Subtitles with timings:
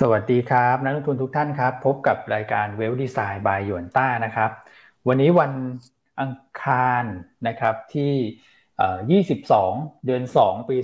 [0.00, 4.50] สวัสดีครับ นักลงทุนทุกท่านครับ พบกับรายการเวลดีไซน์บายหยวนต้านะครับ
[5.08, 5.52] วันนี้วัน
[6.20, 7.04] อังคาร
[7.48, 10.76] นะครับที่ 22 เดือน 2 ปี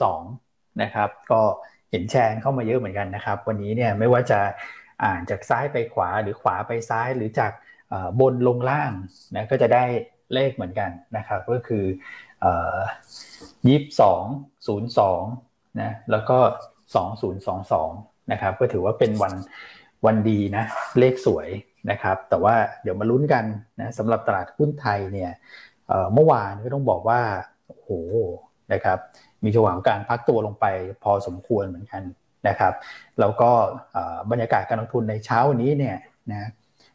[0.00, 1.40] 2022 นะครับ ก็
[1.90, 4.40] เห็นแชร์เข้ามาเยอะเหมือนกันนะครับ วันนี้เนี่ยไม่ว่าจะ
[5.04, 7.52] อ่านจากซ้ายไปขวาหรือขวาไปซ้ายหรือจาก
[8.20, 8.92] บนลงล่าง
[9.34, 9.84] นะก็จะได้
[10.34, 11.84] เลขเหมือนกันนะครับ ก็คือ
[13.68, 14.22] ยี่สิบสอง
[14.66, 15.22] ศูนย์สอง
[15.80, 16.38] นะแล้วก็
[16.94, 17.28] สองศู
[18.32, 19.34] นะครับก็ถือว่าเป็นวัน
[20.06, 20.64] วันดีนะ
[20.98, 21.48] เลขสวย
[21.90, 23.44] นะครับ แต่ว่าเดี๋ยวมาลุ้นกัน
[23.80, 25.30] นะสำหรับตลาดหุ้นไทยเนี่ย
[26.14, 27.20] เมื่อวานก็ต้องบอกว่า
[27.66, 27.88] โอ้โห
[28.72, 28.98] นะครับ
[29.44, 30.66] มีจังหวะการพักตัวลงไป
[31.02, 32.02] พอสมควรเหมือนกัน
[32.48, 32.72] นะครับ
[33.20, 33.50] แล้วก็
[34.30, 35.96] บรรยากาศการลงทุนในเช้าวันนี้เนี่ย
[36.30, 36.50] นะ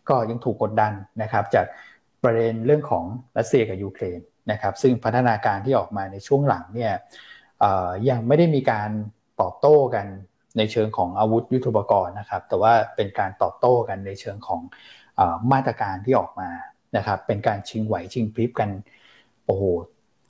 [0.09, 1.66] ก็ยังถูกกดดันนะครับจาก
[2.23, 3.03] ประเด็นเรื่องของ
[3.38, 4.19] รัสเซียกับยูเครน
[4.52, 6.94] นะครับซึ่งพัฒนาการที่ออกมาในช่วงหลังเนี่ย
[8.09, 8.89] ยังไม่ได้มีการ
[9.41, 10.05] ตอบโต้กัน
[10.58, 14.62] ในเชิงของอาวุธยุทโธปกรณ์นะครับ แต่ว่าเป็นการตอบโต้กันในเชิงของ
[15.20, 16.50] อมาตรการที่ออกมา
[16.97, 18.70] นะครับ เป็นการชิงไหวชิงพริบกัน
[19.45, 19.64] โอ้โห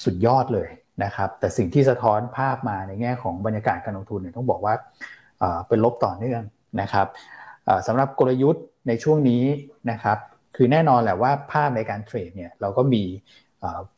[0.05, 0.69] สุดยอดเลย
[1.03, 4.73] นะครับ แต่สิ่งที่สะท้อนภาพมาในแง่ของบรรยากาศการลงทุนเนี่ยต้องบอกว่า
[5.67, 6.41] เป็นลบต่อเนื่อง
[6.81, 7.07] นะครับ
[7.87, 9.43] สำหรับกลยุทธ์ในช่วงนี้
[9.91, 10.17] นะครับ
[10.55, 13.03] คือแน่นอนแหละว่าภาพในการเทรดเนี่ยเราก็มี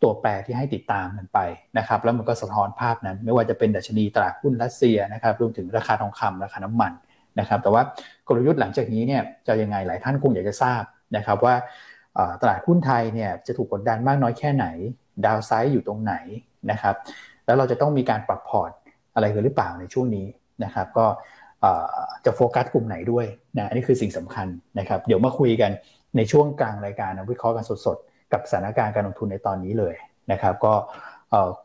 [0.02, 1.40] ตัวแปรที่ให้ติดตามกันไป
[1.78, 6.92] นะครับแล้วมันก็สะท้อนภาพนั้น ไม่ว่าจะเป็นดัชนีตลาดหุ้นรัสเซียนะครับรวมถึงราคาทองคำราคาน้ำมัน
[7.40, 7.84] นะครับแต่ว่า
[8.28, 10.84] กลยุทธ์หลังจากนี้เนี่ยจะยังไงหลายท่านคงอยากจะทราบ
[11.16, 11.56] นะครับว่า
[12.42, 14.66] ตลาดหุ้นไทยเนี่ยจะถูกกดดันมากน้อยแค่ไหน
[15.26, 16.16] ดาวไซด์อยู่ตรงไหน
[16.72, 16.96] นะครับ
[17.46, 18.72] แล้วเราจะต้องมีการปรับพอร์ต
[19.16, 20.26] อะไรกันหรือเปล่าในช่วงนี้
[20.64, 21.06] นะครับก็
[22.26, 23.26] จะโฟกัสกลุ่มไหนด้วย
[23.58, 24.48] นะอันนี้คือสิ่งสำคัญ
[24.80, 25.72] นะครับเดี๋ยวมาคุยกัน
[26.18, 27.98] ในช่วงกลางรายการนะวิเคราะห์กันสด
[28.34, 29.96] กับสถานการณ์การลงทุนในตอนนี้เลย
[30.32, 30.74] นะครับ ก็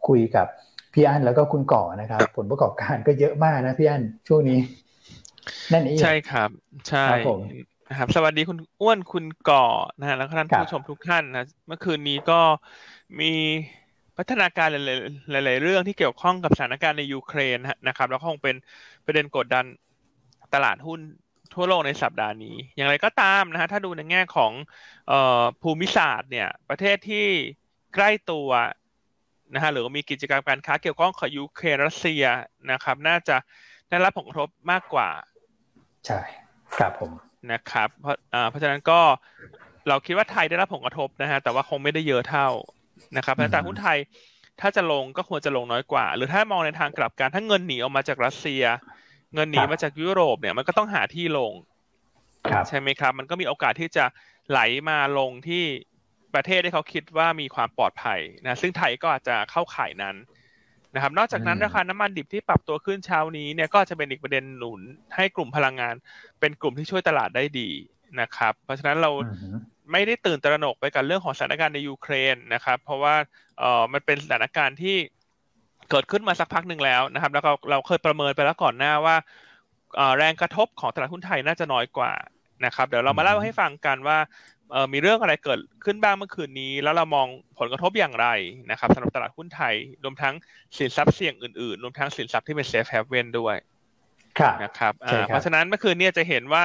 [0.09, 0.47] คุยกับ
[0.95, 4.59] พี่อั้นแล้วก็คุณก่อนะครับ ผลประกอบการก็เยอะมากนะพี่อั้นช่วงนี้
[5.73, 6.49] นั่นเองใช่ครับ
[6.89, 7.07] ใช่
[7.89, 9.67] นะครับ สวัสดีคุณอ้วนคุณก่อ
[9.99, 12.41] นะฮะแล้วก็ท่านผู้ชมทุกท่านนะเมื่อคืนนี้ก็
[13.21, 13.33] มี
[14.17, 14.69] พัฒนาการ
[15.31, 18.57] หลายๆเรื่องที่เกี่ยวข้องกับสถานการณ์ในยูเครนนะครับ แล้วคงเป็น
[19.05, 19.65] ประเด็นกดดัน
[20.55, 21.01] ตลาดหุ้น
[21.55, 24.53] ทั่วโลกในสัปดาห์นี้ อย่างไรก็ตามนะฮะถ้าดูในแง่ของ
[25.63, 27.27] ภูมิศาสตร์เนี่ยประเทศที่
[27.95, 28.49] ใกล้ตัว
[29.55, 32.25] นะฮะหรือมีกิจกรรมการค้าเกี่ยวข้องกับยูเครนรัสเซีย
[32.73, 33.37] นะครับ น่าจะ
[33.89, 35.09] ได้รับผลกระทบมากกว่า
[36.07, 36.21] ใช่
[36.77, 37.13] ครับผม
[37.53, 38.17] นะครับ เพราะ
[38.51, 39.01] เพราะฉะนั้นก็
[39.89, 42.49] เราคิดว่าไทยได้รับผลกระทบนะฮะแต่ว่าคงไม่ได้เยอะเท่า
[43.17, 43.99] นะครับแต่หุ้นไทย
[44.61, 48.63] ถ้าจะลงก็ควรจะลงน้อยกว่า หรือถ้ามองในทางกลับกันถ้าเงินหนีออกมาจากรัสเซีย
[49.35, 51.53] เงินหนีมาจากยุโรปเนี่ยมันก็ต้องหาที่ลง
[52.69, 54.05] ใช่ไหมครับ มันก็มีโอกาสที่จะ
[54.51, 55.65] ไหลมาลงที่
[56.35, 60.17] ประเทศที่เขาคิดว่ามีความปลอดภัยนะซึ่งไทยก็อาจจะเข้าข่ายนั้น
[60.95, 64.81] นะครับ นอกจากนั้นราคาน้ำมันดิบที่ปรับตัวขึ้นเช้านี้เนี่ยก็จะเป็นอีกประเด็นหนุน
[65.17, 65.95] ให้กลุ่มพลังงาน
[66.41, 67.71] เป็นกลุ่มที่ช่วยตลาดได้ดี
[68.21, 69.11] นะครับ เพราะฉะนั้นเรา
[69.93, 73.15] ไม่ได้ตื่นตระหนกไปกับเรื่องของสถานการณ์ในยูเครนนะครับ เพราะว่า
[73.59, 74.97] เออมันเป็นสถานการณ์ที่
[75.93, 79.17] เกิดขึ้นมาสักพักหนึ่งแล้วนะครับ แล้วเราเราเคยประเมินไปแล้วก่อนหน้าว่า
[80.19, 82.13] แรงกระทบของตลาดหุ้นไทยน่าจะน้อยกว่า
[82.65, 84.19] นะครับ เดี๋ยวเรามาเล่าให้ฟังกันว่า
[84.93, 87.27] มีเรื่องอะไรเกิดขึ้นบ้างเมื่อคืนนี้ แล้วเรามอง
[87.59, 88.27] ผลกระทบอย่างไร
[88.71, 90.35] นะครับสำหรับตลาดหุ้นไทย รวมทั้ง
[90.79, 93.57] สินทรัพย์เสี่ยงอื่นๆ รวมทั้งสินทรัพย์ที่เป็น safe haven ด้วย
[94.63, 94.93] นะครับ
[95.27, 96.65] เพราะฉะนั้นเมื่อคืนนี้จะเห็นว่า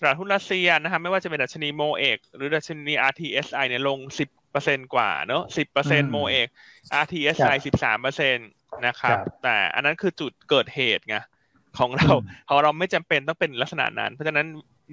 [0.00, 3.98] ตลาดหุ้นรัสเซียนะครับไม่ว่าจะเป็นดัชนี MOEX หรือดัชนี RTSI เนี่ยลง
[4.46, 5.44] 10%กว่าเนอะ
[5.78, 6.48] 10% MOEX
[7.02, 11.16] RTSI 13% นะครับ แต่อันนั้นคือจุดเกิดเหตุไง
[11.78, 12.10] ของเรา
[12.48, 14.46] ของเราไม่จำเป็นต้องเป็นลักษณะนั้น เพราะฉะนั้น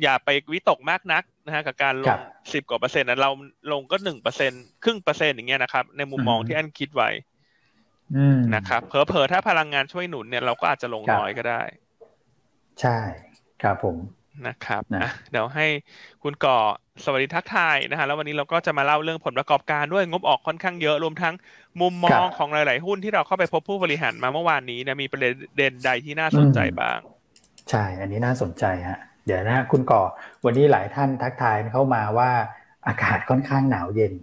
[0.04, 2.18] อย่าไปวิตกมากนักนะฮะกับการลง
[2.54, 3.32] สิบกว่าเปอร์เซ็นต์นะเรา
[3.72, 4.52] ลงก็หนึ่งเปอร์เซ็น
[4.84, 7.10] ครึ่งเปอร์เซ็นต์อย่างเงี้ยนะครับ ในมุมมองที่อันคิดไว้
[8.56, 11.62] นะครับเพอเพอถ้าพลังงานช่วยหนุนเนี่ยเราก็อาจจะลงน้อยก็ได้
[12.82, 12.98] ใช่
[13.64, 13.98] ครับผม
[14.48, 15.66] นะครับนะเดี๋ยวให้
[16.24, 16.58] คุณก่อ
[17.04, 21.34] สวัสดีทักทายนะฮะแล้ววันนี้เราก็จะมาเล่าเรื่องผลประกอบการด้วยงบออกค่อนข้างเยอะรวมทั้ง
[21.82, 25.22] มุมมองของหลาย ๆ หุ้นที่เราเข้าไปพบผู้บริหารมาเมื่อวานนี้นะมีประ
[25.58, 27.00] เด็นใดที่น่าสนใจบ้าง
[27.70, 30.02] ใช่ อันนี้น่าสนใจฮะเดี๋ยวนะคุณก่อ
[30.46, 32.30] วันนี้หลายท่านทักทายเข้ามาว่า
[32.88, 34.14] อากาศค่อนข้างหนาวเย็น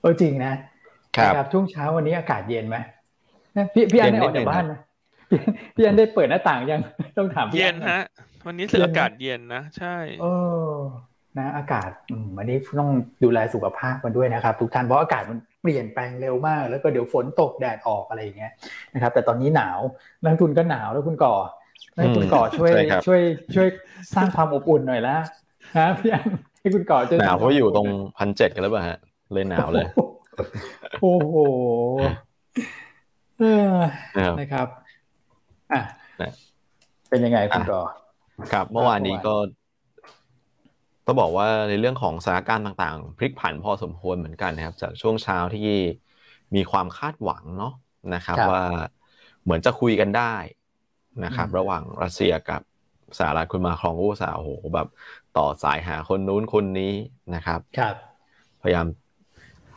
[0.00, 0.52] เออจริงนะ
[1.16, 2.76] ครับช่วงเช้าวันนี้อากาศเย็นไหม
[3.74, 4.74] พี่พี่อันได้ออกจากบ้านไหม
[5.76, 6.80] พี่อันได้เปิดหน้าต่างยัง
[7.16, 8.02] ต้องถามพี่เย็นฮะ
[8.48, 10.26] วันนี้สึกอากาศเย็นนะ ใช่เอ
[10.70, 10.74] อ
[11.38, 11.90] นะ อากาศ
[12.36, 12.90] วันนี้ต้อง
[13.24, 18.52] ดูแลสุขภาพกันด้วยนะครับ ทุกท่านเพราะอากาศมันเปลี่ยนแปลงเร็วมาก แล้วก็เดี๋ยวฝนตกแดดออกอะไรอย่างเงี้ย
[18.94, 19.78] นะครับ แต่ตอนนี้หนาว
[20.24, 21.34] นักทุนก็หนาวแล้วคุณก่อ
[21.94, 22.72] ให้คุณก่อช่วย
[23.06, 23.20] ช่วย
[23.54, 23.68] ช่วย
[24.14, 25.16] สร้างความอบอุ่นหน่อยละ
[25.76, 26.28] นะพี่อัน
[26.60, 28.98] ให้คุณก่อหนาวเพราะอยู่ตรงพันเจ็ดกันแล้วป่ะฮะ
[29.32, 29.86] เลยหนาวเลย
[31.00, 31.36] โอ้โห
[34.40, 34.66] นะครับ
[35.72, 35.80] อะ
[37.08, 37.82] เป็นยังไงคุณก่อ
[38.52, 39.34] ครับ เมื่อวานนี้ก็
[41.06, 45.68] ต้องบอกว่าในเรื่องของสถานการณ์ต่างๆ พลิกผันพอสมควรเหมือนกันนะครับ จากช่วงเช้าที่
[46.54, 47.74] มีความคาดหวังเนาะ
[48.14, 48.64] นะครับ ว่า
[49.42, 50.34] เหมือนจะคุยกันได้
[51.24, 52.60] นะครับ ระหว่างรัสเซียกับ
[53.18, 54.88] สหรัฐคุณมาครองอุตสาห์โอ้โหแบบ
[55.36, 56.94] ต่อสายหาคนนู้นคนนี้
[57.34, 57.94] นะครับครับ
[58.62, 58.86] พยายาม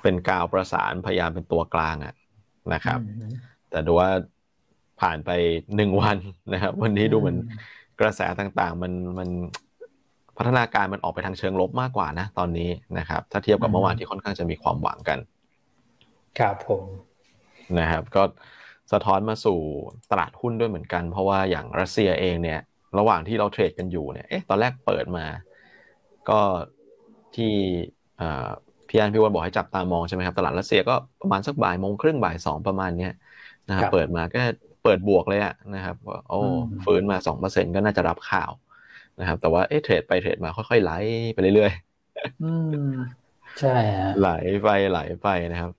[0.01, 2.13] เป็นกาวประสานพยายามเป็นตัวกลางอะ
[2.73, 2.99] นะครับ
[3.69, 4.09] แต่ดูว่า
[5.01, 5.29] ผ่านไป
[5.75, 6.17] หนึ่งวัน
[6.53, 7.37] นะครับ วันนี้ดูเหมือน
[8.01, 9.29] กระแสต่างๆ มันมัน
[10.37, 15.19] พัฒนาการมันออกไปทางเชิงลบมากกว่านะ ตอนนี้นะครับ ถ้าเทียบกับเมื่อวานที่ค่อนข้างจะมีความหวังกัน
[16.39, 16.83] ครับผม
[17.79, 18.23] นะครับ ก็
[18.91, 19.59] สะท้อนมาสู่
[20.11, 22.59] ตลาดหุ้นด้วยเหมือนกัน เพราะว่าอย่างรัสเซียเองเนี่ย
[22.99, 25.25] ระหว่างที่เราเทรดกันอยู่เนี่ยเอ๊ะตอนแรกเปิดมา
[26.29, 26.39] ก็
[27.35, 27.53] ที่
[28.87, 33.13] พี่อันพี่วันบอกให้จับตามองใช่ไหมครับตลาดรัสเซียก็ประมาณสักบ่ายโมงครึ่งบ่ายสองประมาณเนี้ย
[33.69, 34.41] นะครับเปิดมาก็
[34.83, 36.41] เปิดบวกเลยอะนะครับว่าโอ้
[36.83, 38.51] ฟื้นมาสองเปอร์เซ็นก็น่าจะรับข่าว
[39.19, 40.91] นะครับ แต่ว่าเอ๊ะเทรดไปเทรดมาค่อยๆไหล
[41.33, 42.51] ไปเรื่อยๆอื
[42.85, 42.89] ม
[43.59, 44.29] ใช่ฮะไหล
[44.63, 45.71] ไปไหลไปนะครับ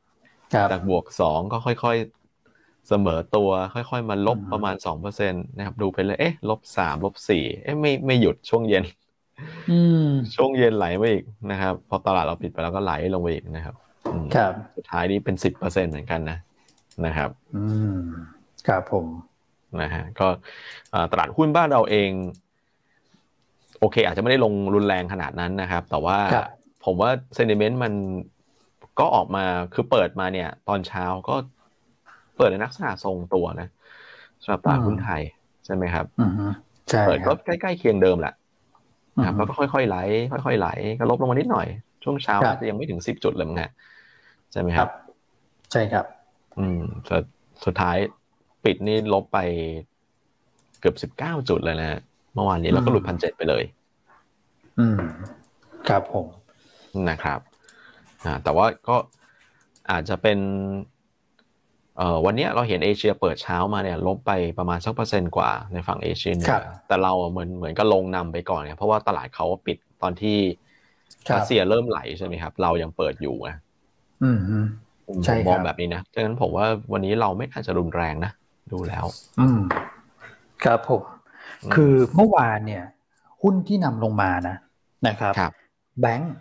[0.70, 8.84] จากบวกสองก็ค่อยๆเสมอตัว ค่อยๆมาลบประมาณสองเปอร์เซ็นตนะครับ ดูไปเลยเอ๊ะลบสามลบสี่เอ๊ะไม่ไม่หยุดช่วงเย็น
[10.34, 13.74] ช่วงเย็นไหลมาอีกนะครับ พอตลาดเราปิดไปแล้วก็ไหลลงไปอีกนะครับ
[14.34, 16.38] ครับสุดท้ายนี้เป็นสิบเปอร์เซ็นเหมือนกันนะ
[17.06, 17.64] นะครับ อื
[17.94, 17.98] ม
[18.68, 19.06] ครับผม
[19.80, 20.28] นะฮะก็
[21.12, 22.10] ตลาดหุ้นบ้านเราเอง
[23.80, 26.18] โอเค อาจจะไม่ได้ลงรุนแรงขนาดนั้นนะครับ แต่ว่า
[26.84, 27.92] ผมว่าเซนิเมนต์มัน
[28.98, 29.44] ก็ออกมา
[29.74, 31.34] คือเปิดมาเนี่ย ตอนเช้าก็
[32.36, 33.68] เปิดในลักษณะทรงตัวนะ
[34.42, 35.22] สำหรับตลาดหุ้นไทย
[35.64, 36.06] ใช่ไหมครับ
[36.90, 38.34] ใช่เปิดก็ใกล้ๆเคียงเดิมแหละ
[39.24, 39.98] ครับแล้วก็ค่อยๆไหล
[40.32, 40.68] ค่อยๆไหล
[40.98, 41.66] ก็ลบลงมานิดหน่อย
[42.04, 43.70] ช่วงเช้าอาจจะยังไม่ถึงสิบจุดเลยมั้งฮะ
[44.52, 44.88] ใช่ไหมครับ
[45.72, 46.04] ใช่ครับ
[46.58, 47.16] อืมแต่
[47.64, 47.96] สุดท้าย
[48.64, 49.38] ปิดนี่ลบไป
[50.80, 52.00] เกือบสิบเก้าจุดเลยนะ
[52.34, 53.64] เมื่อวานนี้เราก็หลุดพันเจ็ดไปเลย
[54.78, 54.98] อืม
[55.88, 56.26] ครับผม
[57.10, 57.40] นะครับ
[58.24, 58.96] อ่า แต่ว่าก็
[59.90, 60.38] อาจจะเป็น
[61.96, 66.48] เอ่อวันนี้เราเห็นเอเชียเปิดเช้ามาเนี่ย ลบไปประมาณสักเปอร์เซ็นต์กว่าในฝั่งเอเชียเนี่ย
[66.88, 70.38] แต่เราเหมือนเหมือนก็ลงนำไปก่อนเนี่ยเพราะว่าตลาดเขาปิดตอนที่
[71.34, 73.56] รัสเซียเริ่มไหลใช่ไหมครับ เรายังเปิดอยู่อะ
[74.22, 74.38] อืม
[75.06, 75.16] ผม
[75.48, 78.32] มองแบบนี้นะดังนั้นผมว่าวันนี้เราไม่น่าจะรุนแรงนะ
[78.72, 79.04] ดูแล้ว
[79.40, 79.60] อืม
[80.64, 81.02] ครับผม
[81.74, 82.84] คือเมื่อวานเนี่ย
[83.42, 84.56] หุ้นที่นำลงมานะ
[85.06, 85.34] นะครับ
[86.00, 86.32] แบงค์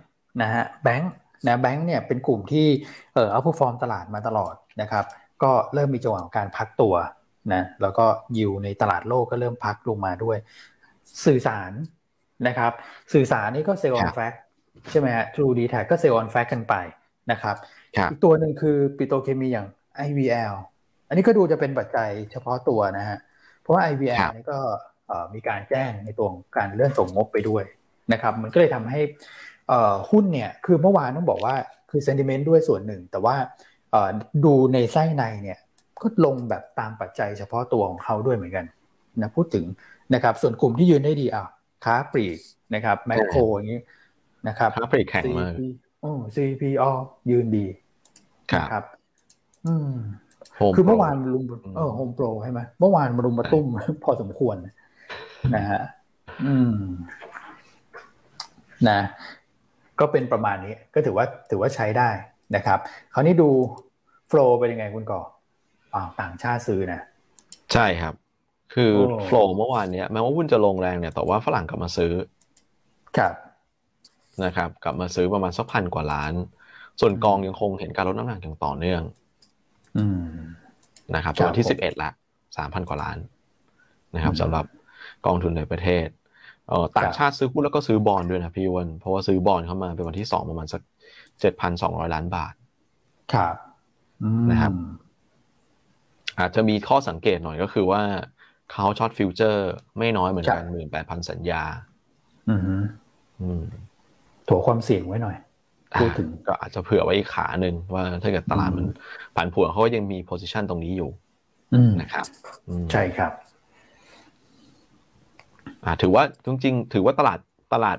[0.42, 1.12] นะฮะแบงค์
[1.48, 2.68] นะแบงค์เนี่ยเป็นกลุ่มที่
[3.13, 5.06] เออ outperform ตลาดมาตลอดนะครับ
[5.44, 6.95] ก็เริ่มมีจังหวะการพักตัว
[7.54, 8.06] นะแล้วก็
[8.38, 10.38] ยิวในตลาดโลกก็เริ่มพักลงมาด้วย
[11.25, 11.72] สื่อสาร
[12.48, 12.72] นะครับ
[13.13, 14.34] สื่อสารนี่ก็ sell on fact
[14.89, 16.75] ใช่ไหมฮะ True d t a c ก็ sell on fact กันไป
[17.31, 17.56] นะครับ
[18.10, 19.68] อีกตัวหนึ่งคือปิโตเคมีอย่าง
[20.07, 20.54] IVL
[21.12, 23.18] อันนี้ก็ดูจะเป็นปัจจัยเฉพาะตัวนะฮะ
[23.62, 24.60] เพราะว่า IVL นี่ก็
[25.34, 26.28] มีการแจ้งในตัว
[26.58, 27.63] การเลื่อนส่งงบไปด้วย
[28.13, 29.00] นะครับ มันก็เลยทำให้
[30.10, 31.56] หุ้นเนี่ยคือเมื่อวานต้องบอกว่า
[31.92, 33.36] คือเซนติเมนต์ด้วยส่วนหนึ่ง แต่ว่า
[34.46, 35.60] ดูในไส้ในเนี่ย
[36.02, 38.66] ก็ลงแบบตามปัจจัยเฉพาะตัวของเขาด้วยเหมือนกัน
[39.22, 39.66] นะพูดถึง
[40.13, 41.46] นะครับ ส่วนกลุ่มที่ยืนได้ดีอะ
[41.86, 42.40] ค้าปลีก
[42.75, 43.81] นะครับแมคโครอย่างนี้
[44.48, 45.54] นะครับค้าปลีกแข็งมาก
[46.02, 46.92] โอ้ CPO
[47.30, 47.66] ยืนดี
[48.72, 48.86] ครับ
[49.68, 49.94] อืม
[50.75, 51.44] คือเมื่อวานรุม
[51.75, 53.66] เออโฮมโปรใช่ไหมเมื่อวานมารุมมาตุ้ม
[54.04, 54.56] พอสมควร
[55.56, 55.81] นะฮะ
[56.46, 56.78] อืม
[58.89, 59.00] นะ
[60.00, 62.10] ก็เป็นประมาณนี้ ก็ถือว่าถือว่าใช้ได้
[62.56, 62.80] นะครับ
[63.13, 63.50] คราวนี้ดู
[64.27, 65.22] โฟล์เป็นยังไงคุณก่อ
[65.94, 67.00] อ่าต่างชาติซื้อนะ
[67.74, 68.13] ใช่ครับ
[68.74, 68.91] คือ
[69.25, 72.12] โฟล์เมื่อวานเนี้ยแม้ว่าหุ้นจะลงแรงเนี่ยแต่ว่าฝรั่งกลับมาซื้อ
[73.18, 73.34] ครับ
[74.44, 76.34] นะครับ กลับมาซื้อประมาณสักพันกว่าล้าน
[77.00, 79.21] ส่วนกองยังคงเห็นการลดน้ำหนักอย่างต่อเนื่องอืม
[81.15, 82.10] นะครับตอนที่สิบเอ็ดละ
[82.57, 83.17] สามพันกว่าล้าน
[84.15, 84.65] นะครับสำหรับ
[85.25, 86.07] กองทุนในประเทศ
[86.69, 90.81] เออต่างชาติซื้อหุ้นแล้วก็ซื้อบอลด้วยนะพี่วันเพราะว่าซื้อบอลเข้ามาเป็นวันที่สองประมาณสัก
[91.39, 92.53] เจ็ดพันสองร้อยล้านบาท
[93.33, 93.55] ครับ
[94.51, 94.71] นะครับ
[96.39, 98.01] อาจจะมีข้อสังเกตหน่อยก็คือว่า
[98.71, 101.63] เขา short futures ไม่น้อยเหมือนกันหมื่นแปดพันสัญญา
[102.50, 102.62] อืม
[103.41, 103.63] อืม
[104.48, 105.38] ถัวความเสี่ยงไว้หน่อย
[106.00, 108.86] พูดถึงก็อาจจะเผื่อไว้อีกขาหนึ่งว่าถ้าเกิดตลาดมัน
[109.36, 111.10] ผันผวนเขาก็ยังมี position ตรงนี้อยู่
[112.01, 112.25] นะครับ
[112.91, 113.31] ใช่ครับ
[115.86, 117.39] อ่าถือว่าจริงๆถือว่าตลาด
[117.74, 117.98] ตลาด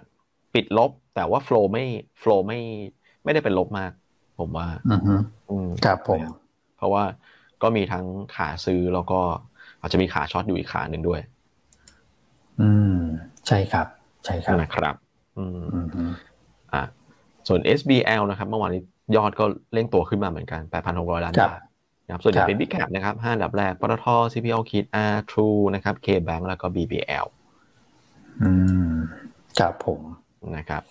[0.55, 1.85] ปิดลบ แต่ว่า flow ไม่
[2.21, 2.59] โฟล์ไม่
[3.25, 3.93] ไม่ได้เป็นลบมาก
[4.39, 4.67] ผมว่า
[5.51, 6.23] อืมครับผม
[6.77, 7.05] เพราะว่า
[7.63, 8.07] ก็มีทั้ง
[8.37, 9.21] ขาซื้อแล้วก็
[9.81, 11.21] อาจจะมีขาช็อตอยู่อีกขาหนึ่งด้วย
[12.61, 12.97] อืม
[13.47, 13.87] ใช่ครับ
[14.25, 14.95] ใช่ครับนะครับ
[15.37, 15.65] อืม
[16.73, 16.83] อ่า
[17.49, 18.83] ส่วน SBL นะครับเมื่อวานนี้
[19.17, 20.61] ยอดก็เร่งตัวขึ้นมาเหมือนกัน
[20.93, 21.61] 8,600 ล้านบาท
[22.07, 27.27] นะครับส่วนใหญ่เป็นบิ๊กแคปนะครับ5อันดับแรกปตท CPO คิด R True นะครับ KBank แล้วก็ BBL
[28.43, 28.51] อื
[28.91, 28.93] ม
[29.59, 30.01] ครับผม
[30.57, 30.83] นะครับ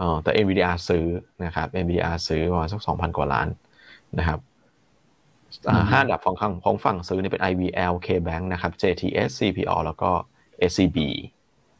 [0.00, 1.06] อ๋อแต่ NVDR ซื้อ
[1.44, 3.48] นะครับ NVDR ซื้อประมาณสักสองพันกว่าล้าน
[4.18, 4.38] นะครับ
[5.90, 10.10] ห้าดับของข้างของฝั่งซื้อนี่เป็น IVL KBank นะครับ JTS CPO แล้วก็
[10.70, 10.98] SCB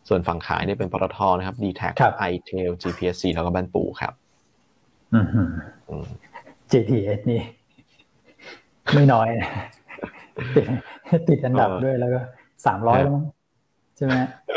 [0.08, 1.92] ส่วนฝั่งขายนี่เป็นปตทนะครับ d t a c
[2.32, 4.12] iTel GPSC แล้วก็บ้านปู่ครับ
[5.14, 5.20] อื
[6.04, 6.06] ม
[6.70, 7.40] JTS นี่
[8.94, 9.48] ไม่น้อยนะ
[11.28, 12.20] ติดอันดับด้วยแล้วก็
[12.66, 13.24] สามร้อยแล้วมั้ง
[13.96, 14.14] ใช่ไหม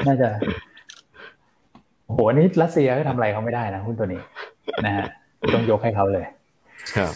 [0.08, 0.30] น่าจะ
[2.08, 4.22] โหนี่รัสเซียก็ทำอะไรเขาไม่ได้นะหุ้นตัวนี้
[4.86, 5.06] นะฮะ
[5.54, 6.25] ต้องยกให้เขาเลย
[6.98, 7.14] ครับ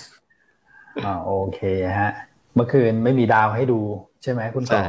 [1.06, 1.60] อ่าโอเค
[2.02, 2.12] ฮะ
[2.56, 3.80] เมื่อคืนไม่มีดาวให้ดู
[4.24, 4.82] ใช่ไหมคุณต่อ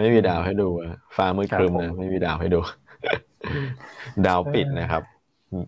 [0.00, 0.68] ไม่มีดาวให้ดู
[1.16, 2.60] ฟ้ามืดครึมนะไม่มีดาวให้ดู
[4.26, 5.02] ดาวปิดนะครับ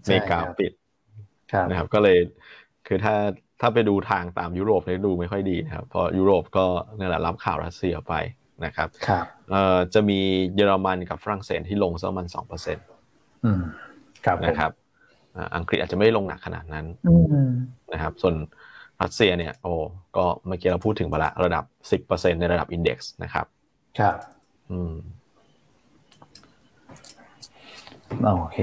[0.07, 0.73] เมกาปิด
[1.71, 2.19] นะครับ ก็เลย
[2.87, 3.15] คือถ้า
[3.61, 6.67] ถ้าไปดูทางตามยุโรปเนี่ยดูไม่ค่อยดีนะครับ เพราะยุโรปก็
[6.99, 8.15] นี่แหละรับข่าวรัสเซียไป
[8.65, 10.19] นะครับครับเอ่อจะมี
[10.55, 12.87] เยอรมันกับฝรั่งเศสที่ลงสักมันสองเปอร์เซ็นต์
[14.27, 14.73] ครับนะครับ
[15.57, 16.87] อังกฤษอาจจะไม่ลงหนักขนาดนั้น
[17.93, 18.35] นะครับ ส่วน
[19.03, 19.73] รัสเซียเนี่ย โอ้
[20.17, 23.47] ก็เมื่อกี้เราพูดถึงไปละระดับสิบเปอร์เซ็นในระดับ index นะครับ
[23.99, 24.17] ครับ
[24.71, 24.95] อืม
[28.25, 28.59] โอเค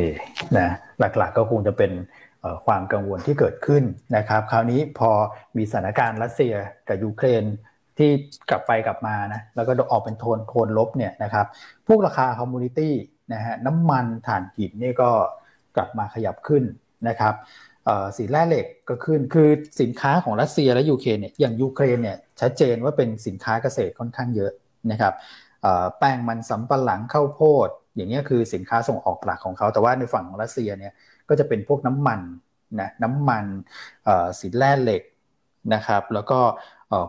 [0.57, 0.69] นะ
[1.00, 1.91] หลักๆก็คงจะเป็น
[2.65, 3.83] ความกังวลที่เกิดขึ้น
[4.17, 5.12] นะครับ คราวนี้พอ
[5.57, 6.53] มีสถานการณ์รัสเซีย
[6.88, 7.43] กับยูเครน
[7.98, 8.09] ที่
[8.50, 11.45] กลับไปกลับมานะแล้วก็ออกเป็นโทนโทนลบเนี่ยนะครับ
[11.88, 12.93] พวกราคา commodity
[13.33, 15.09] นะฮะน้ำมันถ่านหินนี่ก็
[15.75, 16.63] กลับมาขยับขึ้น
[17.07, 17.33] นะครับ
[18.17, 19.50] สินแร่เหล็กก็ขึ้นคือ
[19.81, 24.51] สินค้าของรัสเซียและยูเครนเนี่ยอย่างยูเครนเนี่ยชัดเจนว่าเป็นสินค้าเกษตรค่อนข้างเยอะ
[24.91, 25.13] นะครับ
[26.00, 30.93] แป้งมันสำปะหลังข้าวโพด อย่างนี้คือสินค้าส่งออกหลักของเขา แต่ว่าในฝั่งรัสเซียเนี่ย
[31.29, 32.19] ก็จะเป็นพวกน้ำมัน
[32.79, 33.45] นะน้ำมัน
[34.39, 35.03] สินแร่เหล็ก
[35.74, 36.39] นะครับแล้วก็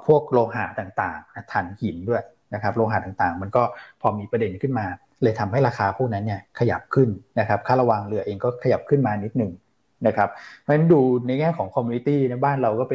[0.07, 2.23] พวกโลหะต่างๆถ่านหินด้วย
[2.55, 3.63] นะครับโลหะต่างๆ มันก็
[4.01, 4.87] พอมีประเด็นขึ้นมา
[5.23, 7.09] เลยทำให้ราคาพวกนั้นเนี่ยขยับขึ้น
[7.39, 9.53] นะครับค่าระวังเรือเองก็ขยับขึ้นมานิดหนึ่ง
[10.07, 10.29] นะครับ
[10.61, 12.95] เพราะฉะนั้นดูในแง่ของ commodity ในบ้านเราก็ไป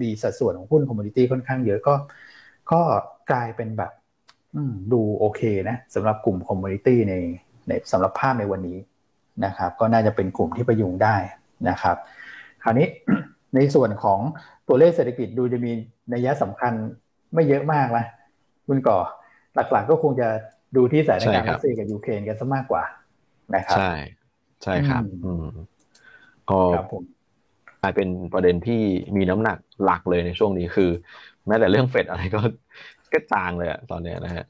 [0.00, 1.94] มีสัดส่วนของหุ้น commodity ค่อนข้างเยอะก็
[2.72, 2.80] ก็
[3.30, 3.92] กลายเป็นแบบ
[4.92, 7.14] ดูโอเคนะสำหรับกลุ่มคอมมูนิตี้ใน
[7.68, 8.78] ในสำหรับภาพในวันนี้
[9.44, 11.16] นะครับ ก็น่าจะเป็นกลุ่มที่ประยุงได้
[11.68, 11.96] นะครับ
[12.62, 12.86] คราวนี้
[13.54, 14.18] ในส่วนของ
[14.68, 15.72] ตัวเลขเศรษฐกิจดูจะมี
[16.12, 16.72] นัยสำคัญ
[17.34, 18.04] ไม่เยอะมากนะ
[18.66, 18.98] คุณก่อ
[19.54, 20.28] หลักๆก็คงจะ
[20.76, 22.84] ดูที่สถานการณ์รัสเซียกับยูเครนกันซะมากกว่า
[23.54, 23.92] นะครับ ใช่
[24.62, 25.46] ใช่ครับอืม
[26.50, 26.60] ก็
[27.82, 28.82] กลายเป็นประเด็นที่
[29.16, 30.90] มีน้ำหนักหลักเลยในช่วงนี้คือ
[31.46, 32.40] แม้แต่เรื่องเฟดอะไรก็
[33.12, 34.44] ก็จางเลยอะตอนเนี้ยนะฮะ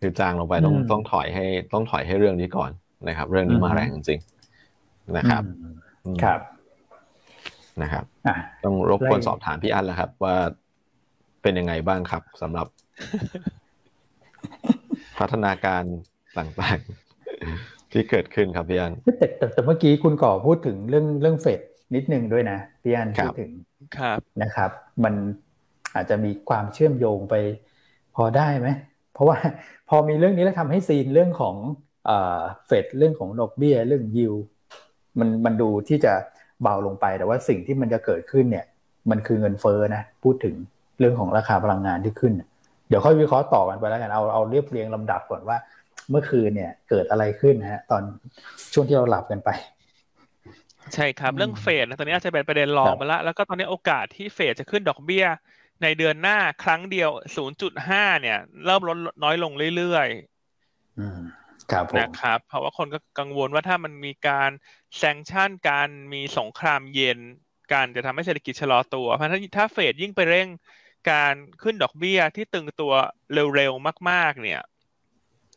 [0.00, 2.70] คือจางลงไปต้องต้องถอยให้ต้องถอยให้เรื่องนี้ก่อน
[3.08, 5.42] นะครับ เรื่องนี้มาแรงจริงๆนะครับ
[6.24, 6.40] ครับ
[7.82, 8.04] นะครับ
[8.64, 10.36] ต้องรบกวนสอบถามพี่อันแล้วครับ ว่า
[11.42, 12.66] เป็นยังไงบ้างครับสำหรับ
[15.18, 15.82] พัฒนาการ
[16.38, 21.60] ต่างๆ ที่เกิดขึ้นครับพี่อันแต่แต่เมื่อกี้คุณก่อพูดถึงเรื่องเรื่องเฟด
[21.94, 23.50] นิดนึงด้วยนะพี่อันพูดถึง
[23.98, 24.70] ครับนะครับ
[25.04, 25.14] มัน
[25.94, 27.34] อาจจะมีความเชื่อมโยงไป
[28.16, 28.68] พอได้ไหม
[29.14, 29.36] เพราะว่า
[29.88, 31.56] พอมีเรื่องนี้แล้วทำให้ซีนเรื่องของ
[32.66, 34.34] เฟดเรื่องของดอกเบี้ยเรื่องยิว
[35.18, 36.12] มันมันดูที่จะ
[36.62, 38.64] เบาลงไปแต่ว่าสิ่งที่มันจะเกิดขึ้นเนี่ย
[39.10, 40.54] มันคือเงินเฟ้อนะพูดถึง
[40.98, 42.32] เรื่องของราคาพลังงานที่ขึ้น
[42.88, 45.56] เดี๋ยวค่อยวิเคราะห์ต่อกันไปแล้วกันเอาเอาเรียบเรียงลำดับก่อนว่า
[46.10, 48.02] เมื่อคืนเนี่ยเกิดอะไรขึ้นฮะ ตอน
[48.72, 49.50] ช่วงที่เราหลับกันไป
[50.94, 55.24] ใช่ครับเรื่องเฟดนะตอนนี้อาจจะเป็นประเด็นรองมาแล้วแล้วก็ตอนนี้โอกาสที่เฟดจะขึ้นดอกเบี้ย
[55.82, 57.10] ในเดือนหน้าครั้งเดียว
[57.66, 64.50] 0.5 เนี่ย เริ่มลดน้อยลงเรื่อยๆนะครับ เพราะว่าคนก็กังวลว่าถ้ามันมีการ
[64.96, 67.18] แซงชั่นการมีสงครามเย็น
[67.72, 70.48] การจะทำให้เศรษฐกิจชะลอตัว เพราะถ้าถ้าเฟดยิ่งไปเร่ง
[71.10, 72.92] การขึ้นดอกเบี้ยที่ตึงตัว
[73.54, 74.60] เร็วๆมากๆ เนี่ย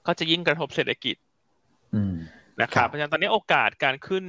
[0.08, 1.16] ก็จะยิ่งกระทบเศรษฐกิจ
[2.62, 4.24] นะครับเพราะฉะนั้นตอนนี้โอกาสการขึ้น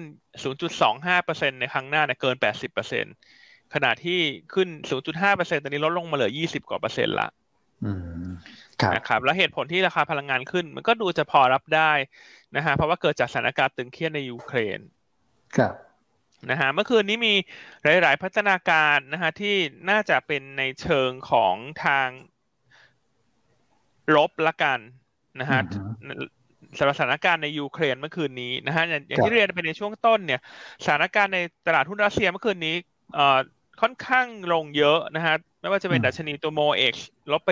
[0.79, 3.44] 0.25%ในครั้งหน้าเนี่ยเกิน 80%
[3.75, 4.19] ขณะที่
[4.54, 4.69] ขึ้น
[5.16, 7.28] 0.5%ตอนนี้ลดลงมาเหลือ 20 กว่าเปอร์เซ็นต์ละ
[8.95, 11.93] นะครับแล้วเหตุผลที่ราคาพลังงานขึ้น มันก็ดูจะพอรับได้
[12.57, 14.78] นะฮะเพราะว่าเกิดจากสถานการณ์ตึงเครียดในยูเครน
[15.57, 15.75] ครับ
[16.50, 17.35] นะฮะเมื่อคืนนี้มี
[18.02, 19.57] หลาย ๆ พัฒนาการนะฮะที่
[19.90, 21.54] น่าจะเป็นในเชิงของ
[21.85, 22.09] ทาง
[24.16, 24.78] ลบละกัน
[25.40, 25.61] นะฮะ
[26.78, 30.40] สถานการณ์ในยูเครนเมื่อคืนนี้นะฮะอย่างที่เรียนไปในช่วงต้นเนี่ย
[30.85, 32.75] สถานการณ์ในตลาดหุ้นรัสเซียเมื่อคืนนี้
[33.14, 33.38] เอ่อ
[33.81, 36.95] ค่อนข้างลงเยอะนะฮะไม่ว่าจะเป็นดัชนีตัวโมเอ็ก
[37.33, 37.50] ลบไป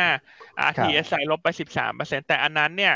[0.00, 1.48] 10.5 RTSI ลบไป
[1.88, 2.94] 13%แต่อันนั้นเนี่ย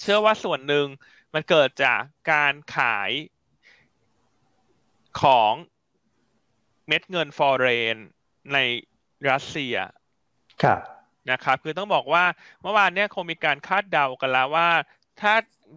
[0.00, 0.86] เชื่อว่าส่วนหนึ่ง
[1.34, 2.00] มันเกิดจาก
[2.32, 3.10] การขาย
[5.20, 5.52] ของ
[6.88, 7.96] เม็ดเงินฟอร์เรน
[8.52, 8.58] ใน
[9.30, 9.76] รัสเซีย
[10.62, 10.80] ครับ
[11.30, 12.24] นะครับคือต้องบอกว่า
[12.62, 14.68] เมื่อวานเนี่ยคงมีการคาดเดากันแล้วว่า
[15.20, 15.32] ถ้า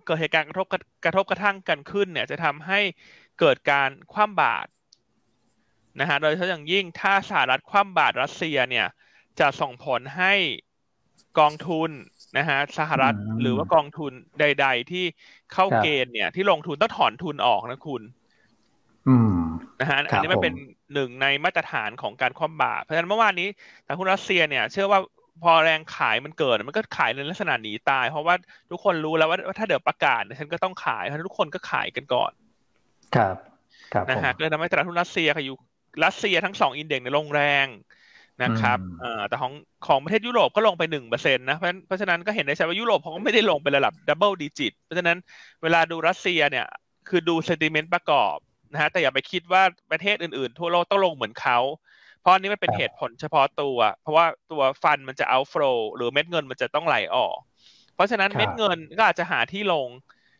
[0.05, 0.67] เกิดเหตุการณ์กระทบ
[1.05, 2.79] กระทบกระทั่งกันขึ้นเนี่ย จะทำให้
[3.39, 4.69] เกิดการคว่ำบาตร
[5.99, 8.87] นะฮะโดยเฉพาะอย่างยิ่งถ้าสหรัฐคว่ำบาตรรัสเซียเนี่ย
[9.39, 10.33] จะส่งผลให้
[11.39, 11.89] กองทุน
[12.37, 15.05] นะฮะสหรัฐหรือว่ากองทุนใด ๆ ที่
[15.53, 18.01] เข้าเกณฑ์เนี่ย ที่ลงทุนต้องถอนทุนออกนะคุณ
[19.07, 19.39] อืม
[19.79, 20.53] นะฮะอันนี้มันเป็น
[20.93, 23.47] หนึ่งในมาตรฐานของการคว่ำบาตรเพราะฉะนั้นเมื่อวานนี้
[23.85, 24.99] แต่คุณรัสเซียเนี่ย เชื่อว่า
[25.43, 28.35] พอแรงขายมันเกิดมันก็ขายในลักษณะหนีตาย เพราะว่า
[28.71, 32.31] ทุกคนรู้แล้วว่าถ้าเดี๋ยวประกาศฉันก็ต้องขายเพราะทุกคนก็ขายกันก่อน
[33.15, 33.35] ครับ
[33.93, 35.57] ครับนะฮะก็เลยทำให้ตลาดหุ้นรัสเซียกับอยู่
[36.03, 37.67] รัสเซียทั้งสองอินเด็กซ์ในลงแรง
[38.43, 38.79] นะครับ
[39.29, 39.53] แต่ของ
[39.87, 45.17] ของประเทศยุโรปก็ลงไปหนึ่งเปอร์เซ็นต์นะเพราะเพราะฉะนั้นก็เห็นได้ชัดว่ายุโรปเขาก็ไม่ได้ลงไประดับ double digit เพราะฉะนั้น
[45.63, 46.65] เวลาดูรัสเซียเนี่ย
[47.09, 48.35] คือดู sentiment ประกอบ
[48.71, 51.59] นะฮะ แต่อย่าไปคิดว่าประเทศอื่นๆ ทั่วโลกต้องลงเหมือนเขา
[52.21, 57.35] เพราะนี้มันเป็นเหตุผลเฉพาะตัว เพราะว่าตัว fund มันจะเอา flow หรือเม็ดเงินมันจะต้องไหลออก
[57.95, 59.87] เพราะฉะนั้นเม็ดเงินก็อาจจะหาที่ลง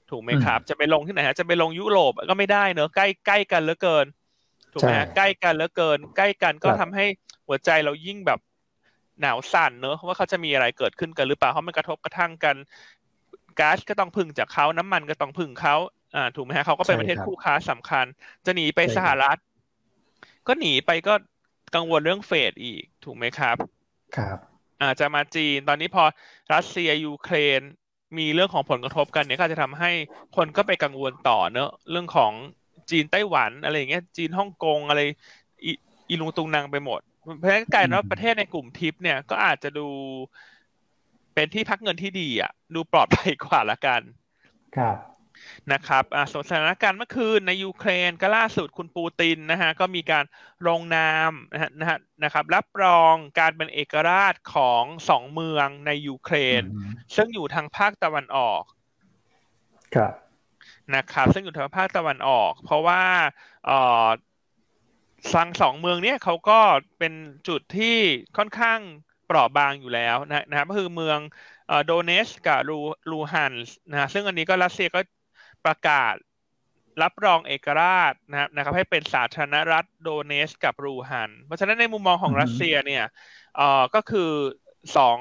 [0.10, 4.06] ถูกไหมครับ จะไปลงที่ไหนฮะ จะไปลงยุโรปก็ไม่ได้เนอะใกล้ใกล้กันเหลือเกิน
[4.74, 7.06] ถูกไหมฮะใกล้กันเหลือเกิน ใกล้กันก็ทำให้
[7.48, 8.40] หัวใจเรายิ่งแบบ
[9.22, 12.56] หนาวสั่นเนอะว่าเขาจะมีอะไรเกิดขึ้นกันหรือเปล่าเพราะมันกระทบกระทั่งกัน
[13.60, 15.76] ก๊าซก็ต้องพึ่งจากเขาน้ำมันก็ต้องพึ่งเขา
[16.16, 18.06] อ่าถูกไหมฮะเขาก็เป็นประเทศคู่ค้าสำคัญ
[18.46, 19.38] จะหนีไปสหรัฐ
[20.48, 21.14] ก็หนีไปก็
[21.76, 23.56] กังวลเรื่องเฟดอีกถูกไหมครับ
[24.18, 24.38] ครับ
[24.84, 26.04] อาจจะมาจีนตอนนี้พอ
[26.54, 27.62] รัสเซียยูเครน
[28.18, 29.92] มีเรื่องของผลกระทบกันเนี่ยก็จะทำให้
[30.36, 32.32] คนก็ไปกังวลต่อเนอะเรื่องของ
[32.92, 35.02] จีนไต้หวันอะไรอย่างเงี้ยจีนฮ่องกงอะไร
[36.10, 37.02] อีลุงตุงนางไปหมด
[37.38, 39.88] เพราะฉะนั้นกลายเป็นว่าประเทศในกลุ่มทิปเนี่ยก็อาจจะดู
[41.34, 44.02] เป็นที่พักเงินที่ดีอะ ดูปลอดภัยกว่าละกัน
[44.78, 44.98] ครับ
[45.74, 50.26] นะครับส่วนสถานการณ์เมื่อคืนในยูเครนก็ล่าสุดคุณปูตินนะฮะก็มีการ
[50.68, 56.62] ลงนามนะฮะนะฮะนะครับ รับรองการเป็นเอกราชของสองเมืองในยูเครน
[57.16, 58.64] ซึ่งอยู่ทางภาคตะวันออก
[59.96, 60.14] ครับ
[60.96, 63.04] นะครับซึ่งอยู่ทางภาคตะวันออก เพราะว่า
[63.66, 64.08] เอ่อ
[65.34, 66.60] สังสองเมืองเนี้ยเขาก็
[67.00, 67.14] เป็น
[67.48, 67.98] จุดที่
[68.38, 68.80] ค่อนข้าง
[69.26, 71.20] เปราะบางอยู่แล้วนะนะครับก็คือเมือง
[71.86, 72.80] โดเนสกับลู
[73.12, 75.02] ลูฮันส์นะซึ่งอันนี้ก็รัสเซียก็
[75.66, 76.16] ประกาศ
[77.02, 83.06] รับรองเอกราชนะครับนะครับให้เป็นสาธารณรัฐโดเนสกับรูฮัน เพราะฉะนั้นในมุมมองของรัสเซียเนี่ย
[83.56, 84.32] เอ่อก็คือ
[84.98, 85.18] สอง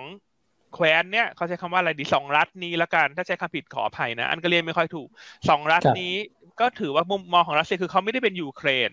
[0.75, 5.09] แคว้นเนี่ยเขาใช้คำว่าอะไรดีสองรัฐนี้ละกัน ถ้าใช้คำผิดขออภัยนะ อันก็เรียนไม่ค่อยถูก
[5.49, 6.15] สองรัฐนี้
[6.61, 8.91] ก็ถือว่ามุมมองของรัสเซียคือเขาไม่ได้เป็นยูเครน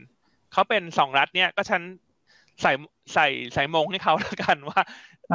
[0.54, 1.82] เขาเป็นสองรัฐเนี่ยก็ฉัน
[2.62, 2.72] ใส่
[3.14, 4.82] ใส่ใส่มงให้เขาแล้วกันว่า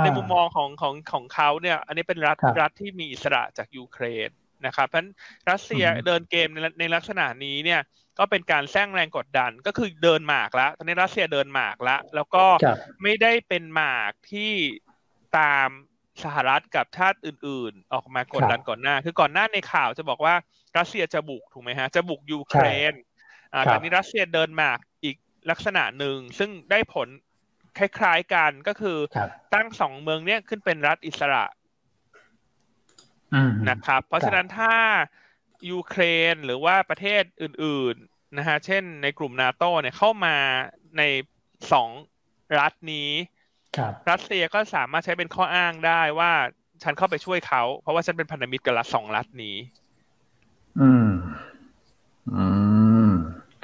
[0.03, 4.29] ในมุมมองของของของเขาเนี่ย อันนี้เป็นรัฐรัฐที่มีอิสระจากยูเครน
[4.66, 5.07] นะครับเพราะ
[5.50, 7.81] รัสเซียเดินเกมในในลักษณะนี้เนี่ย
[8.18, 12.44] ก็เป็นการแซงแรงกดดันก็คือเดินหมากแล้วตอนนี้รัสเซียเดินหมากแล้วแล้วก็
[13.03, 14.53] ไม่ได้เป็นหมากที่
[15.38, 15.68] ตาม
[16.24, 20.35] สหรัฐกับชาติอื่น ๆ ออกมากดดันก่อนหน้า คือก่อนหน้าในข่าวจะบอกว่า
[20.78, 22.92] รัสเซียจะบุกถูกไหมฮะ จะบุกยูเครน
[23.52, 25.16] อ่าตอนนี้รัสเซียเดินหมากอีก
[25.50, 27.09] ลักษณะหนึ่งซึ่งได้ผล
[27.78, 28.98] คล้าย ๆกันก็คือ
[29.54, 31.44] ตั้งสองเมืองเนี้ยขึ้นเป็นรัฐอิสระ
[33.70, 34.74] นะครับ เพราะฉะนั้นถ้า
[35.70, 36.02] ยูเคร
[36.33, 40.37] นหรือว่าประเทศอื่น ๆนะฮะเช่นในกลุ่มนาโตเนี่ยเข้ามา
[40.98, 41.02] ใน
[41.72, 41.90] สอง
[42.59, 43.11] รัฐนี้
[44.11, 46.33] รัสเซียก็สามารถใช้เป็นข้ออ้างได้ว่า
[46.83, 49.56] ฉันเข้าไปช่วยเขา เพราะว่าฉันเป็นพันธมิตรกับรัฐสองรัฐนี้
[50.80, 51.11] อืม
[52.35, 52.46] อื
[53.09, 53.11] ม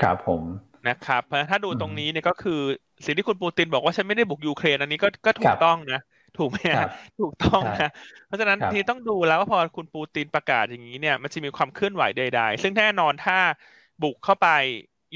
[0.02, 0.42] ครับผม
[0.88, 2.60] นะครับ เพราะถ้าดูตรงนี้เนี่ยก็คือ
[3.04, 6.00] สิ่งที่คุณปูตินบอกว่าฉันไม่ได้บุกยูเครนอันนี้ก็ก็ถูกต้องนะ
[6.38, 6.58] ถูกไหม
[7.20, 7.90] ถูกต้องนะ
[8.26, 13.38] เพราะฉะนั้นทีต้องดูแล้วว่าพอคุณปูตินประกาศอย่างนี้เนี่ย มันจะมีความเคลื่อนไหวใด ๆ ซึ่งแน่นอนถ้า
[14.02, 14.48] บุกเข้าไป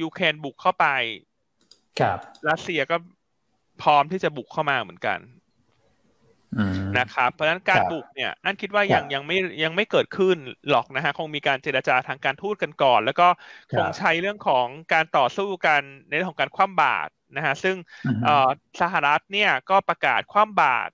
[0.00, 0.86] ยูเครนบุกเข้าไป
[2.48, 2.96] รัสเซียก็
[3.82, 5.20] พร้อมที่จะบุกเข้ามาเหมือนกัน
[6.98, 10.36] นะครับ เพราะฉะนั้นการบุกเนี่ยนั่นคิดว่ายังยังไม่ยังไม่เกิดขึ้น
[10.70, 13.28] หรอกนะฮะคงมีการเจรจาทางการทูตกันก่อน แล้วก็
[13.76, 17.76] คงใช้เรื่องของการต่อสู้กันในเรื่องของการคว่ำบาตรนะฮะซึ่ง
[18.80, 20.92] สหรัฐเนี่ยก็ประกาศคว่ำบาตร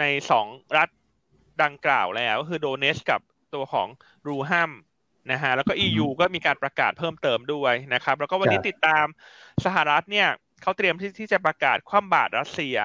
[0.00, 0.46] ในสอง
[0.76, 0.88] รัฐ
[1.62, 3.20] ดังกล่าวแล้วก็คือโดเนสกับ
[3.54, 3.88] ตัวของ
[4.28, 4.72] รูฮัม
[5.32, 9.06] นะฮะแล้วก็ EU ก็มีการประกาศเพิ่มเติมด้วยนะครับ แล้วก็วันนี้ติดตาม
[9.64, 10.28] สหรัฐเนี่ย
[10.62, 12.76] เขาเตรียมที่ที่จะประกาศคว่ำบาตรรัสเซีย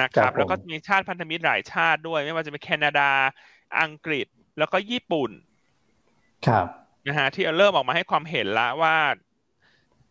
[0.00, 3.10] นะครับ แล้วก็มีชาติพันธมิตรหลายชาติด้วย ไม่ว่าจะเป็นแคนาดา
[3.80, 4.26] อังกฤษ
[4.58, 5.30] แล้วก็ญี่ปุ่น
[6.46, 6.66] ครับ
[7.06, 8.96] นะฮะที่เริ่มออกมาให้ความเห็นแล้วว่า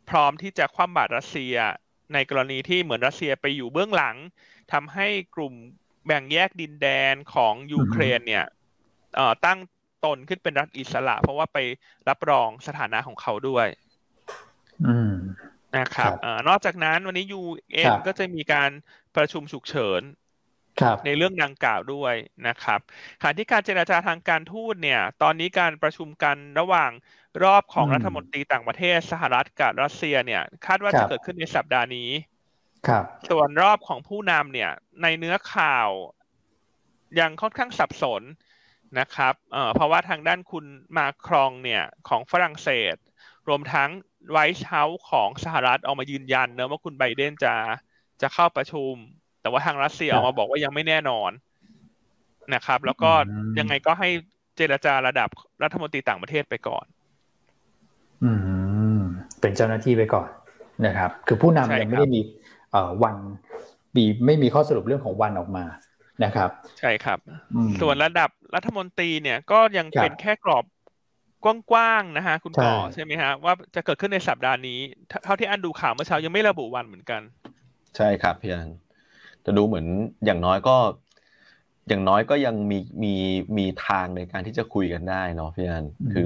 [0.09, 1.55] พร้อมที่จะคว่ำบาตรรัสเซีย
[2.13, 4.15] ในกรณีที่เหมือนรัสเซียไปอยู่เบื้องหลัง
[4.71, 5.53] ทำให้กลุ่ม
[6.05, 8.45] แบ่งแยกดินแดนของยูเครนเนี่ย
[9.45, 9.59] ตั้ง
[10.05, 11.57] ตนขึ้นเป็นรัฐอิสระ เพราะว่าไป
[12.09, 13.67] รับรองสถานะของเขาด้วย
[15.77, 18.69] นะครับอนอกจากนั้นวันนี้ยูเอ็นก็จะมีการ
[19.15, 20.01] ประชุมฉุกเฉิน
[21.05, 22.15] ในเรื่องดังกล่าวด้วย
[22.47, 22.79] นะครับ
[23.21, 26.91] ขณะที่การเจราจาทางการทูตเนี่ย ตอนนี้การประชุมกันระหว่าง
[27.43, 32.09] รอบของรัฐมนตรีต่างประเทศสหรัฐกับรัสเซียเนี่ย คาดว่าจะเกิดขึ้นในสัปดาห์นี้
[32.87, 35.89] ครับส่วนรอบของผู้นำเนี่ย ในเนื้อข่าว
[37.19, 38.23] ยังค่อนข้างสับสน
[38.99, 40.65] นะครับเอ่อเพราะว่าทางด้านคุณ
[40.97, 42.95] มาครองเนี่ยของฝรั่งเศส
[43.47, 43.89] รวมทั้ง
[44.31, 47.53] ไวท์เฮาส์ของสหรัฐออกมายืนยันเนะว่าคุณไบเดนจะ
[48.21, 48.93] จะเข้าประชุม
[49.41, 51.31] แต่ว่าทางรัสเซียออกมาบอกว่ายังไม่แน่นอน
[52.53, 53.11] นะครับ แล้วก็
[53.59, 54.09] ยังไงก็ให้
[54.57, 55.29] เจรจาระดับ
[55.63, 56.85] รัฐมนตรีต่างประเทศไปก่อน
[58.23, 58.31] อื
[58.97, 59.01] ม
[59.41, 60.29] เป็นเจ้าหน้าที่ไปก่อน
[60.85, 62.21] นะครับ คือผู้นำยังไม่ได้มี
[62.71, 63.15] เอ่อวัน
[63.95, 65.65] มีไม่มีข้อสรุปเรื่องของวันออกมา
[66.23, 67.19] นะครับ ใช่ครับ
[67.55, 70.65] อืมส่วนระดับรัฐมนตรีเนี่ยก็ยังครับเป็นแค่กรอบ
[71.43, 77.21] กว้างๆนะฮะ คุณใช่ก่อใช่ไหมฮะ ว่าจะเกิดขึ้นในสัปดาห์นี้เท่าเท่าที่อันดูข่าวเมื่อเช้ายังไม่ระบุวันเหมือนกัน
[77.97, 78.69] ใช่ครับพี่อัน
[79.45, 79.87] จะดูเหมือน
[80.25, 80.77] อย่างน้อยก็
[81.87, 83.13] อย่างน้อยก็ยังมีมี
[83.57, 86.25] มีทางในการที่จะคุยกันได้เนาะพี่อันอืมคือ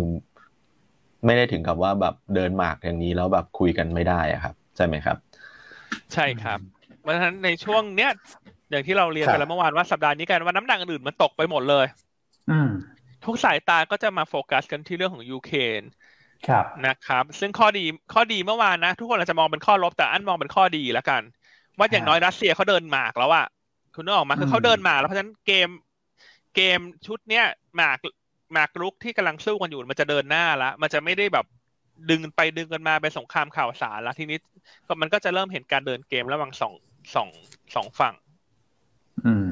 [1.26, 5.18] ไม่ได้ถึงกับว่าแบบเดินหมากอย่างนี้แล้วแบบคุยกันไม่ได้อะครับ ใช่ไหมครับ
[6.14, 6.60] ใช่ครับ
[7.02, 8.12] เพราะฉะนั้นในช่วงเนี้ย
[8.70, 11.86] อย่างที่เราเรียนครับแล้วเมื่อวานว่าสัปดาห์นี้กันว่าน้ำหนักอื่นๆมันตกไปหมดเลย
[12.50, 12.70] อืม
[13.26, 15.82] ทุกสายตาก็จะมาโฟกัสกันที่เรื่องของยูเครน
[16.48, 17.84] ครับนะครับ ซึ่งข้อดี
[18.14, 21.22] ข้อดีเมื่อวานนะ ทุกคนอาจจะมองเป็นข้อลบแต่อันมองเป็นข้อดีแล้วกัน
[21.78, 23.46] ว่าอย่างน้อยรัสเซียเขาเดินหมากแล้วอะ
[23.96, 25.70] คุณนึกออกมาคือเขาเดินหมากแล้วเพราะฉะนั้นเกม
[26.56, 27.46] เกมชุดเนี้ย
[27.78, 27.98] หมาก
[28.54, 31.46] หมากรุกที่กำลังสู้กันอยู่มันจะเดินหน้าละมันจะไม่ได้แบบ
[32.10, 34.38] ดึงไปดึงกันมาเป็นสงครามข่าวสารแล้วทีนี้
[34.88, 36.74] ก็มันก็จะเริ่มเห็นการเดินเกมระหว่างสอง
[37.16, 37.30] สอง
[37.76, 38.14] สองฝั่ง
[39.26, 39.50] อืม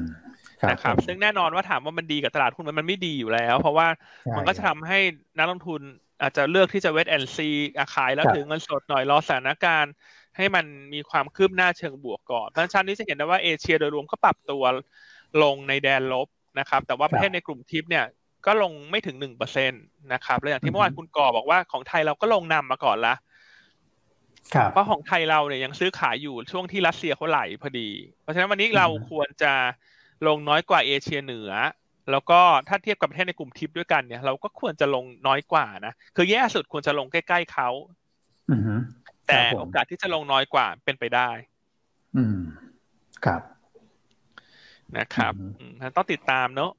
[0.70, 3.86] นะครับผมซึ่งแน่นอนว่าถามว่ามันดีกับตลาดหุ้นไหมมันไม่ดีอยู่แล้ว เพราะว่า
[4.22, 4.98] ใช่มันก็จะทำให้
[5.38, 5.80] นักลงทุน
[6.22, 7.50] อาจจะเลือกที่จะเวทแอนซี
[7.94, 9.92] ขายแล้วครับถือเงินสดหน่อยรอสถานการณ์
[10.36, 14.62] ให้มันมีความคืบหน้าเชิงบวกก่อนเพราะฉะนั้นชั้นนี้จะเห็นได้ว่าเอเชียโดยรวมก็ปรับตัว
[15.42, 18.04] ลงในแดนลบนะครับ แต่ว่าประเทศในกลุ่มทิปเนี่ย
[18.46, 19.76] ก็ลงไม่ถึงหนึ่งเปอร์เซ็นต
[20.12, 23.14] นะครับและอย่างที่เมื่อวานคุณก่อบอกว่าของไทยเราก็ลงนำมาก่อนละ
[24.54, 27.88] ครับเพราะของไทยเราเนี่ยยังซื้อขายอยู่ช่วงที่รัสเซียเขาไหลพอดี
[28.22, 29.52] เพราะฉะนั้นวันนี้เราอืมควรจะ
[30.28, 31.50] ลงน้อยกว่าเอเชียเหนือ
[32.10, 37.68] แล้วก็ถ้าเทียบกับประเทศในกลุ่มทิปด้วยกันเนี่ย เราก็ควรจะลงน้อยกว่านะ คือแย่สุดควรจะลงใกล้ๆเขา
[38.50, 38.74] อือฮึ
[39.28, 41.28] แต่ครับผมโอกาสที่จะลงน้อยกว่าเป็นไปได้
[42.16, 42.38] อืม
[43.24, 43.42] ครับ
[44.96, 46.72] นะครับอืมอืมต้องติดตามเนอะ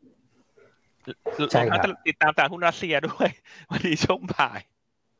[1.51, 3.29] ใช่ครับรวมทั้งติดตามตลาดหุ้นรัสเซียด้วย
[3.71, 4.59] วันนี้ช่วงบ่าย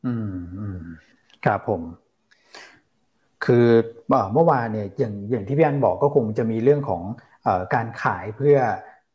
[0.06, 0.82] อืมอืม
[1.46, 1.82] ครับผม
[3.46, 3.68] คือ
[4.10, 7.35] เอ่อเมื่อวานเนี่ยอย่างอย่างที่พี่อันบอกก็คงจะมีเรื่องของเออ
[7.74, 8.58] การขายเพื่อ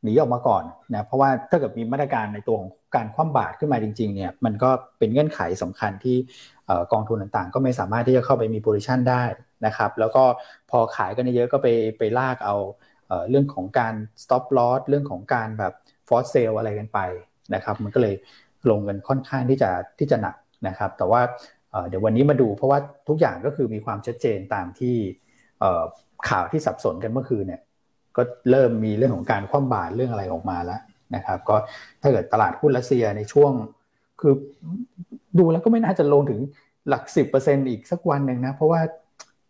[0.02, 0.64] หนีออกมาก่อน
[0.94, 6.16] นะเพราะว่าถ้าเกิดมีมาตรการในตัวของการคว่ำบาตรขึ้นมาจริงๆเนี่ยมันก็เป็นเงื่อนไขสำคัญที่
[6.92, 9.22] กองทุนต่างๆ ก็ไม่สามารถที่จะเข้าไปมีโพซิชันได้
[9.66, 10.24] นะครับแล้วก็
[10.70, 12.56] พอขายกันเยอะๆก็ไปไปลากเอา
[13.30, 15.72] เรื่องของการ stop loss เรื่องของการแบบ
[16.08, 16.98] force sale อะไรกันไป
[17.54, 18.14] นะครับมันก็เลย
[18.70, 20.34] ลงกันค่อนข้างที่จะที่จะหนัก
[20.68, 21.20] นะครับแต่ว่า
[21.88, 24.96] เดี๋ยววันนี้มาดูเพราะว่าทุกอย่างก็คือมีความชัดเจนตามที่
[26.28, 27.60] ข่าวที่สับสนกันเมื่อคืนเนี่ย
[28.16, 30.80] ก็เริ่มมีเรื่องของการคว่ำบาตรเรื่องอะไรออกมาแล้ว
[31.14, 31.56] นะครับ ก็
[32.02, 33.52] ถ้าเกิดตลาดหุ้นรัสเซียในช่วง
[34.20, 34.34] คือ
[35.38, 36.40] ดูแล้วก็ไม่น่าจะลงถึง
[36.88, 38.80] หลักสิบเปอร์เซ็นต์อีกสักวันหนึ่งนะ เพราะว่า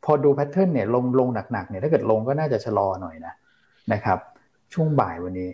[0.04, 3.34] พอดู pattern เนี่ยลงลงหนักๆเนี่ยถ้าเกิดลงก็น่าจะชะลอหน่อยนะ
[3.92, 4.18] นะครับ
[4.74, 5.50] ช่วงบ่ายวันนี้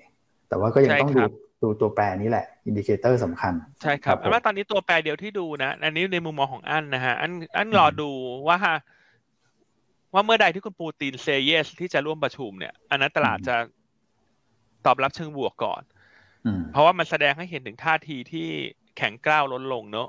[0.48, 8.10] แต่ว่าก็ยังต้องใช่ดูครับดูตัวแปรนี้แหละ indicator สำคัญ ใช่ครับครับผมอันว่าตอนนี้ตัวแปรเดียวที่ดูนะ อันนี้ในมุมมองของอันนะฮะอันอันรอดู
[8.48, 8.58] ว่า
[10.14, 13.56] ว่าเมื่อใดที่คุณปูตินเซเยสที่จะร่วมประชุมเนี่ย อันนั้นตลาดจะ
[14.86, 15.82] ตอบรับเชิงบวกก่อน
[16.44, 18.48] อืมเพราะว่ามันแสดงให้เห็นถึงท่าทีที่
[18.96, 20.08] แข็งกร้าวลดลงเนอะ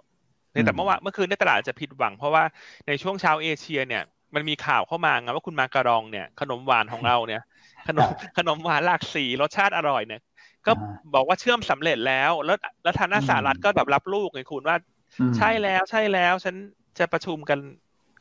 [0.53, 2.43] ในแต่อืมเมื่อวานเมื่อคืนในตลาดจะผิดหวัง เพราะว่า
[2.87, 4.03] ในช่วงเช้าเอเชียเนี่ย
[4.35, 7.41] มันมีข่าวเข้ามาไงว่าคุณมาการองเนี่ย ขนมหวานของเราเนี่ย
[7.87, 8.07] ขนม
[8.37, 10.21] ขนมหวานหลากสีรสชาติอร่อยเนี่ย
[10.65, 14.77] ก็อ่าบอกว่าเชื่อมสำเร็จแล้ว แล้วแล้วทางหน้าอืมสหรัฐก็แบบรับลูกไงคุณว่า
[15.19, 16.55] อืมใช่แล้วใช่แล้ว ฉัน
[16.99, 17.59] จะประชุมกัน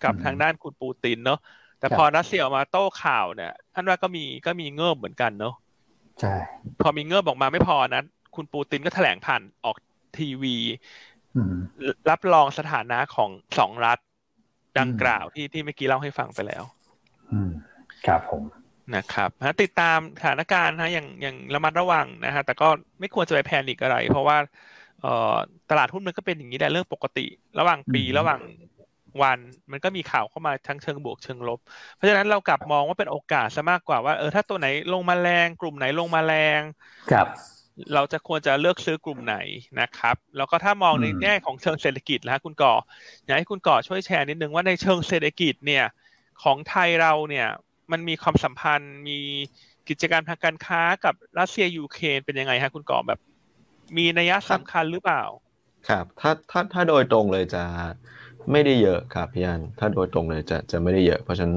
[0.01, 1.37] กับอืมทางด้านคุณปูตินเนอะ
[1.79, 5.55] แต่ครับพอรัสเซียออกมาโต้ข่าวเนี่ยอันว่าก็มีก็มีเงิบเหมือนกันเนอะ
[6.21, 6.35] ใช่
[6.83, 8.03] พอมีเงิบออกมาไม่พอนะ
[8.35, 9.77] คุณปูตินก็แถลงผ่านออก
[10.19, 10.57] ทีวี
[11.37, 11.55] อืม
[12.11, 13.99] รับรองสถานะของสองรัฐ
[14.79, 16.65] ดังกล่าวที่ที่เมื่อกี้เล่าให้ฟังไปแล้ว
[17.33, 17.51] อืม
[18.07, 18.43] ครับผม
[18.95, 22.69] นะครับฮะติดตามสถานการณ์นะอย่างอย่างระมัดระวังนะฮะแต่ก็
[23.01, 24.37] ไม่ควรจะไปแพนิกอะไร เพราะว่า
[25.03, 25.35] เอ่อ
[25.71, 27.27] ตลาดหุ้นมันก็เป็นอย่างนี้แหละเรื่องปกติ
[27.59, 28.41] ระหว่างปีอืมระหว่าง
[29.23, 29.39] วัน
[29.71, 31.61] มันก็มีข่าวเข้ามาทั้งเชิงบวกเชิงลบ
[31.95, 36.63] เพราะฉะนั้นเรากลับมองว่าเป็นโอกาสซะมากกว่าว่าเออถ้าตัวไหนลงมาแรงกลุ่มไหนลงมาแรง
[37.11, 37.29] ครับ
[37.95, 39.37] เราจะควรจะเลือกซื้อกลุ่มไหน
[39.81, 42.75] นะครับ แล้วก็ถ้ามองในอืมแง่ของเชิงเศรษฐกิจนะฮะคุณก่อ
[43.25, 45.85] อยากให้คุณก่อช่วยแชร์นิดนึงว่าในเชิงเศรษฐกิจเนี่ย
[46.43, 47.49] ของไทยเราเนี่ย
[47.93, 49.19] มันมีความสัมพันธ์มี
[49.89, 53.21] กิจการทางการค้ากับรัสเซียยูเครนเป็นยังไงฮะคุณก่อแบบ
[53.97, 55.23] มีนัยสำคัญหรือเปล่า
[55.89, 57.63] ครับ ถ้าถ้าถ้าโดยตรงเลยจะ
[58.53, 61.57] ไม่ได้เยอะครับพี่อันถ้าโดยตรงเลยจะจะไม่ได้เยอะ เพราะฉะนั้น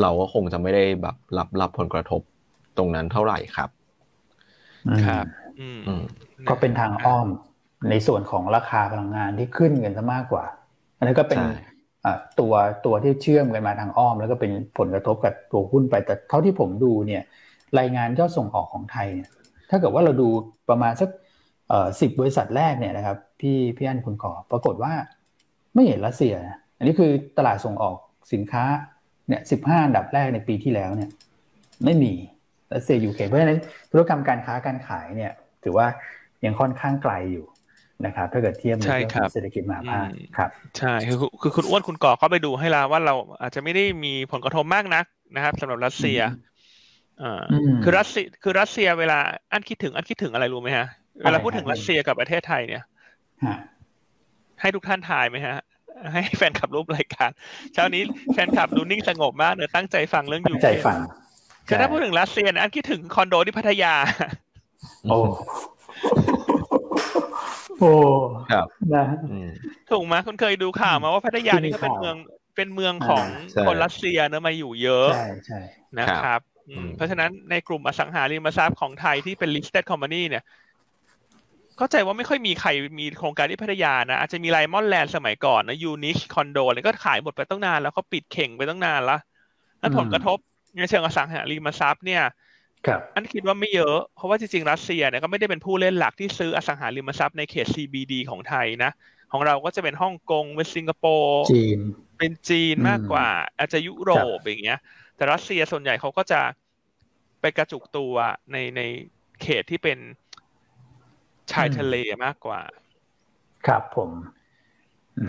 [0.00, 2.20] เราก็คงจะไม่ได้แบบรับรับผลกระทบ
[2.76, 3.70] ตรงนั้นเท่าไหร่ครับ
[5.04, 5.26] ครับ
[5.58, 6.02] อืมอืม
[6.48, 7.28] ก็เป็นทางอ้อม
[7.90, 10.44] ในส่วนของราคาพลังงานที่ขึ้นกันซะมากกว่า
[10.98, 11.46] อันนี้นก็เป็นใช่
[12.04, 12.52] อะตัว
[12.86, 17.22] ตัวที่เชื่อมกันมาทางอ้อม แล้วก็เป็นผลกระทบกับตัวหุ้นไปแต่เท่าที่ผมดูเนี่ย
[17.78, 19.28] รายงานยอดส่งออกของไทยเนี่ย
[19.70, 20.28] ถ้าเกิดว่าเราดู
[20.70, 21.10] ประมาณสัก
[21.68, 24.92] เอ่อสิบบริษัทแรกเนี่ยนะครับ พี่พี่อันคุณก่อปรากฏว่า
[25.76, 27.96] ไม่เห็นรัสเซียนะอันนี้คือตลาดส่งออก
[28.32, 28.64] สินค้า
[29.28, 31.10] เนี่ยสิบห้าอันดับแรกในปีที่แล้วเนี่ย
[31.84, 32.12] ไม่มี
[32.74, 33.60] รัสเซียยูเคเพราะฉะนั้น
[33.90, 35.32] ธุรกรรมการค้าการขายเนี่ย
[35.64, 35.86] ถือว่า
[36.44, 37.46] ยังค่อนข้างไกลอยู่
[38.06, 45.04] นะครับถ้าเกิดเทียบในใช่เรื่องคขรัอบงเศรษฐกิจมหาภาคอืมครับ ใช่คือคือคุณอ้วนคุณก่อเข้าไปดูให้แล้วว่าเราอาจจะไม่ได้มีผลกระทบมากนัก
[45.36, 46.18] นะครับสำหรับรัสเซีย
[47.22, 49.18] อ่าอืมคือรัสเซียคือรัสเซียเวลา
[49.52, 50.86] อันคิดถึงอันคิดถึงอะไรรู้ไหมฮะ
[51.24, 52.82] เวลาพูดถึงอะไรครับรัสเซียกับประเทศไทยเนี่ย
[53.44, 53.56] ฮะ
[54.60, 55.56] ให้ทุกท่านทายไหมฮะ
[56.12, 57.30] ให้แฟนขับรูปรายการ
[57.74, 60.98] เช้านี้แฟนขับดูนิ่งสงบมากเนอะตั้งใจฟังเรื่องตั้ยูงใจฟัง
[61.68, 63.94] คือถ้าพูดถึงรัสเซียนะอันคิดถึงคอนโดที่พัทยา
[65.08, 65.18] โอ้
[67.80, 67.92] โอ้
[68.52, 69.48] ครับนะอืม
[69.90, 72.16] ถูกไหมคุณเคยดูข่าวมาว่าพัทยานี่ก็เป็นที่มีข่าวเมือง
[72.56, 75.60] เป็นเมืองของใช่คนรัสเซียเนอะมาอยู่เยอะใช่ใช่
[75.98, 80.42] นะครับอืมอืมเพราะฉะนั้นในกลุ่มอสังหาริมทรัพย์ของไทยที่เป็น listed company เนี่ย
[81.78, 82.68] เข้าใจว่าไม่ค่อยมีใคร
[83.00, 89.18] มีโครงการที่พัทยานะ อาจจะมีไลมอนแลนด์สมัยก่อนนะยูนิคคอนโดอะไรก็ขายหมดไปตั้งนานแล้วเขาปิดเข่งไปตั้งนานละ
[89.80, 90.38] แล้วผลกระทบ
[90.76, 92.22] ในเชิงอสังหาริมทรัพย์เนี่ย
[92.86, 98.90] ครับอันคิดว่าไม่เยอะ เพราะว่าจริงๆรัสเซียเนี่ยก็ไม่ได้เป็นผู้เล่นหลักที่ซื้ออสังหาริมทรัพย์ในเขต CBD ของไทยนะ
[99.32, 101.80] ของเราก็จะเป็นฮ่องกงเป็นสิงคโปร์จีน
[102.18, 103.26] เป็นจีนอืมมากกว่า
[103.58, 104.80] อาจจะยุโรปอย่างเงี้ย
[105.16, 106.40] แต่รัสเซียส่วนใหญ่เขาก็จะ
[107.40, 108.14] ไปกระจุกตัว
[108.52, 108.80] ในใน
[109.42, 109.98] เขตที่เป็น
[111.52, 112.60] ชายทะเลมากกว่า
[113.66, 114.10] ครับผม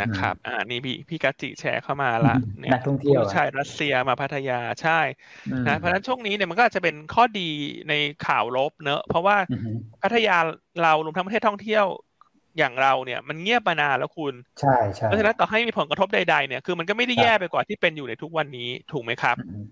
[0.02, 5.00] นะครับ อ่า นี่พี่พี่กัจจิแชร์เข้ามาละอืมเนี่ยนักท่องเที่ยวผู้ชายรัสเซียมาพัทยาใช่
[5.52, 7.50] อืมนะเพราะฉะนั้นช่วงนี้เนี่ยมันก็อาจจะเป็นข้อดี
[7.90, 7.94] ใน
[8.28, 10.38] ข่าวลบเนอะเพราะว่าอืมพัทยา
[10.84, 11.86] เรารวมทั้งประเทศท่องเที่ยว
[12.58, 19.64] อย่างเราเนี่ยมันเงียบมานานแล้วคุณใช่ใช่เพราะฉะนั้นต่อให้มีผลกระทบใดๆเนี่ยคือมันก็ไม่ได้ครับแย่ไปกว่าที่เป็นอยู่ในทุกวันนี้ถูกไหมครับอืม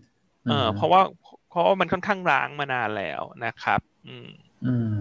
[0.47, 1.01] เออเพราะว่า
[1.49, 4.29] เพราะว่ามันค่อนข้างร้างมานานแล้วนะครับ อืม
[4.65, 4.95] อืม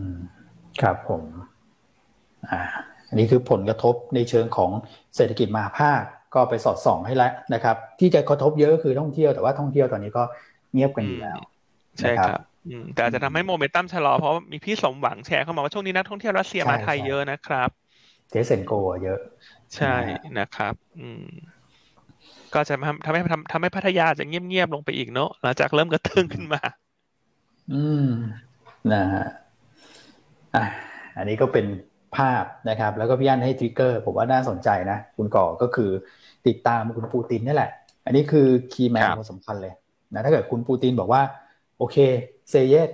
[0.82, 1.22] ครับผม
[2.50, 2.60] อ่า
[3.08, 4.70] อันนี้คือผลกระทบในเชิงของ
[5.16, 6.02] เศรษฐกิจมหาภาค
[6.34, 10.22] ก็ไปสอดส่องให้แล้วนะครับ ที่จะกระทบเยอะก็คือท่องเที่ยวแต่ว่าท่องเที่ยวตอนนี้ก็
[10.72, 11.38] เงียบกันอยู่แล้ว
[12.00, 17.70] ใช่นะคครัรับบอืมแต่อาจจะทำให้โมเมนตัมชะลอเพราะว่ามีพี่สมหวังแชร์เข้ามาว่าช่วงนี้นักท่องเที่ยวรัสเซียมาไทยใช่เยอะนะครับ
[18.30, 19.18] Test and Go เยอะ
[19.76, 19.96] ใช่
[20.38, 21.22] นะครับ อืม
[22.54, 26.60] ก็จะทำทำให้ทำทำให้พัทยาจะเงียบๆลงไปอีกเนอะหลังจากเริ่มกระเตื้องขึ้นมา
[27.70, 28.04] อืม
[28.92, 29.24] นะฮะ
[30.54, 30.64] อะ
[31.18, 31.66] อันนี้ก็เป็น
[32.16, 35.90] ภาพนะครับ แล้วก็พี่อันให้ trigger ผมว่าน่าสนใจนะ คุณก่อก็คือ
[36.46, 37.70] ติดตามคุณปูตินนี่แหละ
[38.06, 39.72] อันนี้คือ key man ครับคนสำคัญเลย
[40.12, 41.22] นะถ้าเกิดคุณปูตินบอกว่า
[41.78, 41.96] โอเค
[42.50, 42.90] say yes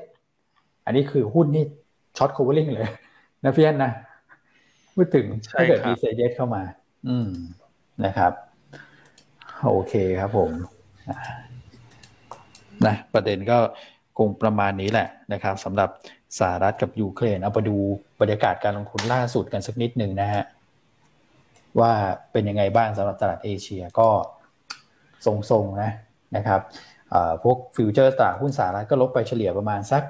[0.85, 1.64] อันนี้คือหุ้นนี่
[2.16, 2.88] ช็อต c ค v เวอร์ลิงเลย
[3.44, 3.92] นะพี่อันนะ
[4.94, 6.62] พูดถึงใช่ถ้าเกิดครับมี say yes เข้ามา
[7.09, 7.31] อืม
[8.05, 8.33] นะครับ
[9.68, 10.51] โอเคครับผม
[11.09, 11.16] อะ
[12.87, 13.59] นะประเด็นก็
[14.18, 15.88] คงประมาณนี้แหละนะครับสำหรับ
[16.38, 17.77] สหรัฐกับยูเครนเอาไปดู
[18.21, 20.45] บรรยากาศการลงทุนล่าสุดกันสักนิดหนึ่งนะฮะ
[21.81, 21.93] ว่า
[22.33, 24.09] เป็นยังไงบ้างสำหรับตลาดเอเชียก็
[25.51, 25.90] ทรงๆนะ
[26.37, 26.61] นะครับ
[27.11, 30.03] เอ่อพวก future ตลาดหุ้นสหรัฐก็ลบไปเฉลี่ยประมาณสัก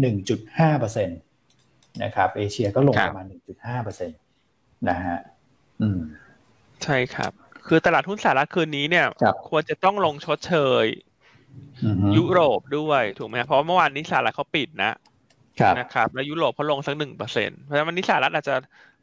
[0.00, 1.14] หนึ่งจุดห้าเปอร์เซ็นต์
[2.02, 4.14] นะครับเอเชียก็ลงครับประมาณหนึ่งจุดห้าเปอร์เซ็นต์
[4.88, 5.18] นะฮะ
[5.82, 6.00] อืม
[6.84, 7.32] ใช่ครับ
[7.66, 11.09] คือตลาดหุ้นสหรัฐคืนนี้เนี่ยครับควรจะต้องลงชดเชยอือฮึ
[12.16, 14.92] ยุโรปด้วยถูกไหมเพราะว่าเมื่อวานนี้สหรัฐเขาปิดนะ
[15.60, 18.54] ครับนะครับ แล้วยุโรปเขาลงสักหนึ่งเปอร์เซ็นเพราะฉะนั้นวันนี้สหรัฐอาจจะ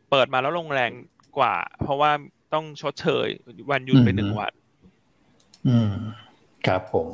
[0.10, 0.92] เปิดมาแล้วลงแรง
[1.38, 2.12] กว่า เพราะว่า
[2.54, 3.28] ต้องชดเชย
[3.72, 4.54] วันหยุดไปหนึ่งวัน
[5.68, 5.94] อืม
[6.68, 7.08] ครับผม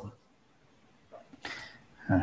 [2.09, 2.19] อะ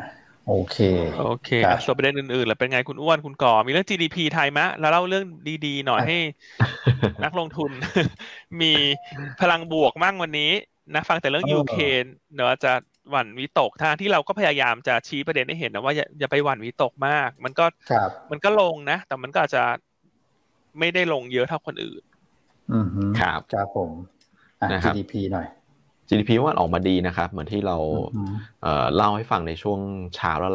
[0.47, 0.77] โอเค
[1.25, 5.25] โอเคครับส่วนประเด็นอื่นๆแล้วเป็นไงคุณอ้วนคุณก่อ มีเรื่อง GDP ไทยมะ แล้วเล่าเรื่อง
[5.65, 6.17] ดีๆ หน่อยอะให้
[7.23, 7.71] นักลงทุน
[8.61, 8.73] มี
[9.41, 10.51] พลังบวกมั่งวันนี้
[10.93, 12.73] นะ ฟังแต่เรื่องยูเครนเนอะจะ
[13.09, 19.63] หวั่นวิตกทางที่เราก็พยายามจะชี้ประเด็นให้เห็นนะว่าอย่าอย่าไปหวั่นวิตกมาก มันก็ครับมันก็ลงนะ แต่มันก็อาจจะ
[20.79, 22.01] ไม่ได้ลงเยอะเท่าคนอื่น
[22.73, 23.91] อืมฮึครับครับผม
[24.61, 25.47] อะนะครับ GDP หน่อย
[26.09, 27.77] GDP ว่าออกมาดีนะครับ เหมือนที่เรา
[28.15, 29.79] อืมเอ่อเล่าให้ฟังในช่วง
[30.15, 30.53] เช้าแล้ว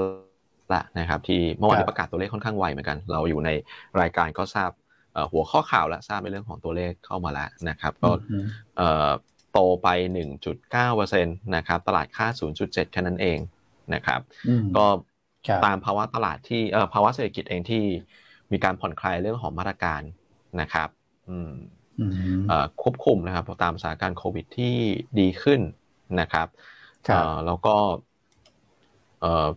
[0.75, 3.51] ละนะครับ ที่เมื่อวานครันี้บประกาศตัวเลขค่อนข้างไวเหมือนกัน เราอยู่ใน
[4.01, 4.71] รายการก็ทราบ
[5.15, 9.11] เอ่อหัวข้อข่าวและทราบในเรื่องของตัวเลขเข้ามาแล้วนะครับ ก็อืมเอ่อ
[9.57, 9.89] โตไป
[10.57, 12.27] 1.9%นะครับ ตลาดค่า
[12.61, 13.39] 0.7 แค่นั้นเอง
[13.95, 14.21] นะครับ
[14.77, 14.87] ก็
[15.65, 17.85] ตามภาวะตลาดที่เอ่อภาวะเศรษฐกิจเองที่
[18.53, 20.03] มีการผ่อนคลายเรื่องของมาตรการ
[20.61, 20.89] นะครับ
[21.29, 21.53] อืม
[22.83, 24.75] ควบคุมนะครับตามสถานการณ์โควิดที่
[25.19, 25.61] ดีขึ้น
[26.21, 26.49] นะครับ
[27.47, 27.77] แล้วก็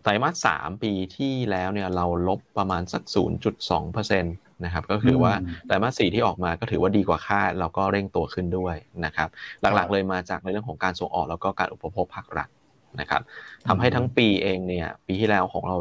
[0.02, 3.02] ไตรมาสสามปีที่แล้วเนี่ยเราลบประมาณสัก
[3.48, 4.18] 0.2%เปอร์เซ็
[4.60, 5.32] นตนะครับก็คือว่า
[5.66, 9.28] ไตรมาสสี่ที่ออกมาก็ถือว่าดีกว่าคาดแล้วก็เร่งตัวขึ้นด้วยนะครับ
[9.60, 12.48] หลักๆเลยมาจากในเรื่องของการส่งออกแล้วก็การอุปโภคภาครัฐ
[13.00, 13.22] นะครับ
[13.68, 15.76] ทำให้ทั้งปีเองเนี่ยปีที่แล้วของเรา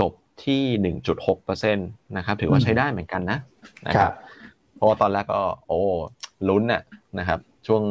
[0.00, 0.12] จบ
[0.44, 0.94] ที่
[1.36, 3.38] 1.6%นะครับถือว่าใช้ได้เหมือนกันนะ
[3.86, 4.12] นะครับ
[4.74, 5.80] เพราะว่าตอนแรกก็โอ้
[6.48, 6.82] ลุ้นน่ะ
[7.18, 7.82] นะครับช่วง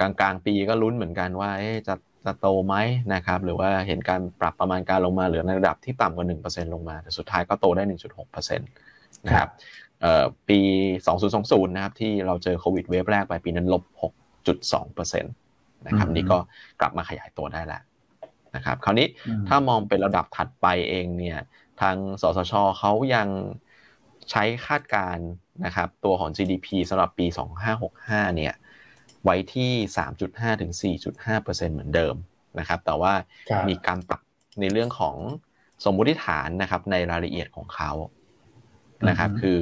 [0.00, 1.50] กลางกลางปีก็ลุ้นเหมือนกันว่า
[1.88, 1.94] จะ
[2.24, 2.74] จะโตไหม
[3.14, 9.50] นะครับหรือว่าเห็นการปรับประมาณการลงมาเหลือในระดับที่ต่ำกว่า 1%ลงมา แต่สุดท้ายก็โตได้ 1.6%นะครับ
[10.48, 10.60] ปี
[11.18, 13.82] 2020 นะครับที่เราเจอโควิดเวฟแรกไปปีนั้นลบ
[14.42, 16.38] 6.2%นะครับนี่ก็
[16.80, 17.82] กลับมาขยายตัวได้แล้ว
[18.54, 19.06] นะครับคราวนี้
[19.48, 21.38] ถ้ามองเป็นระดับถัดไปเองเนี่ย
[21.80, 23.28] ทางสสชเขายัง
[24.30, 25.16] ใช้คาดการ
[25.64, 27.26] นะครับตัวของ GDP สำหรับปี
[27.80, 28.54] 2565 เนี่ย
[29.24, 29.72] ไว้ที่
[30.16, 30.72] 3.5 ถึง
[31.22, 32.14] 4.5เหมือนเดิม
[32.58, 33.12] นะครับ แต่ว่า
[33.68, 34.20] มีการปรับ
[34.60, 35.16] ในเรื่องของ
[35.84, 37.90] สมมุติฐานนะครับในรายละเอียดของเขา
[39.08, 39.56] นะครับคือ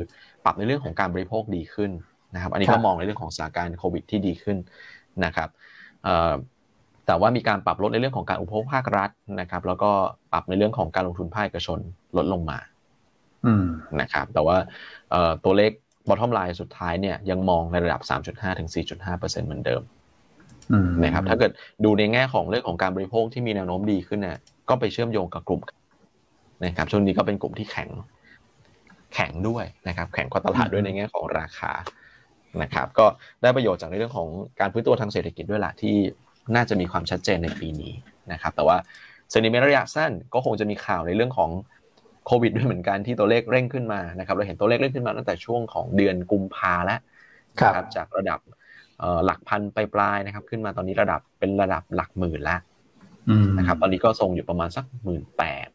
[0.44, 1.90] ปรับในเรื่องของการบริโภคดีขึ้น
[2.34, 4.56] นะครับ อันนี้ก็มองในเรื่องของสถานการณ์โควิดที่ดีขึ้น
[5.24, 5.48] นะครับ
[7.06, 9.90] แต่ว่ามีการปรับลดในเรื่องของการอุปโภคภาครัฐนะครับ แล้วก็
[10.32, 11.78] ปรับในเรื่องของการลงทุนภาคเอกชน
[12.16, 12.58] ลดลงมา
[14.00, 14.56] นะครับ แต่ว่า
[15.44, 15.70] ตัวเลข
[16.08, 18.00] bottom line สุดท้ายเนี่ยยังมองในระดับ
[18.30, 19.82] 3.5ถึง4.5%เหมือนเดิม
[21.04, 21.52] นะครับ ถ้าเกิด
[21.84, 25.60] ดูในแง่ของเรื่องของการบริโภคที่มีแนวโน้มดีขึ้นเนี่ยก็ไปเชื่อมโยงกับกลุ่ม
[26.64, 27.88] นะครับช่วงนี้ก็เป็นกลุ่มที่แข็ง
[29.14, 31.72] แข็งด้วยนะครับแข็งกว่าตลาดด้วยในแง่ของราคา
[32.62, 33.06] นะครับก็
[33.42, 34.28] ได้ประโยชน์จากในเรื่องของ
[34.60, 35.96] การพื้นตัวทางเศรษฐกิจด้วยแหละที่
[36.54, 37.94] น่าจะมีความชัดเจนในปีนี้
[38.32, 38.76] นะครับแต่ว่า
[39.30, 41.50] เซนิเมนระยะสั้นก็คงจะมีข่าวในเรื่องของ
[42.26, 46.98] โควิดด้วยเหมือนกันที่ตัวเลขเร่งขึ้นมานะครับเราเห็นตัวเลขเร่งขึ้นมาตั้งแต่ช่วงของเดือนกุมภาแล้ว
[47.60, 48.40] ครับจากระดับ
[49.24, 52.60] หลักพันไปปลายนะครับ ขึ้นมาตอนนี้ระดับเป็นระดับหลักหมื่นแล้ว
[53.58, 55.68] นะครับตอนนี้ก็ทรงอยู่ประมาณสักหมื่นแปด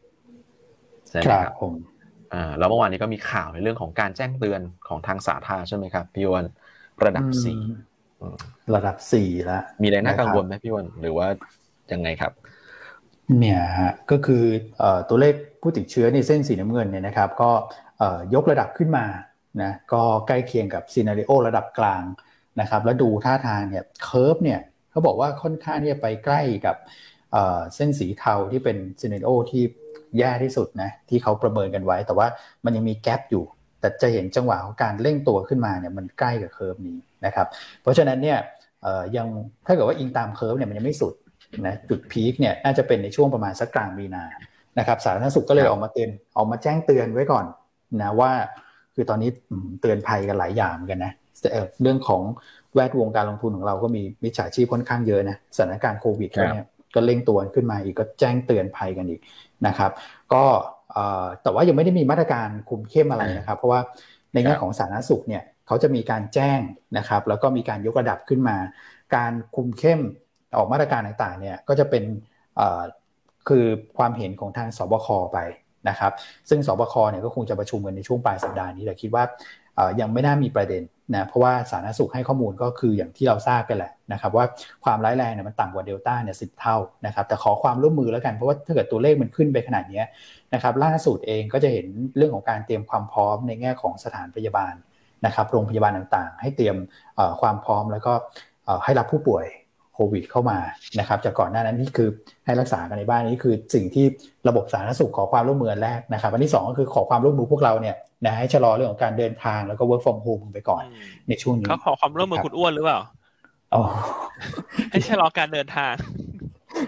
[1.08, 1.72] ใช่ไหมครับผม
[2.34, 6.46] อ่าแล้วเมื่อวานนี้ก็มีข่าวในเรื่องของการแจ้งเตือนของทางสาธารณใช่ไหมครับพี่วัน
[7.04, 7.58] ระดับสี่
[8.74, 11.26] ระดับสี่แล้วมีอะไรน่ากังวลไหมพี่อันหรือว่า
[11.92, 12.32] ยังไงครับ
[13.38, 14.44] เนี่ยฮะก็คือ
[15.08, 17.50] ตัวเลขผู้ติดเชื้อในเส้นสีน้ำเงินเนี่ยนะครับ ก็
[18.34, 19.06] ยกระดับขึ้นมา
[19.62, 22.02] นะก็ใกล้เคียงกับ scenario ระดับกลาง
[22.60, 24.60] นะครับ แล้วดูท่าทางเนี่ย curve เนี่ย
[24.90, 26.76] เขาบอกว่าค่อนข้างที่จะไปใกล้กับ
[27.74, 29.62] เส้นสีเทาที่เป็น scenario ที่
[30.18, 32.26] แย่ที่สุดนะที่เขาประเมินกันไว้ แต่ว่า
[32.64, 33.44] มันยังมี gap อยู่
[33.80, 37.46] แต่จะเห็นจังหวะของการเร่งตัวขึ้นมาเนี่ยมันใกล้กับ curve นี้นะครับ
[37.82, 38.38] เพราะฉะนั้นเนี่ย
[39.16, 39.28] ยัง
[39.66, 41.14] ถ้าเกิดว่าอิงตาม curve เนี่ยมันยังไม่สุด
[41.66, 44.24] นะจุด peak เนี่ยน่าจะเป็นในช่วงประมาณสักกลางมีนา
[44.78, 47.44] นะครับสาธารณสุขก็เลยออกมาเตือนออกมาแจ้งเตือนไว้ก่อน
[48.02, 48.30] นะว่า
[48.94, 49.30] คือตอนนี้
[49.80, 51.12] เตือนภัยกันหลายอย่างเหมือนกันนะ
[51.82, 52.22] เรื่องของ
[52.74, 59.20] แวดวงการลงทุนของเราก็มีมิจฉาชีพค่อนข้างเยอะนะสถานการณ์โควิดเนี่ยก็เร่งตัวขึ้นมาอีกก็แจ้งเตือนภัยกันอีก
[59.66, 59.92] นะครับ
[60.32, 60.44] ก็
[61.42, 63.80] แต่ว่ายังไม่ได้มีมาตรการคุมเข้มอะไรนะครับ เพราะว่า
[64.34, 66.60] ในแง่ของสาธารณสุขเนี่ยเขาจะมีการแจ้ง
[66.98, 68.56] นะครับ แล้วก็มีการยกระดับขึ้นมา
[69.16, 70.00] การคุมเข้ม
[70.56, 72.04] ออกมาตรการต่างๆเนี่ยก็จะเป็น
[73.48, 73.64] คือ
[73.98, 75.38] ความเห็นของทางสบคไป
[75.88, 76.12] นะครับ
[76.48, 79.24] ซึ่งสบคเนี่ยก็คงจะประชุมกันในช่วงปลายสัปดาห์นี้แต่คิดว่า
[80.00, 80.82] ยังไม่น่ามีประเด็น
[81.14, 84.44] นะเพราะว่าสาธารณสุขให้ข้อมูลก็คืออย่างที่เราทราบกันแหละนะครับว่า
[84.84, 90.02] ความร้ายแรงเนี่ยมันต่ำกว่าเดลต้าเนี่ยสิเท่านะครับแต่ขอความร่วมมือแล้วกันเพราะว่าถ้าเกิดตัวเลขมันขึ้นไปขนาดนี้
[90.54, 91.86] นะครับล่าสุดเองก็จะเห็น
[92.16, 94.74] เรื่องของการเตรียมความพร้อมในแง่ของสถานพยาบาล
[95.26, 96.76] นะครับโรงพยาบาลต่างๆ ให้เตรียม
[97.40, 98.12] ความพร้อมแล้วก็
[98.84, 99.46] ให้รับผู้ป่วย
[99.98, 100.58] โควิดเข้ามา
[100.98, 102.08] นะครับจากก่อนหน้านั้นนี่คือ
[102.44, 104.06] ให้รักษากันในบ้านนี้คือสิ่งที่
[104.48, 110.82] ระบบสาธารณสุขขอความร่วมมือแรกนะครับอันที่ 2 ก็คือขอความร่วมมือพวกเราเนี่ยนะให้ชะลอเรื่องของการเดินทางแล้วก็ work from home ไปก่อน
[111.28, 113.00] ในช่วงนี้เขาขอความร่วมมือคุณอ้วนหรือเปล่า
[113.74, 113.82] อ๋อ
[114.90, 115.94] ให้ชะลอการเดินทาง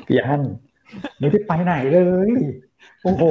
[0.06, 0.42] พี่ฮัน
[1.18, 2.30] ไม่ได้ไปไหนเลย
[3.02, 3.24] โอ้โห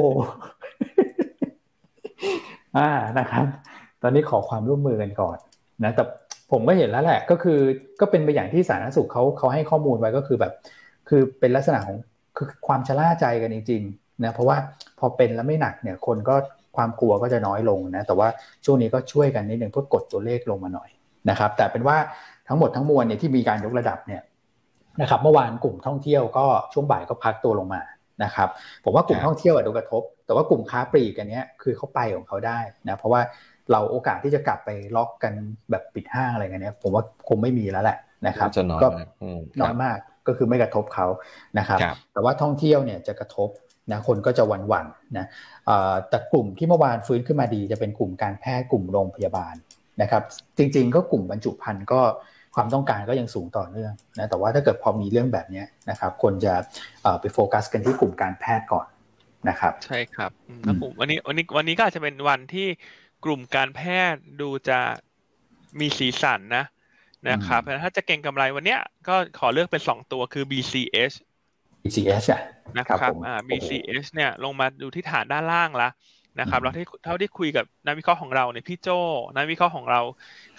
[2.76, 3.46] อ่านะครับ
[4.02, 5.36] ตอนนี้ขอความร่วมมือกันก่อน
[5.84, 6.04] นะแต่
[6.52, 7.60] ผมก็เห็นแล้วแหละ ก็คือ
[8.00, 10.52] ก็เป็นไปอย่างที่สาธารณสุขเขาเขาให้ข้อมูลไว้ก็คือแบบ
[11.08, 11.96] คือเป็นลักษณะของ
[12.36, 14.56] คือความชะล่าใจกันจริงๆนะเพราะว่า
[14.98, 16.34] พอเป็นแล้วไม่หนักเนี่ยคนก็
[16.76, 18.28] ความกลัวก็จะน้อยลงนะแต่ว่า
[18.64, 20.90] ช่วงนี้ก็ช่วยกันนิดนึงเพื่อกดตัวเลขลงมาหน่อย
[21.30, 21.96] นะครับ แต่เป็นว่า
[22.48, 24.22] ทั้งหมดทั้งมวลเนี่ยที่มีการยกระดับเนี่ย
[25.00, 27.82] นะครับเมื่อวานกลุ่มท่องเที่ยวก็ช่วงบ่ายก็พักตัวลงมา
[28.24, 28.48] นะครับ
[28.84, 33.20] ผมว่ากลุ่มท่องเที่ยวโดนกระทบ แต่ว่ากลุ่มค้าปลีกกันเนี้ยคือเขาไปของเขาได้นะเพราะว่า
[33.72, 35.32] เราโอกาสที่จะกลับไปล็อกกัน
[35.70, 38.88] แบบปิดห้างอะไรเงี้ยผมว่าคงไม่มีแล้วแหละนะครับจะน้อยก็
[39.60, 41.06] น้อยมากก็ก็คือไม่กระทบเขา
[41.58, 43.48] นะครับครับ แต่ว่าท่องเที่ยวเนี่ยจะกระทบ
[43.92, 45.26] นะคนก็จะหวั่นๆนะ
[45.66, 49.54] เอ่อแต่กลุ่มที่เมื่อวานฟื้นขึ้นมาดีจะเป็นกลุ่มการแพทย์กลุ่มโรงพยาบาล
[50.02, 50.22] นะครับ
[50.58, 52.00] จริงๆ ก็กลุ่มบรรจุภัณฑ์ก็
[52.54, 56.54] ความต้องการก็ยังสูงต่อเนื่องนะแต่ว่าถ้าเกิดพอมีเรื่องแบบเนี้ยนะครับคนจะ
[57.02, 58.86] เอ่อไปโฟกัสกันที่กลุ่มการแพทย์ก่อน
[59.48, 62.66] นะครับ ใช่ครับอืมอืมแล้วกลุ่มวันนี้วันนี้วันนี้ก็อาจจะเป็นวันที่
[63.24, 63.80] กลุ่มการแพ
[64.12, 64.78] ทย์ดูจะ
[65.80, 66.64] มีสีสันนะ
[67.28, 71.14] นะครับเพราะฉะนั้นถ้าจะเก็งกำไรวันเนี้ยก็ขอเลือกเป็นสองตัวคือ BCH
[71.86, 72.40] ECS อะ
[72.78, 75.88] นะครับผมอ่า BCH เนี่ยลงมาดูที่ฐานด้านล่างละ
[76.40, 78.88] นะครับแล้วที่เท่าที่คุยกับนักวิเคราะห์ของเราเนี่ยพี่โจ
[79.36, 80.00] นักวิเคราะห์ของเรา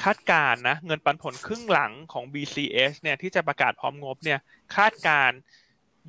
[0.04, 4.40] คาดการณ์นะเงินปันผลครึ่งหลังของ BCH เนี่ยที่จะประกาศพร้อมงบเนี่ย
[4.76, 5.40] คาดการณ์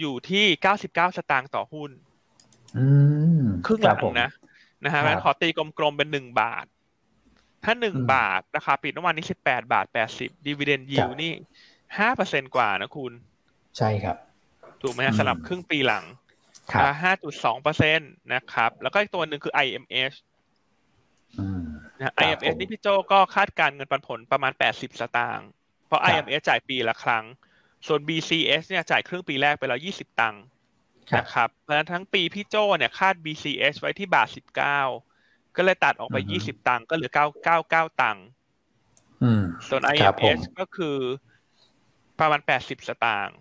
[0.00, 0.44] อยู่ที่
[0.76, 1.90] 99 สตางค์ต่อหุ้น
[2.78, 2.86] อื
[3.40, 4.30] มครึ่งหลังบผมนะ
[4.84, 6.66] นะฮะครับงั้นขอตีกลมๆเป็นหนึ่งบาท
[7.64, 11.32] ถ้าหนึ่งอืมบาทราคาปิดเมื่อวานนี้สิบแปดบาทแปดสิบดีเวเดนยิครัวบนี่
[11.98, 13.12] ห้าเปอร์เซ็นกว่านะคุณ
[13.78, 14.16] ใช่ครับ
[14.82, 16.04] ถูกไหมอืฮะมสำหรับครึ่งปีหลัง
[16.72, 18.04] ครับห้าจุดสองเปอร์เซ็นต
[18.34, 20.16] นะครับ แล้วก็อีกตัวหนึ่งคือ IMH
[21.38, 21.62] อืม
[21.98, 25.48] นะฮะครับ IMH ผมนี่พี่โจก็คาดการณ์เงินปันผลประมาณแปดสิบสตางค์
[25.86, 27.24] เพราะครับ IMH จ่ายปีละครั้ง
[27.86, 30.61] ส่วน BCS เนี่ยจ่ายครึ่งปีแรกไปแล้วยี่สิบตังค์ครับ
[31.16, 34.78] นะครับเพราะฉะนั้นทั้งปีพี่โจเนี่ยคาด BCH ไว้ที่บาทสิบเก้า
[35.56, 38.24] ก็เลยตัดออกไปอือฮึยี่สิบตังค์ก็เหลือเก้าเก้าเก้าตังค์
[39.22, 40.96] อืมส่วนครับผม IMH ก็คือ
[42.20, 43.38] ประมาณแปดสิบสตางค์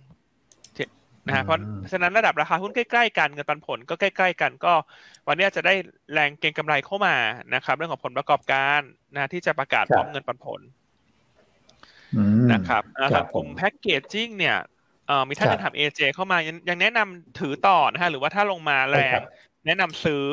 [0.76, 0.86] ที่
[1.28, 4.74] นะฮะเพราะอืมฉะนั้นระดับราคาหุ้นใกล้ๆกันเงินปันผลก็ใกล้ๆกันก็
[5.28, 5.74] วันนี้จะได้
[6.14, 7.16] แรงเก็งกำไรเข้ามา
[7.54, 8.82] นะครับ เรื่องของผลประกอบการ
[9.16, 10.62] นะที่จะประกาศพร้อมเงินปันผล
[12.14, 14.81] อืมนะครับอ่าครับสำหรับกลุ่มผมแพ็กเกจจิ้งเนี่ยเอ่อ
[15.28, 19.24] มีท่านครับจะถาม AJ เข้ามายังยังแนะนำถือต่อนะฮะหรือว่าถ้าลงมาแรใช่คงรับ
[19.66, 20.24] แนะนำซื้อ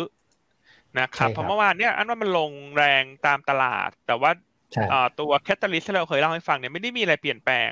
[0.99, 4.31] นะครับใช่ครับเพราะเมื่อวานเนี่ยอันว่ามันลงแรงตามตลาด แต่ว่า
[4.72, 7.70] ใช่เอ่อตัวแคตตาลิสที่เราเคยเล่าให้ฟังเนี่ยไม่ได้มีอะไรเปลี่ยนแปลง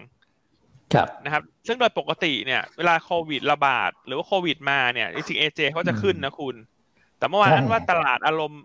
[0.95, 6.57] ครับนะครับ ซึ่งโดยปกติเนี่ย เวลาโควิดระบาด หรือว่าโควิดมาเนี่ยจริงๆ AJ เขาจะขึ้นนะคุณ
[7.19, 8.63] แต่เมื่อวานใช่อันว่าตลาดอารมณ์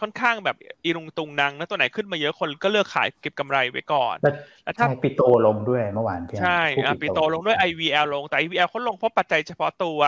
[0.00, 4.32] ค่อนข้างแบบอีรุงตุงนังนะตัวไหนขึ้นมาเยอะคนก็เลือกขายเก็บกำไรไว้ก่อน แล้ว
[4.64, 9.98] แล้วถ้าใช่ปิโตลงด้วยเมื่อวานพี่อันใช่ผู้อะปิโตลงด้วย IVL ลงแต่ IVL เขาลงเพราะปัจจัยเฉพาะตัว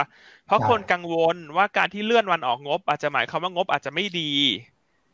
[0.45, 4.31] เพราะใช่คนกังวลว่าการที่เลื่อนวันออกงบ อาจจะหมายความว่างบอาจจะไม่ดี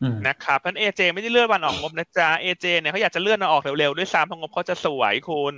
[0.02, 5.56] อืมนะครับเพราะฉะนั้น AJ ไม่ได้เลื่อนวันออกงบนะจ๊ะ AJ เนี่ยเขาอยากจะเลื่อนวันออกเร็วๆด้วยซ้ำเพราะงบเขาจะสวยคุณ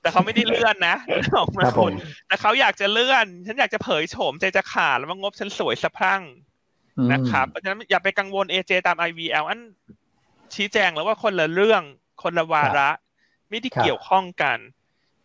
[0.00, 0.96] แต่เขาไม่ได้เลื่อนนะ
[1.38, 1.92] ออกมาครับผคุมณ
[2.26, 6.51] แต่เขาอยากจะเลื่อน ฉันอยากจะเผยโฉมใจจะขาดแล้วว่างบฉันสวยสะพรั่งอืม
[7.12, 9.60] นะครับเพราะฉะนั้นอย่าไปกังวล AJ ตาม IVL อัน
[10.54, 11.82] ชี้แจงแล้วว่าคนละเรื่อง
[12.22, 12.88] คนละวาระ
[13.50, 14.58] ไม่ได้ครับเกี่ยวข้องกัน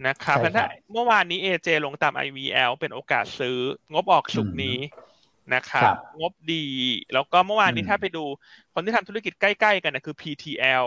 [0.08, 3.58] นะครับใช่เพราะฉะนั้นครัถ้าบเมื่อวานนี้ AJ ลงตาม IVL เป็นโอกาสซื้อ
[3.94, 4.78] งบออกสุกร์นี้
[5.54, 6.66] นะครับครับงบดี
[7.14, 8.24] แล้วก็เมื่อวานนี้อืมถ้าไปดู
[8.74, 10.86] คนที่ทำธุรกิจใกล้ ๆ กันนะคือ PTL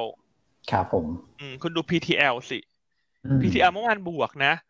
[0.71, 1.07] ครับผม
[1.39, 2.59] อืมคุณดู PTL สิ
[3.25, 4.70] อืม PTL เมื่อวานบวกนะใช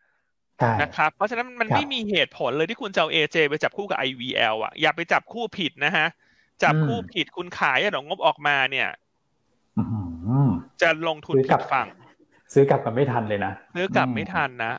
[0.81, 6.07] นะครับเพราะฉะนั้นมันครับไม่มีเหตุผลเลยที่คุณจะเอา AJ ไปจับคู่กับ IVL อะอย่าไปจับคู่ผิดนะฮะ
[6.63, 8.87] จับคู่อืมผิดคุณขายอะเดี๋ยวงบออกมาเนี่ย
[9.77, 10.01] อื้อหื
[10.47, 10.49] อ
[10.81, 11.89] จะลงทุนซื้อกลัผิบดฝั่ง
[12.53, 14.73] ซื้อกลับกันไม่ทันเลยนะซื้อกลับไม่ทันนะ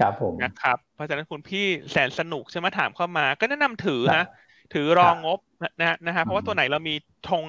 [0.00, 4.24] ครับผมนะครับเพราะฉะนั้นคุณพี่แสนสนุกใช่ไหมถามเข้ามา ก็แนะนำถือครัฮะบ
[4.74, 5.38] ถือรองงบ
[5.80, 6.94] นะนะฮะเพราะว่าอืมตัวไหนเรามี
[7.30, 7.44] ธง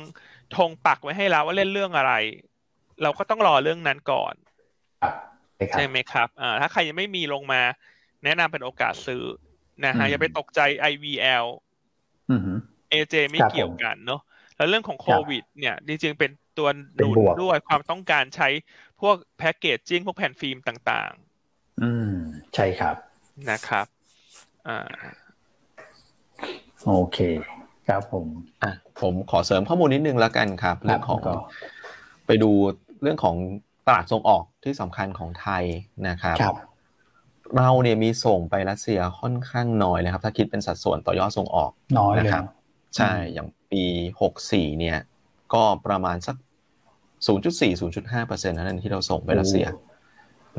[0.58, 2.14] ธงปักไว้ให้แล้วว่าเล่นเรื่องอะไร
[3.02, 4.36] เราก็ต้องรอเรื่องนั้นก่อน
[5.02, 7.62] ครับ ใช่ครับใช่ไหมครับอ่าถ้าใครยังไม่มีลงมา
[8.24, 9.24] แนะนำเป็นโอกาสซื้อ
[9.86, 10.60] นะฮะอืมอย่าไปตกใจ
[10.92, 11.46] IVL
[12.32, 12.58] อือหือ
[12.92, 14.22] AJ ไม่ครับเกี่ยวกันเนาะ
[14.58, 18.50] แล้วเรื่องของโควิด เนี่ยจริงๆเป็นตัวหเป็นนุนบวกด้วยความต้องการใช้
[19.02, 21.12] พวกแพ็กเกจจิ้งพวกแผ่นฟิล์มต่าง
[21.82, 22.14] อืม
[22.56, 23.88] ใช่ครับๆนะครับ
[24.68, 24.96] อ่า
[26.86, 27.18] โอเค
[27.88, 28.26] ครับผม
[28.64, 31.34] อะผมขอเสริมข้อมูลนิดนึงแล้วกันครับ เรื่องของก็
[32.28, 32.52] ไปดู
[33.02, 33.36] เรื่องของ
[33.88, 35.64] ตลาดส่งออกที่สำคัญของไทย
[36.08, 36.56] นะครับครับ
[37.56, 43.84] เราเนี่ยมีส่งไปรัสเซียค่อนข้างน้อยนะครับ ถ้าคิดเป็นสัดส่วนต่อยอดส่งออกน้อยเลยนะครับเนอะใช่อย่างปี
[44.32, 44.98] 64เนี่ย
[45.54, 46.36] ก็ประมาณสัก
[47.26, 49.66] 0.4-0.5%นั้นที่เราส่งไปรัสเซีย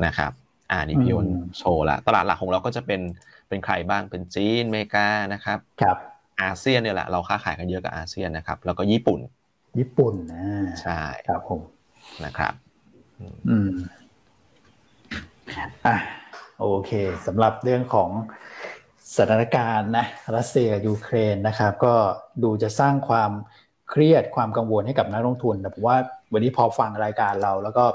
[0.05, 0.31] นะครับ
[0.71, 1.27] อ่านี่พี่อืมอ้น
[1.57, 3.01] โชว์ละตลาดหลักของเราก็จะเป็น
[3.47, 5.97] เป็นใครบ้างเป็นจีนอเมริกานะครับครับ
[6.41, 9.19] อาเซียนเนี่ยแหละเราค้าขายกันเยอะกับอาเซียนนะครับ แล้วก็ญี่ปุ่น
[9.79, 10.45] ญี่ปุ่นนะ
[10.81, 11.61] ใช่ครับผม
[12.25, 12.53] นะครับ
[13.47, 13.69] อืม
[15.85, 15.95] อะ
[16.59, 16.91] โอเค
[17.27, 18.09] สำหรับเรื่องของ
[19.17, 20.05] สถานการณ์นะ
[20.35, 21.93] รัสเซียกับยูเครนนะครับ ก็
[22.43, 23.31] ดูจะสร้างความ
[23.89, 25.97] เครียดความกังวลให้กับนักลงทุนแต่ผมว่า
[26.33, 27.85] วันนี้พอฟังรายการเรา แล้วก็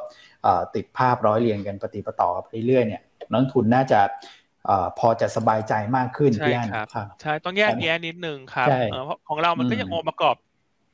[0.43, 4.01] เอ่อติดภาพร้อยเรียงกันปฏิปต่อไปเรื่อยๆเนี่ยนักลงทุนน่าจะ
[4.67, 10.37] เอ่อพอจะสบายใจมากขึ้นใช่พี่อันครับครับใช่ต้องแยกแยะนิดนึงครับใช่เออเพราะของเรามันก็อืมยังองค์ประกอบ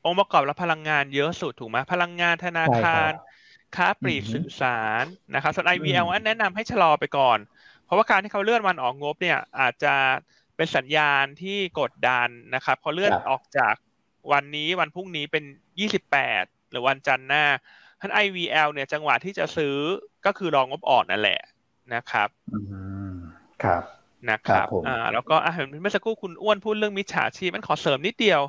[0.03, 3.30] องค์ประกอบและพลังงานเยอะสุดถูกไหมพลังงานธนาใช่คคารัรบ
[3.75, 5.03] ค้าปลีกสื่อสาร
[5.35, 7.37] นะครับส่วน IVL อันแนะนำให้ชะลอไปก่อน
[7.85, 9.95] เพราะว่าการที่เขาเลื่อนวันออกงบเนี่ยอาจจะ
[10.55, 13.73] เป็นสัญญาณที่กดดันนะครับพอเลื่อนออกจาก
[14.31, 15.43] วันนี้วันพรุ่งนี้เป็น
[16.07, 17.45] 28 หรือวันจันทร์หน้า
[17.99, 19.75] ท่าน IVL เนี่ยจังหวะที่จะซื้อ
[20.25, 21.39] ก็คือรองงบออกนั่นแหละ
[21.93, 22.59] นะครับอื
[23.11, 23.13] ม
[23.63, 23.83] ครับ
[24.29, 28.41] นะครับอ่าแล้วก็อ่าเห็นเมื่อสักครู่คุณอ้วนพูดเรื่องมิจฉาชีพมันขอเสริมนิดเดียว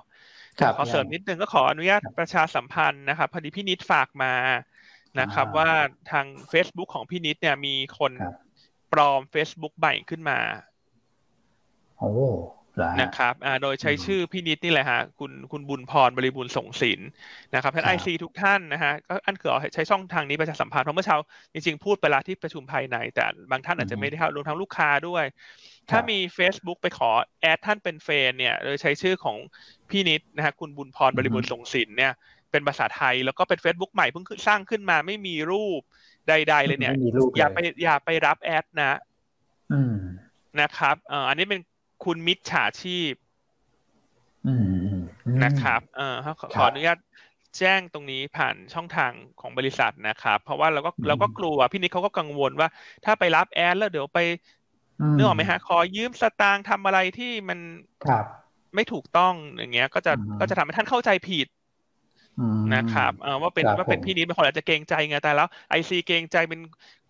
[0.76, 4.32] ขอเสริมนิดนึงก็ขออนุญาตประชาสัมพันธ์นะครับพอดีพี่นิดฝากมา
[5.20, 5.70] นะครับ ว่า
[6.10, 8.12] ทาง Facebook ของพี่นิดเนี่ยมีคน
[8.92, 10.38] ปลอม Facebook ใหม่ขึ้นมา
[11.98, 12.12] โอ้
[13.00, 17.00] นะครับอ่าโดยใช้ชื่อพี่นิดนี่แหละฮะ คุณคุณบุญพรบริบูรณ์ส่งสิน
[17.54, 21.16] นะครับท่านไอซีทุกท่านนะฮะ ก็อันเกือใช้ช่องทางนี้ประชาสัมพันธ์เพราะเมื่อเช้า
[21.52, 25.24] จริงๆพูดไปแล้วที่ประชุมภายใน แต่บางท่านอาจจะไม่ได้เข้ารวมทั้งลูกค้าด้วย
[25.90, 27.10] ถ้ามี Facebook ไปขอ
[27.40, 29.36] แอดท่านเป็นเฟนเนี่ย โดยใช้ชื่อของ
[29.90, 32.12] พี่นิดนะฮะ คุณบุญพรบริบูรณ์ส่งสินเนี่ย
[32.52, 35.80] เป็นภาษาไทย แล้วก็เป็น Facebook ใหม่เพิ่งสร้างขึ้นมาไม่มีรูป
[36.28, 36.94] ใดๆเลยเนี่ย
[37.38, 38.98] อย่าไปอย่าไปรับแอดนะ
[40.60, 41.60] นะครับเอ่ออันนี้เป็น
[42.04, 43.12] คุณมิจฉาชีพ
[45.44, 46.14] นะครับ เออ
[46.54, 46.98] ขออนุญาต
[47.58, 52.68] แจ้งตรงนี้ผ่านช่องทางของบริษัทนะครับ เพราะว่าเราก็เราก็กลัวพี่นิดเขาก็กังวลว่า
[53.04, 54.20] ถ้าไปรับ add แล้วเดี๋ยวไป
[55.14, 57.58] เนื้อออกไหมฮะขอยืมสตางค์ทำอะไรที่มัน
[58.74, 61.46] ไม่ถูกต้องอย่างเงี้ย ก็จะก็จะทำให้ท่านเข้าใจผิด
[62.74, 66.60] นะครับเออว่าเป็นว่าเป็นพี่นิดเป็นคนอาจจะเกรงใจไงแต่แล้ว IC เกรงใจเป็น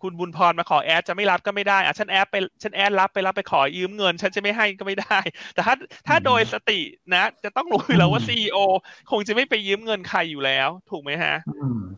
[0.01, 5.19] คุณบุญพรมาขอ add จะไม่รับก็ไม่ได้อะฉัน add ไปฉัน add รับไปรับไปขอยืมเงิน ฉันจะไม่ให้ก็ไม่ได้
[5.53, 5.75] แต่ถ้า
[6.07, 6.79] ถ้าโดยสติ
[7.13, 8.57] นะ จะต้องรู้อยู่แล้วว่า CEO
[9.11, 11.35] คงจะไม่ไปยืมเงินใครอยู่แล้ว ถูกไหมฮะ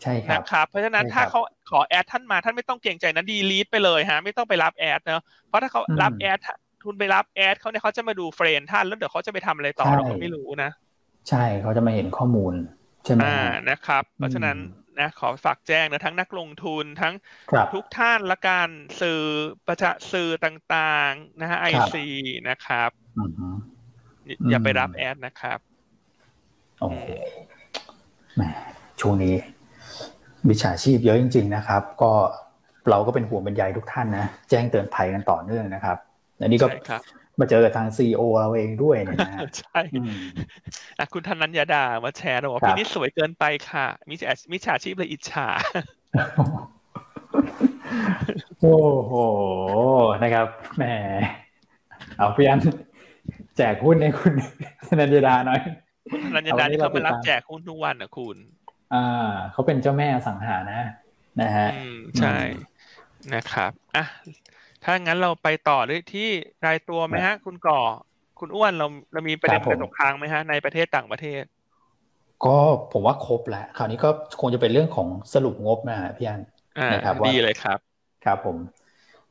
[0.01, 6.39] ใช่ครับนะครับเพราะฉะนั้นถ้าเขาขอ add ท่านมาท่านไม่ต้องเกรงใจนะ delete ไปเลยฮะไม่ต้องไปรับ add เนาะเพราะถ้าเขารับ add
[6.84, 10.71] ทุนไปรับ add เขาเนี่ยเขาจะมาดู friend ท่านแล้วเดี๋ยวเขาจะไปทำอะไรต่อเราก็ไม่รู้นะ
[11.30, 12.53] ใช่เขาจะมาเห็นข้อมูล
[13.06, 13.22] ใช่ไหม
[13.70, 14.58] นะครับ เพราะฉะนั้น
[14.99, 17.14] นะขอฝากแจ้งนะทั้งนักลงทุนทั้ง
[17.74, 18.70] ทุกท่านและการ
[19.01, 19.22] สื่อ
[19.68, 22.06] ประชาสื่อต่างๆนะฮะ IC
[22.49, 22.89] นะครับ
[24.49, 25.60] อย่าไปรับ add นะครับ
[26.80, 26.89] โอ้
[28.36, 28.41] แหม
[29.01, 29.34] ช่วงนี้
[30.49, 32.12] วิชาชีพเยอะจริง ๆ นะครับ ก็
[32.89, 35.97] เราก็เป็นห่วงเป็นใยทุกท่านนะ แจ้งเตือนภัยกันต่อเนื่องนะครับ
[36.41, 36.68] อันนี้ก็
[37.40, 39.80] มาเจอกับทางซีอเราเองด้วยเนี่ยนะใช่
[41.00, 45.48] อะคุณธนัญญาดามาแชร์บอกพี่นี่สวยเกินไปค่ะมิจฉามิจฉาชีพเลยอิจฉา
[48.62, 49.14] โอ้โห
[50.24, 50.84] นะครับแหม
[52.18, 52.58] เอาเพียน
[53.58, 54.34] แจกหุ้นให้คุณ
[54.88, 55.62] ธนัญญาดาหน่อย
[56.12, 58.38] คุณธนัญญาดาที่เขาไปรับแจกหุ้นทุกวันนะคุณ
[58.94, 60.82] อ่าเขาเป็นเจ้าแม่สังหานะ
[61.42, 61.68] นะฮะ
[62.20, 62.38] ใช่
[63.34, 64.06] นะครับอะ
[64.86, 66.30] ถ้างั้นเราไปต่อด้วยที่
[66.66, 67.80] รายตัวไหมฮะ คุณก่อ
[68.40, 71.44] คุณอ้วนเราเรามีประเด็นกระตกค้างไหมฮะ ในประเทศต่างประเทศ
[72.46, 72.58] ก็
[72.94, 74.10] ผมว่าครบแล้วคราวนี้ก็
[74.42, 76.42] คงจะเป็นเรื่องของสรุปงบนะพี่อัน
[76.94, 77.80] นะครับดีเลยครับ
[78.26, 78.58] ครับผม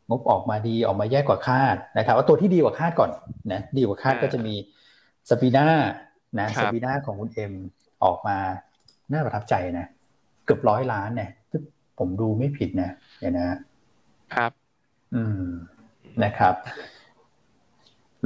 [0.09, 3.11] งบออกมาดีออกมาแย่กว่าคาดนะครับว่าตัวที่ดีกว่าคาดก่อน
[3.53, 4.55] นะดีกว่าคาดก็จะมี
[5.31, 5.67] สปีน่า
[6.41, 7.53] นะสปีน่าของคุณเอ็ม
[8.05, 8.39] ออกมา
[9.13, 9.87] น่าประทับใจนะ
[10.45, 11.31] เกือบร้อยล้านเนี่ย
[11.99, 13.59] ผมดูไม่ผิดนะเดี๋ยวนะ
[14.35, 14.53] ครับ
[15.15, 15.47] อืม
[16.25, 16.55] นะครับ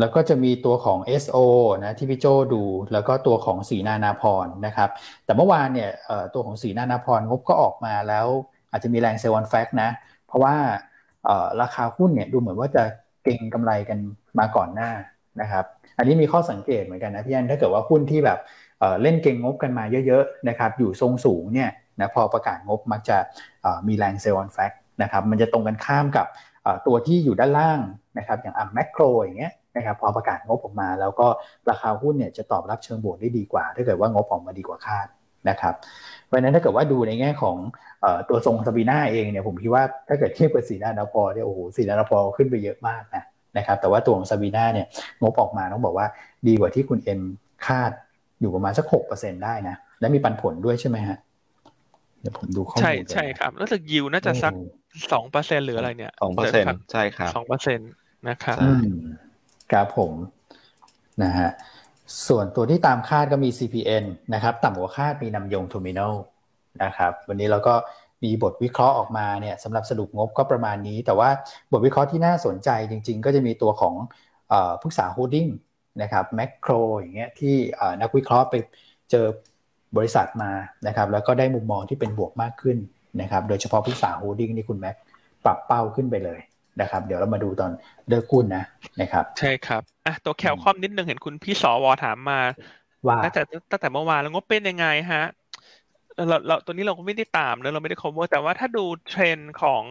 [0.00, 1.38] แล้วก็จะมีตัวของ SO
[1.84, 2.62] นะที่พี่โจดู
[2.92, 4.90] แล้วก็ตัวของสีนานาพรนะครับ
[5.24, 5.90] แต่เมื่อวานเนี่ย
[6.34, 8.26] ตัวของสีนานาพรงบก็ออกมาแล้ว
[8.70, 9.90] อาจจะมีแรงเซลล์วันแฟกนะ
[10.26, 10.54] เพราะว่า
[11.62, 12.82] ราคาหุ้นเนี่ยดูเหมือนว่าจะ
[13.24, 13.98] เก่งกำไรกัน
[14.38, 14.90] มาก่อนหน้า
[15.40, 15.64] นะครับ
[15.98, 18.38] อันนี้มีข้อสังเกตเหมือนกันนะพี่อันถ้าเกิดว่าหุ้นที่แบบ
[19.02, 21.70] เล่นเก่งงบกันมาเยอะๆนะครับ อยู่ทรงสูงเนี่ย
[22.00, 23.18] นะพอประกาศงบมักจะ
[23.88, 24.72] มีแรงเซลล์วันแฟก
[25.02, 26.26] นะครับ มันจะตรงกันข้ามกับ
[26.86, 27.80] ตัวที่อยู่ด้านล่าง
[28.18, 31.26] นะครับอย่างอะแมคโครอย่างเงี้ยนะครับพอประกาศงบออกมา แล้วก็
[31.70, 35.06] ราคาหุ้นเนี่ยจะตอบรับเชิงบวกได้ดีกว่า ถ้าเกิดว่างบออกมาดีกว่าคาด
[35.48, 35.74] นะครับ
[36.26, 37.56] เพราะนั้นถ้าเกิดว่าดูในแง่ของ
[38.28, 43.22] ตัวทรงสปีนาเองเนี่ยผมคิดว่าถ้าเกิดเทียบกับสีนานาพอเนี่ยโอ้โหสีนานาพอขึ้นไปเยอะมากนะ
[43.56, 44.86] นะครับแต่ว่าตัวของซาบีนาเนี่ย
[45.22, 46.06] งบออกมาต้องบอกว่า
[46.46, 47.20] ดีกว่าที่คุณเอ็ม
[47.66, 47.90] คาด
[48.40, 51.18] อยู่ประมาณสักหกเปอร์เซ็นได้นะและมีปันผลด้วยใช่ไหมฮะ
[52.20, 54.52] เดี๋ยวผมดูข้อมูลใช่ใช่ครับรู้สึกยิวน่าจะสัก
[55.12, 57.84] สองเปอร์เซ็นหรืออะไรเนี่ยสองเปอร์เซ็นใช่ครับสองเปอร์เซ็นต์
[58.28, 58.58] นะครับ
[59.72, 60.12] ครับผม
[61.22, 61.50] นะฮะ
[62.28, 64.04] ส่วนตัวที่ตามคาดก็มี CPN
[64.34, 66.00] นะครับ ต่ำกว่าคาดมีนามยงเทอร์มินัล
[66.82, 67.74] นะครับ วันนี้เราก็
[68.24, 71.28] มีบทวิเคราะห์ออกมาเนี่ยสำหรับสรุปงบก็ประมาณนี้ แต่ว่า
[71.72, 73.94] บทวิเคราะห์ที่น่าสนใจจริง ๆ ก็จะมีตัวของ
[74.82, 75.46] พฤกษาโฮลดิ้ง
[76.02, 77.54] นะครับแมคโครอย่างเงี้ยที่
[78.00, 78.54] นักวิเคราะห์ไป
[79.10, 79.26] เจอ
[79.96, 80.52] บริษัทมา
[80.86, 82.76] นะครับแล้วก็ได้มุมมองที่เป็นบวกมากขึ้น
[83.20, 84.96] นะครับโดยเฉพาะพฤกษาโฮลดิ้งนี่คุณแม็ก
[85.44, 86.38] ปรับเป้าขึ้นไปเลย
[86.80, 87.70] นะครับเดี๋ยวเรามาดูตอน
[88.08, 88.64] เลือกหุ้นนะ
[89.00, 92.40] นะครับใช่ครับอะตัวแคลคอมนิดนึงเห็นคุณพี่สอวอถามมา
[93.06, 95.24] ว่าตั้งแต่ตั้งแต่เมื่อวานแล้วงบเป็นยังไงฮะ
[96.28, 99.82] เราเราตัวนี้เราก็ไม่ได้ตามเนอะเราไม่ได้ cover แต่ว่าถ้าดูเทรนด์ของ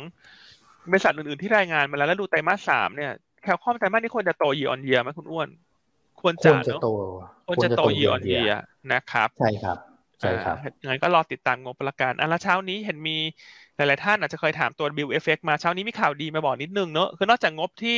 [0.89, 3.11] บริษัทอื่นๆที่รายงานมาแล้วแล้วดูไตรมาสสามเนี่ย
[3.43, 5.47] แคลคอมไตรมาสนี้ควรจะโต year on year ไหมคุณอ้วน
[6.21, 6.89] ควรควจะรจะเนอะโต
[7.47, 8.45] ควรจะโต year on year
[8.93, 9.77] นะครับ ใช่ครับ
[10.21, 13.17] ใช่ครับอ่างั้นก็รอติดตามงบประกันอะแล้วเช้านี้เห็นมี
[13.75, 17.97] หลาย ๆ ท่านอาจจะเคยถามตัว Bill Effect มาเช้านี้มีข่าวดีมาบอกนิดนึงเนอะคือนอกจากงบที่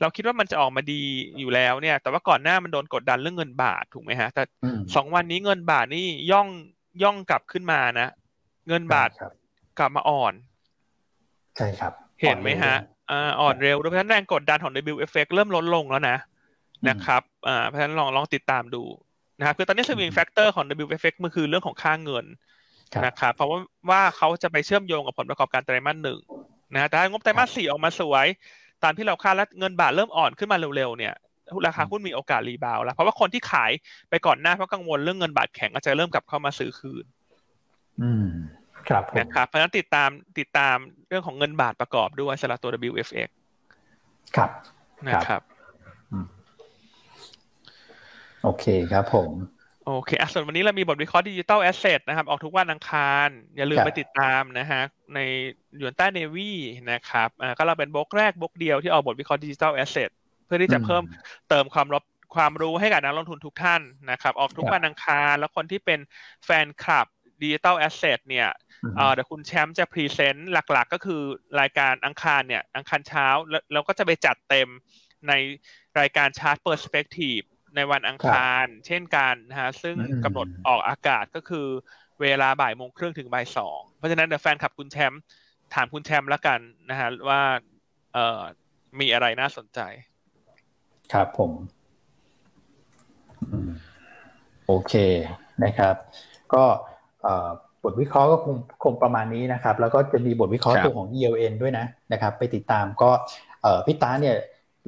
[0.00, 1.02] เราคิดว่ามันจะออกมาดี
[1.38, 6.48] อยู่แล้วเนี่ย แต่ว่าก่อนหน้ามันโดนกดดันเรื่องเงินบาทถูกไหมฮะ แต่อืมสองวันนี้เงินบาทนี่ย่อง
[7.02, 8.08] ย่องกลับขึ้นมานะ
[8.68, 9.32] เงินบาทครับ
[9.78, 10.34] กลับมาอ่อน
[11.56, 11.92] ใช่ครับ
[12.22, 12.74] เห็นไหมฮะ
[13.10, 16.16] อ่าอ่อนเร็วด้วยเพราะฉะนั้นแรงกดดันของ Bill Effect เริ่มลดลงแล้วนะ
[16.88, 18.82] นะครับอ่าเพราะฉะนั้นลองลองติดตามดู
[19.38, 22.24] นะครับคือตอนนี้ swing factor ของ W effect มันคือเรื่องของค่าเงิน
[22.94, 23.58] ครับนะครับเพราะว่า
[23.90, 26.18] ว่าเขาจะไปเชื่อมโยงกับผลประกอบการไตรมาสหนึ่ง
[26.72, 28.26] นะฮะแต่ถ้างบไตรมาสสี่ออกมาสวย
[28.82, 31.14] ตามที่เราคาดและเงินบาทเริ่มอ่อนขึ้นมาเร็วๆเนี่ย
[31.66, 33.70] ราคาหุ้นมีโอกาสรีบาวด์แล้ว เพราะว่าคนที่ขาย
[34.10, 37.04] ไปก่อนหน้าเพราะกังวลเรื่องเงินบาทแข็งก็จะเริ่มกลับเข้ามาซื้อคืน
[38.02, 38.28] อืม
[38.88, 40.76] ครับผมนะครับเพราะฉะนั้นติดตามติดตาม
[41.08, 43.28] เรื่องของเงินบาทประกอบด้วยสำหรับตัว WFX
[44.36, 44.50] ครับ
[45.08, 45.42] นะครับ
[48.46, 49.30] โอเคครับผม
[49.86, 54.82] โอเคอะส่วนวันนี้เรามีบทวิเคราะห์ดิจิ t a ลแอสเซทนะครับ ออกทุกวันอังคาร อย่าลืมครับไปติดตามนะฮะ
[55.14, 55.20] ใน
[55.80, 56.52] หยวนต้าเนวี
[56.92, 60.10] นะครับอ่าก็เราเป็นบล็อกแรกบล็อกเดียวที่ออกบทวิเคราะห์ดิจิ t a ลแอสเซท
[60.46, 61.02] เพื่อที่จะเพิ่ม
[61.48, 66.00] เติมความรบความรู้ให้กับนักลงทุนทุกท่านนะครับ ออกทุกวันอังคาร แล้วคนที่เป็น
[66.44, 67.06] แฟนคลับ
[67.42, 68.48] ดิจิ t a ลแอสเซทเนี่ย
[68.84, 71.22] อืมเอ่อเดี๋ยวคุณแชมป์จะ present หลักๆ ก็คือ
[71.60, 74.68] รายการอังคารเนี่ย อังคารเช้าแล้วแล้วก็จะไปจัดเต็ม
[75.28, 75.32] ใน
[76.00, 77.40] รายการชาร์ตเปอร์สเปกทีฟ
[77.74, 81.66] ในวันอังคาร เช่นกันนะฮะซึ่งอืมกำหนดออกอากาศก็คือ
[82.22, 85.20] เวลาบ่ายโมงครึ่งถึงบ่ายสองเพราะฉะนั้นเดี๋ยวแฟนคลับคุณแชมป์
[85.74, 86.60] ถามคุณแชมป์แล้วกัน
[86.90, 87.42] นะฮะว่า
[88.14, 88.40] เอ่อ
[89.00, 89.80] มีอะไรน่าสนใจ
[91.12, 91.52] ครับผม
[93.50, 93.70] อืม
[94.66, 94.94] โอเค
[95.64, 95.94] นะครับ
[96.54, 96.64] ก็
[97.22, 97.48] เอ่อ
[97.82, 103.10] บทวิเคราะห์ก็คงคงประมาณนี้นะครับ แล้วก็จะมีบทวิเคราะห์ครับตัวของ ELN ด้วยนะนะครับ ไปติดตามก็
[103.62, 104.36] เอ่อพี่ตาเนี่ย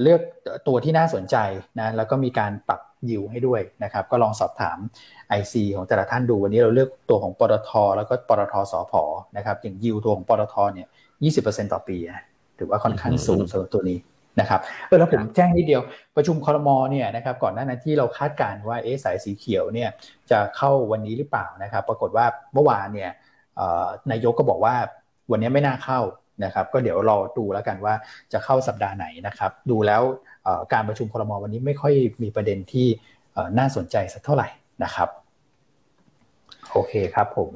[0.02, 0.20] เลือก
[0.66, 1.36] ตัวที่น่าสนใจ
[1.80, 2.80] นะแล้วก็มีการปรับ
[3.10, 4.78] ยิวให้ด้วยนะครับ ก็ลองสอบถาม
[5.38, 8.92] IC ของแต่ละท่านดูวันนี้เราเลือกตัวของปตท แล้วก็ปตทสพ
[9.36, 10.88] นะครับ อย่างยิวตัวของปตทเนี่ย
[11.34, 12.24] 20%ต่อปีนะ
[12.58, 13.98] ถือว่าค่อนข้างสูงสำหรับตัวนี้
[14.40, 15.82] นะครับเออแล้วผมแจ้งนิดเดียว
[16.16, 19.90] ประชุมคอรมอเนี่ยนะครับก่อนหน้านั้นที่เราคาดการณ์ว่าเอ๊ะสายสีเขียวเนี่ย
[20.30, 23.10] จะเข้าวันนี้หรือเปล่านะครับ ปรากฏว่าเมื่อวานเนี่ย
[24.10, 24.74] นายกก็บอกว่า
[25.30, 26.00] วันนี้ไม่น่าเข้า
[26.44, 27.94] นะครับก็เดี๋ยวรอดูแล้วกันว่า
[28.32, 30.02] จะเข้าสัปดาห์ไหนนะครับ ดูแล้ว
[30.44, 32.86] เอ่อการประชุมคอรมอวันนี้ไม่ค่อยมีประเด็นที่
[33.32, 34.48] เอ่อน่าสนใจสักเท่าไหร่
[34.84, 35.08] นะครับ
[36.72, 37.52] โอเคครับผม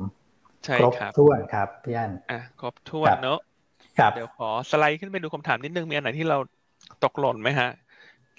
[0.64, 3.38] ใช่ครบครับถ้วนครับพี่อันอะครบถ้วนครับเนอะ
[3.98, 6.38] ครับเดี๋ยวขอสไลด์ขึ้นไปดูคำถามนิดนึงมีอันไหนที่เรา
[7.04, 7.68] ตกหล่นไหมฮะ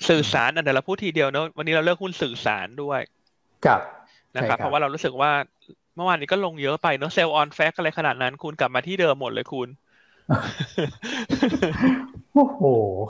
[0.10, 3.02] สื่อสารอันเดี๋ยวเราพูดทีเดียวเนอะวันนี้เราเลือกหุ้นสื่อสารด้วย
[3.66, 3.82] ครับ
[4.38, 5.32] นะครับใช่เพราะว่าเรารู้สึกว่า
[5.96, 9.70] เมื่อวานนี้ก็ลงเยอะไปเนอะ sell on fact อะไรขนาดนั้น คุณกลับมาที่เดิมหมดเลยคุณ
[12.34, 12.62] โอ้โห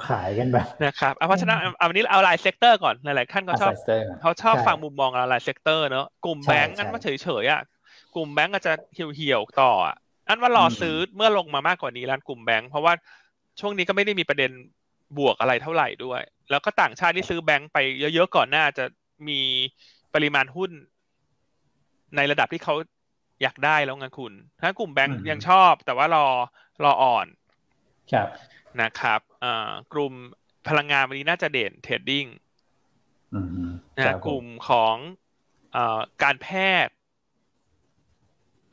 [0.08, 7.62] ขายกันแบบนะครับเอาเพราะฉะนั้นเอาเอาวันนี้เอาราย sector ก่อนหลายๆท่านก็ชอบ Asset Sector เขาชอบใช่ฟังมุมมองเราราย sector เนอะกลุ่มใช่แบงก์อันใช่ว่าเฉยๆอะ
[8.16, 9.96] กลุ่มแบงก์ก็จะเหี่ยวๆต่ออะ
[10.28, 12.94] อันว่ารออมซื้อเมื่อลงมามากกว่านี้แล้วกลุ่มแบงก์เพราะว่า
[13.60, 14.52] ช่วงนี้ก็ไม่ได้มีประเด็น
[15.18, 18.86] บวกอะไรเท่าไหร่ด้วย แล้วก็ต่างชาติที่ซื้อแบงก์ไปเยอะๆก่อนหน้าจะ
[19.28, 19.40] มี
[20.14, 20.72] ปริมาณหุ้น
[22.16, 22.76] ในระดับที่เขา
[23.42, 26.28] อยากได้แล้วไงคุณถ้ากลุ่มแบงก์อืมยังชอบ แต่ว่ารอ
[26.84, 27.28] รออ่อน
[28.12, 28.28] ครับ
[28.82, 30.14] นะครับอ่ากลุ่ม
[30.68, 32.26] พลังงานวันนี้น่าจะเด่นเทรดดิ้ง
[33.34, 34.96] อืมนะคฮะรับผกลุ่มของ
[35.72, 36.48] เอ่อการแพ
[36.86, 36.96] ทย์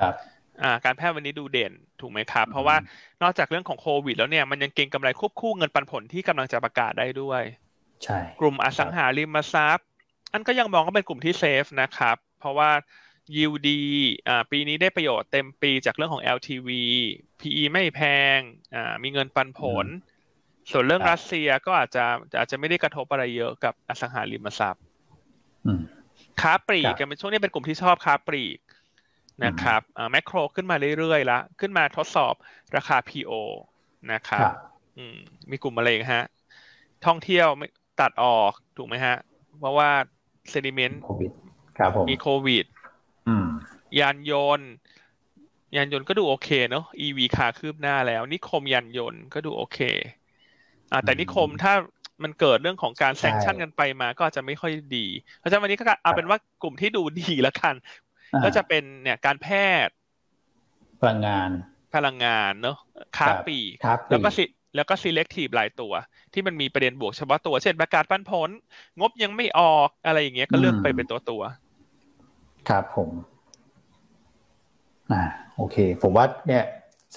[0.01, 2.77] ครับอ่าการแพทย์วันนี้ดูเด่นถูกไหมครับอืมเพราะว่า
[3.23, 7.43] นอกจากเรื่องของโควิด แล้วเนี่ยมันยังเก็งกำไรควบคู่เงินปันผลที่กำลังจะประกาศได้ด้วย
[8.03, 9.89] ใช่ กลุ่มอสังหาริมทรัพย์
[10.33, 12.71] อันก็ยังมองว่าเป็นกลุ่มที่เซฟนะครับ เพราะว่า
[13.35, 13.71] ยิวดี
[14.29, 16.73] อ่าปีนี้ได้ประโยชน์เต็มปีจากเรื่องของ LTV
[17.41, 18.01] PE ไม่แพ
[18.39, 18.41] ง
[18.75, 19.87] อ่ามีเงินปันผล
[20.71, 22.05] ส่วนเรื่องรัสเซียก็อาจจะ
[22.39, 24.85] อาจจะไม่ได้กระทบอะไรเยอะกับอสังหาริมทรัพย์
[25.67, 25.81] อืม
[26.41, 28.59] ค้าปลีกครับกันเป็นช่วงนี้เป็นกลุ่มที่ชอบค้าปลีก
[29.45, 32.35] นะครับอ่าแมคโครขึ้นมาเรื่อยๆละขึ้นมาทดสอบ
[32.77, 33.33] ราคา PO
[34.13, 34.55] นะครับครับ
[34.97, 35.17] อืม
[35.51, 36.25] มีกลุ่มอะไรอีกฮะ
[37.07, 37.67] ท่องเที่ยวไม่
[38.01, 39.17] ตัดออกถูกไหมฮะ
[39.59, 39.91] เพราะว่า
[40.51, 41.33] เซนิเมนต์โควิด
[41.79, 42.80] ครับผมมีโควิดอืม
[44.01, 44.71] ยานยนต์
[45.77, 49.79] ยานยนต์ก็ดูโอเคเนาะ EV ขาคืบหน้าแล้ว นิคมยานยนต์ก็ดูโอเค
[50.93, 51.75] อ่าแต่อืมนิคมถ้า
[52.23, 55.07] มันเกิดเรื่องของการใช่แซงชั่นกันไปมาก็อาจจะไม่ค่อยดี
[55.39, 57.75] เพราะฉะนั้นวันนี้ก็เอาเป็นว่ากลุ่มที่ดูดีแล้วกัน
[58.35, 59.49] อ่าก็จะเป็นเนี่ยการแพ
[59.87, 59.95] ทย์
[61.01, 61.51] พลังงาน
[61.95, 62.77] พลังงานเนาะ
[63.17, 64.45] ค้าครับปลีกครับแล้วก็สิ
[64.77, 65.93] แล้วก็ selective หลายตัว
[66.33, 68.51] ที่มันมีประเด็นบวกเฉพาะตัว เช่นประกาศปันผล
[69.01, 71.43] งบยังไม่ออกอะไรอย่างเงี้ยก็เลือกไปเป็นตัวตัว
[72.69, 73.11] ครับผม
[75.13, 75.23] อ่า
[75.57, 76.65] โอเค ผมว่าเนี่ย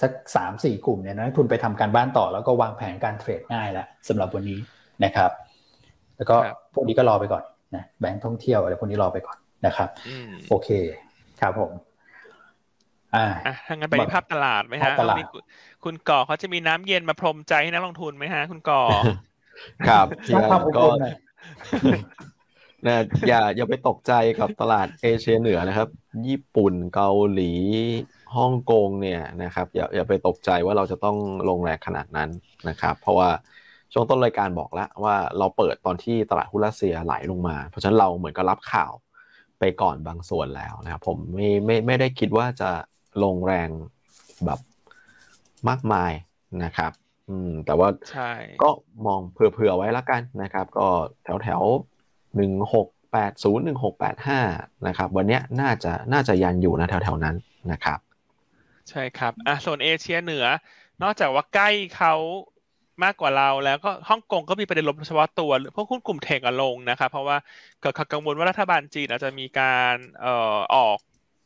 [0.00, 4.58] สักสามสี่กลุ่มเนี่ยนักทุนไปทำการบ้านต่อแล้วก็วางแผนการเทรดง่ายแล้วสำหรับวันนี้
[5.04, 5.30] นะครับ
[6.16, 6.36] แล้วก็
[6.74, 9.88] พวกนี้ก็รอไปก่อนนะแบงค์ท่องเที่ยวอะไรพวกนี้รอไปก่อนนะครับ
[10.48, 10.68] โอเค
[11.40, 11.72] ครับผม
[13.16, 13.26] อ่า
[13.68, 14.96] ทางนั้นไปที่ภาพตลาดไหมฮะ
[15.84, 18.82] คุณก่อเขาจะมีน้ำเย็นมาพรมใจให้นักลงทุนไหมฮะ คุณก่อ
[19.88, 20.06] ครับ
[20.76, 20.84] ก็
[22.86, 25.88] นะอย่าอย่าไปตกใจกับตลาดเอเชียเหนือนะครับ
[26.28, 27.52] ญี่ปุ่นเกาหลี
[28.36, 31.16] ฮ่องกงเนี่ยนะครับอย่าอย่าไปตกใจว่าเราจะต้อง
[31.48, 32.30] ลงแรงขนาดนั้น
[32.68, 33.30] นะครับ เพราะว่า
[33.92, 38.92] ช่วงต้นรายการบอกแล้วว่าเราเปิดตอนที่ตลาดหุ้นรัสเซียไหลลงมา เพราะฉะนั้นเราเหมือนกับรับข่าว
[39.58, 42.70] ไปก่อนบางส่วนแล้วนะครับผมไม่ไม่ไม่ได้คิดว่าจะ
[43.24, 43.68] ลงแรง
[44.44, 44.60] แบบ
[45.68, 46.12] มากมาย
[46.64, 46.92] นะครับ
[47.28, 47.88] อืมแต่ว่า
[48.62, 48.70] ก็
[49.06, 50.86] มองเผื่อๆไว้แล้วกันนะครับ ก็
[51.24, 51.62] แถวแถว
[52.36, 54.40] หนึ่งหกแปดศูนย์หนึ่งหกแปดห้า
[54.86, 57.36] นะครับวันนี้น่าจะน่าจะยันอยู่นะแถวๆนั้น
[57.72, 57.98] นะครับ
[58.90, 60.46] ใช่ครับอะโซนเอเชียเหนือ
[61.02, 62.12] นอกจากว่าใกล้เขา
[63.04, 67.36] มากกว่าเราแล้วก็ฮ่องกงก็มีประเด็นลบเฉพาะตัวพวกหุ้นกลุ่มเทคลงนะครับเพราะว่า
[67.80, 70.28] เกิดกังวลว่ารัฐบาลจีนอาจจะมีการเอ่อ
[70.74, 70.98] ออก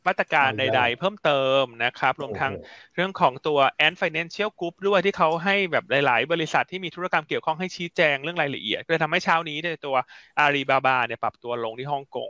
[0.07, 2.53] มาตรการใด ๆ เพิ่มเติมนะครับ รวมทั้ง
[2.95, 9.95] เรื่องของตัว Ant Financial Group ด้วยที่เขาให้แบบหลาย ๆ บริษัทที่มีธุรกรรมเกี่ยวข้องให้ชี้แจงเรื่องรายละเอียดก็เลยทำให้เช้านี้ในตัว
[10.39, 12.29] อาลีบาบาเนี่ยปรับตัวลงที่ฮ่องกง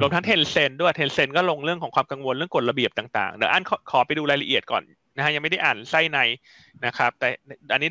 [0.00, 4.82] รวมทั้งเทนเซนด้วยเทนเซนก็ลงเรื่องของความกังวลเรื่องกฎระเบียบต่างๆ เดี๋ยวอันขอไปดูรายละเอียดก่อน
[5.16, 6.18] นะฮะยังไม่ได้อ่านไส้ใน
[6.86, 7.28] นะครับ แต่
[7.72, 7.90] อันนี้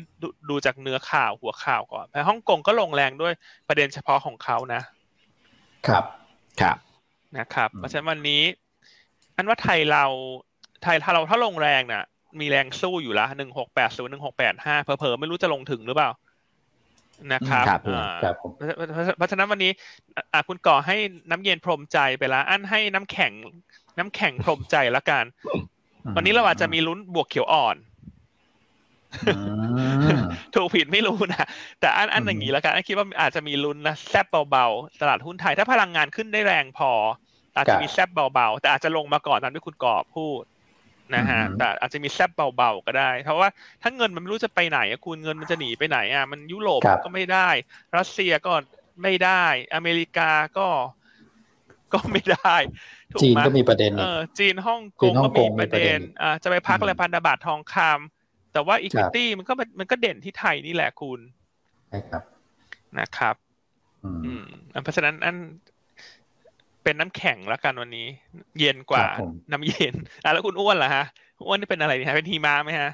[0.50, 3.32] ดูจากเนื้อข่าวหัวข่าวก่อนแต่ฮ่องกงก็ลงแรงด้วย
[3.68, 4.80] ประเด็นเฉพาะของเขานะ
[5.86, 6.04] ครับ
[6.60, 6.76] ครับ
[7.38, 8.42] นะครับเพราะฉะนั้นวันนี้
[9.38, 10.04] อันว่าไทยเรา
[10.82, 12.04] ไทยถ้าเราถ้าลงแรงน่ะ
[12.40, 16.10] มีแรงสู้อยู่ละหนึ่งหกแปดศูนย์หนึ่งหกแปดห้าเพอเพอไม่รู้จะลงถึงหรือเปล่า
[17.32, 17.64] นะครับ
[19.16, 19.72] เพราะฉะนั้นวันนี้
[20.32, 20.96] อ่าคุณก่อให้
[21.30, 23.32] น้ำเย็นพรมใจไปแล้วอันให้น้ำแข็ง
[23.98, 25.24] น้ำแข็งพรมใจแล้วกัน
[26.16, 27.76] วันนี้เราอาจจะมีลุ้นบวกเขียวอ่อน
[30.54, 31.46] ถูกผิดไม่รู้นะ
[31.80, 36.90] แต่อันอันอย่างนี้แล้วกันอันคิดว่าอาจจะมีลุ้นนะแซบเบาๆ ตลาดหุ้นไทย ถ้าพลังงานขึ้นได้แรงพอ
[37.58, 40.42] อาจจะมีแซบเบาๆ แต่อาจจะลงมาก่อนตามที่คุณกอบพูด
[41.16, 43.48] นะฮะแต่อาจจะมีแซบเบาๆก็ได้ เพราะว่า
[43.82, 47.48] ถ้าเงินมันไม่รู้จะไปไหนคุณเงินมันจะหนีไปไหนอะมันยุโรปก็ไม่ได้
[47.96, 48.52] รัสเซียก็
[49.02, 49.44] ไม่ได้
[49.74, 50.68] อเมริกาก็
[51.92, 52.56] ก็ไม่ได้
[53.22, 61.20] จีนก็มีประเด็นเออจีนฮ่องกงก็มีประเด็นอ่าจะไปพักอะไรพันธบัตรทองคำแต่ว่าอีควิตี้มันก็มันก็เด่นที่ไทยนี่แหละคุณ
[61.88, 62.22] ใช่ครับ
[62.98, 63.36] นะครับ
[64.04, 64.44] อืม
[64.82, 65.36] เพราะฉะนั้นอัน
[66.84, 68.06] เป็นน้ำแข็งแล้วกันวันนี้
[68.58, 69.06] เย็นกว่า
[69.52, 71.04] น้ำเย็นอะแล้วคุณอ้วนล่ะฮะ
[71.46, 72.90] อ้วนนี่เป็นอะไรเนี่ยเป็นทีมาไหมฮะ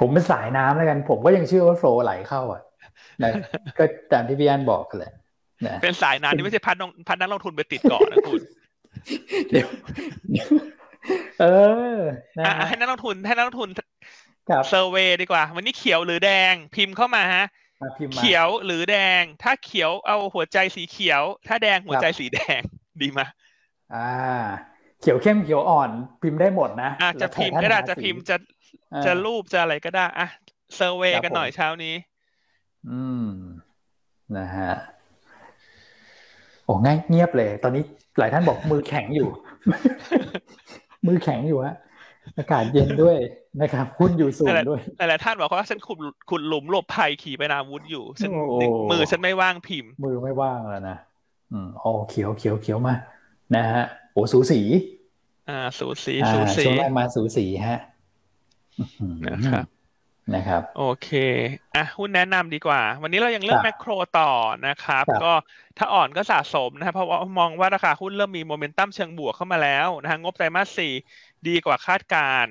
[0.00, 2.62] ผมเป็นสายน้ำแล้วกัน ผมก็ยังเชื่อว่าโฟล์ไหลเข้าอะ
[3.22, 3.30] นะ
[3.78, 5.12] ก็ตามที่พี่อันบอกกันแหละ
[5.82, 6.76] เป็นสายน้ำที่ไม่ใช่พัน
[7.08, 8.40] พันนักลงทุนไปติดเกาะนะคุณ
[9.50, 9.68] เดี๋ยว
[11.40, 11.44] เอ
[11.96, 11.98] อ
[12.68, 13.70] ให้นักลงทุนให้นักลงทุน
[14.70, 17.44] เซอร์เวย์ดีกว่า วันนี้เขียวหรือแดงพิมพ์เข้ามาฮะ
[18.16, 22.60] เขียวหรือแดง ถ้าเขียวเอาหัวใจสีเขียว ถ้าแดงหัวใจสีแดง
[23.00, 23.20] ดีไหม
[23.94, 24.10] อ่า
[25.00, 25.90] เขียวเข้มเขียวอ่อน
[26.22, 28.36] พิมพ์ได้หมดนะอ่าจะพิมพ์ก็ได้จะพิมพ์จะ
[29.06, 30.28] จะรูปจะอะไรก็ได้อะ
[30.76, 31.94] เซอร์เวยกันหน่อยเช้านี้
[32.90, 33.28] อืม
[34.36, 34.72] นะฮะ
[36.64, 37.82] โอ้ง่ายเงียบเลย ตอนนี้
[38.18, 39.28] หลายท่านบอกมือแข็งอยู่
[41.06, 41.76] มือแข็งอยู่ฮะ
[42.38, 43.16] อากาศเย็นด้วย
[43.60, 45.98] นะครับหุ้นอยู่สูงด้วยหลายท่านบอกว่าฉันขุด
[46.30, 48.30] ขุดหลุมหลบภัยขี่ไปนาวุธอยู่ฉัน
[48.90, 50.96] มือฉันไม่ว่างพิมพ์ มือไม่ว่างแล้วนะ
[51.52, 52.94] อืมอ๋อเขียวเขียวเขียวมา
[53.56, 54.60] นะฮะโอ้สูสี
[55.48, 57.80] อ่า สูสีสูสีช่วงแรกมาสูสีฮะ
[59.26, 59.66] นะครับ
[60.34, 61.10] นะครับ โอเค
[61.74, 64.30] อะหุ้นแนะนำดีกว่า วันนี้เรายังเลือกแมคโครต่อ
[64.66, 65.32] นะครับ ก็
[65.78, 70.92] ถ้าอ่อนก็สะสมนะครับเพราะว่ามองว่าราคาหุ้นเริ่มมีโมเมนตัมเชิงบวกเข้ามาแล้วนะฮะงบไตรมาสสี่
[71.48, 72.46] ดีกว่าคาดการ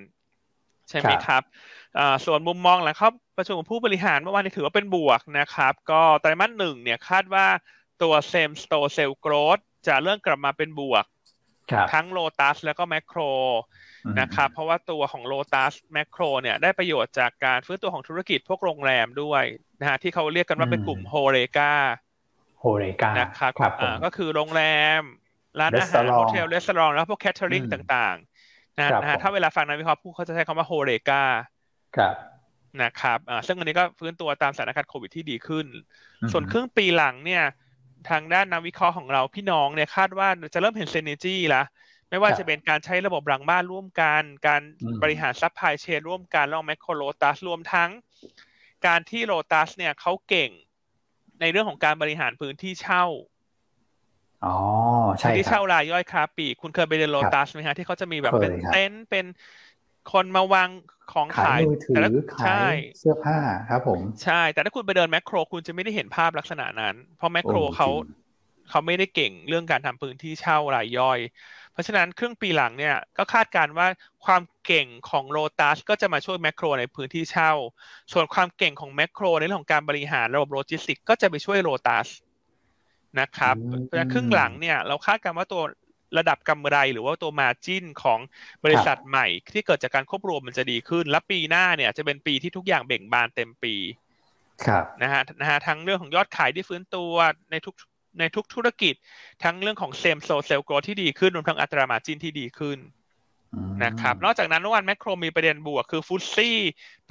[0.90, 1.44] ใช่ไหมครับ
[2.26, 7.46] ส่วนมุมมองหลังเข้าประชุมผู้บริหารเมื่อวานนี้ถือว่าเป็นบวกนะครับ ก็ไตรมาสหนึ่งเนี่ยคาดว่า
[8.02, 11.06] ตัว same store sales growth จะเริ่มกลับมาเป็นบวก
[11.94, 13.20] ทั้งโลตัสแล้วก็แมคโคร
[14.20, 19.44] นะครับ เพราะว่าตัวของโลตัสแมคโครเนี่ยได้ประโยชน์จากการฟื้นตัวของธุรกิจพวกโรงแรมด้วย
[19.80, 23.52] นะฮะที่เขาเรียกกันว่าเป็นกลุ่ม HoReCa HoReCa นะครับ
[24.04, 24.64] ก็คือโรงแร
[25.00, 25.02] ม
[25.60, 28.18] ร้านอาหาร hotel resort แล้วพวก catering ต่าง
[28.78, 31.24] นะฮะถ้าเวลาฟังนักวิเคราะห์พูดเขาจะใช้คำว่า HoReCa
[31.98, 32.16] ครับ
[32.82, 35.66] นะครับอ่าซึ่งอันนี้ก็ฟื้นตัวตามสถานการณ์โควิดที่ดีขึ้น
[36.32, 37.44] ส่วนครึ่งปีหลังเนี่ย
[38.10, 41.64] ทางด้านนักวิเคราะห์ของเราพี่น้องเนี่ยคาดว่าจะเริ่มเห็น synergy ละ
[42.10, 44.62] ไม่ว่าจะเป็นการใช้ระบบหลังบ้านร่วมกัน การ
[45.04, 47.90] บริหาร supply chain ร่วมกันแล้วแมคโครโลตัสรวมทั้ง
[48.88, 50.52] การที่โลตัสเนี่ยเขาเก่ง
[51.42, 53.06] ในเรื่องของการบริหารพื้นที่เช่า
[54.44, 54.50] อ๋อ
[55.22, 59.26] ใช่ที่ครัเช่าบรายย่อยค้าปลีกคุณเคยไปเดินโลตัสไหมฮะที่เขาจะมีแบบเคยเป็นครับเต็นท์เป็น
[60.12, 60.70] คนมาวาง
[61.14, 63.38] ของขายขายมือถืแต่อละขาใช่ยเสื้อผ้า
[63.70, 68.00] ครับผมใช่ แต่ถ้าคุณไปเดินแมคโคร คุณจะไม่ได้เห็นภาพลักษณะนั้น เพราะแมคโครโอ้เขาจริง
[68.70, 71.20] เขาไม่ได้เก่งเรื่องการทำพื้นที่เช่ารายย่อย
[71.72, 73.88] เพราะฉะนั้นครึ่งปีหลังเนี่ยก็คาดการณ์ว่า
[74.26, 77.52] ความเก่งของโ o ตัสก็จะมาช่วยแมคโครในพื้นที่เช่า
[78.14, 82.08] ส่วนความเก่งของแมคโครในเรื่องของการบริหารระบบโลจิสติกส์ก็จะไปช่วยโ o ตัส
[83.20, 85.64] นะครับอืมเพราะฉะนั้นครึ่งหลังเนี่ยเราคาดการณ์ว่าตัว
[86.18, 88.20] ระดับกำไรหรือว่าตัว margin ของ
[88.64, 93.76] บริษัทใหม่ ที่เกิดจากการควบรวมมันจะดีขึ้น และปีหน้าเนี่ยจะเป็นปีที่ทุกอย่างเบ่งบานเต็มปี
[94.66, 97.14] ครับนะฮะนะฮะทั้งเรื่องของยอดขายที่ฟื้นตัว
[97.52, 97.76] ในทุก
[98.20, 98.94] ในทุกธุรกิจ
[99.44, 102.78] ทั้งเรื่องของ same store sales growth ที่ดีขึ้นรวมทั้งอัตรา margin ที่ดีขึ้น
[103.54, 106.58] อืมนะครับ นอกจากนั้นเมื่อวานแมคโครมีประเด็นบวกคือ FTSE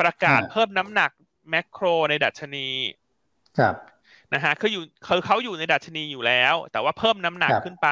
[0.00, 1.10] ประกาศฮะเพิ่มน้ำหนัก
[1.50, 2.68] แมคโครในดัชนี
[3.58, 3.74] ครับ
[4.34, 7.90] นะฮะคืออยู่คือเขาอยู่ในดัชนีอยู่แล้ว แต่ว่าเพิ่มน้ำหนักครับขึ้นไป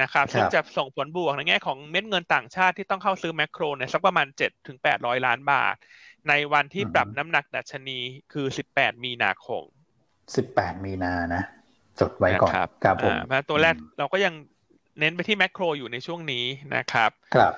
[0.00, 5.74] นะครับครับซึ่งจะส่งผลบวกในแง่ของเม็ดเงินต่างชาติที่ต้องเข้าซื้อแมคโครเนี่ยสักประมาณ7ถึง800ล้านบาท
[6.28, 7.98] ในวันที่ปรับน้ำหนักดัชนี
[8.32, 9.64] คือ 18 มีนาคม
[10.36, 11.42] สิบแปดมีนานะ
[12.00, 14.34] จดไว้ก่อนนะครับครับผมอ่าเพราะฉะนั้นตัวแรกเราก็ยัง
[15.00, 16.44] เน้นไปที่แมคโครอยู่ในช่วงนี้
[16.76, 17.52] นะครับ ครับ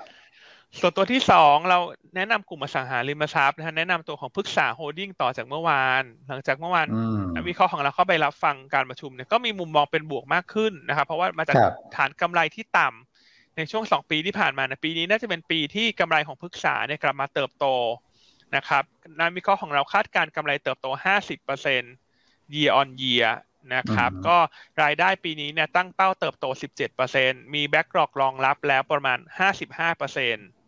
[0.78, 1.78] ส่วนตัวที่สองเรา
[2.16, 17.66] แนะนำกลุ่มอสังหาริมทรัพย์นะฮะแนะนำตัวของพฤกษาโฮลดิ้งต่อจากเมื่อวาน หลังจากเมื่อวานอืมนักวิเคราะห์ของเราเข้าไปรับฟังการประชุมเนี่ยก็มีมุมมองเป็นบวกมากขึ้นนะครับ เพราะว่ามาจากครับฐานกำไรที่ต่ำในช่วงสองปีที่ผ่านมานะปีนี้น่าจะเป็นปีที่กำไรของพฤกษาเนี่ยกลับมาเติบโต
[18.56, 18.84] นะครับ
[19.20, 20.86] นักวิเคราะห์ของเราคาดการณ์กำไรเติบโต
[21.70, 23.28] 50% year on year
[23.74, 24.36] นะครับอืมก็
[24.82, 26.46] รายได้ปีนี้เนี่ยตั้งเป้าเติบโต
[27.00, 30.59] 17%มี backlog รองรับแล้วประมาณ 55%อืม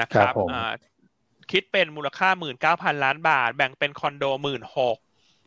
[0.00, 0.72] นะครับครับผมอ่า
[1.50, 4.98] คิดเป็นมูลค่า19,000ล้านบาท แบ่งเป็นคอนโด16,000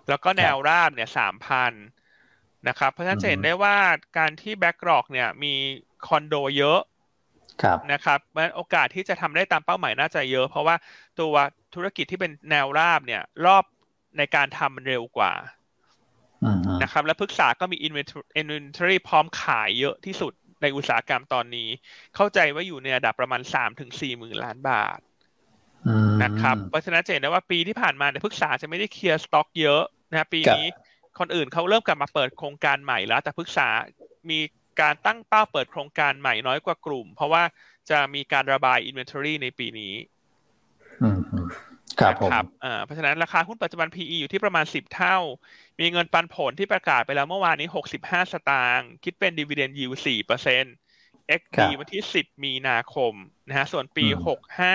[0.10, 1.74] แล้วก็แนวราบเนี่ย3,000
[2.68, 3.76] นะครับ เพราะฉะนั้นจะเห็นได้ว่า
[4.18, 5.54] การที่ backlog เนี่ยมี
[6.08, 6.80] คอนโดเยอะ
[7.64, 10.76] ครับนะครับเพราะฉะนั้นโอกาสที่จะทำได้ตามเป้าหมายน่าจะเยอะ เพราะว่า
[11.20, 11.34] ตัว
[11.76, 13.64] ธุรกิจที่เป็นแนวราบเนี่ยรอบ
[14.18, 15.32] ในการทำมันเร็วกว่า
[16.44, 21.70] อืมนะครับ และพฤกษาก็มี inventory inventory พร้อมขายเยอะที่สุด ในอุตสาหกรรมตอนนี้
[22.16, 25.00] เข้าใจว่าอยู่ในระดับประมาณ3-4หมื่นล้านบาท
[25.88, 30.66] อืมนะครับเพราะฉะนั้นจะเห็นได้ว่าปีที่ผ่านมาเนี่ยพฤกษาจะไม่ได้เคลียร์สต็อกเยอะนะปีนี้
[31.20, 33.68] คนอื่นเขาเริ่มกลับมาเปิดโครงการใหม่แล้ว แต่พฤกษา
[34.30, 34.40] มี
[34.82, 37.44] การตั้งเป้าเปิดโครงการใหม่น้อยกว่ากลุ่ม เพราะว่า
[37.90, 39.94] จะมีการระบาย inventory ในปีนี้
[41.02, 41.29] อืมอืมครับผมนะ
[42.02, 42.14] ครับ
[42.66, 45.18] อ่าเพราะฉะนั้นราคาหุ้นปัจจุบัน PE อยู่ที่ประมาณ 10 เท่า
[45.80, 47.70] มีเงินปันผลที่ประกาศไปแล้วเมื่อวานนี้
[48.00, 53.14] 65 สตางค์คิดเป็น dividend yield 4% XD ครับวันที่ 10 มีนาคม
[53.48, 54.22] นะฮะส่วนปีอืม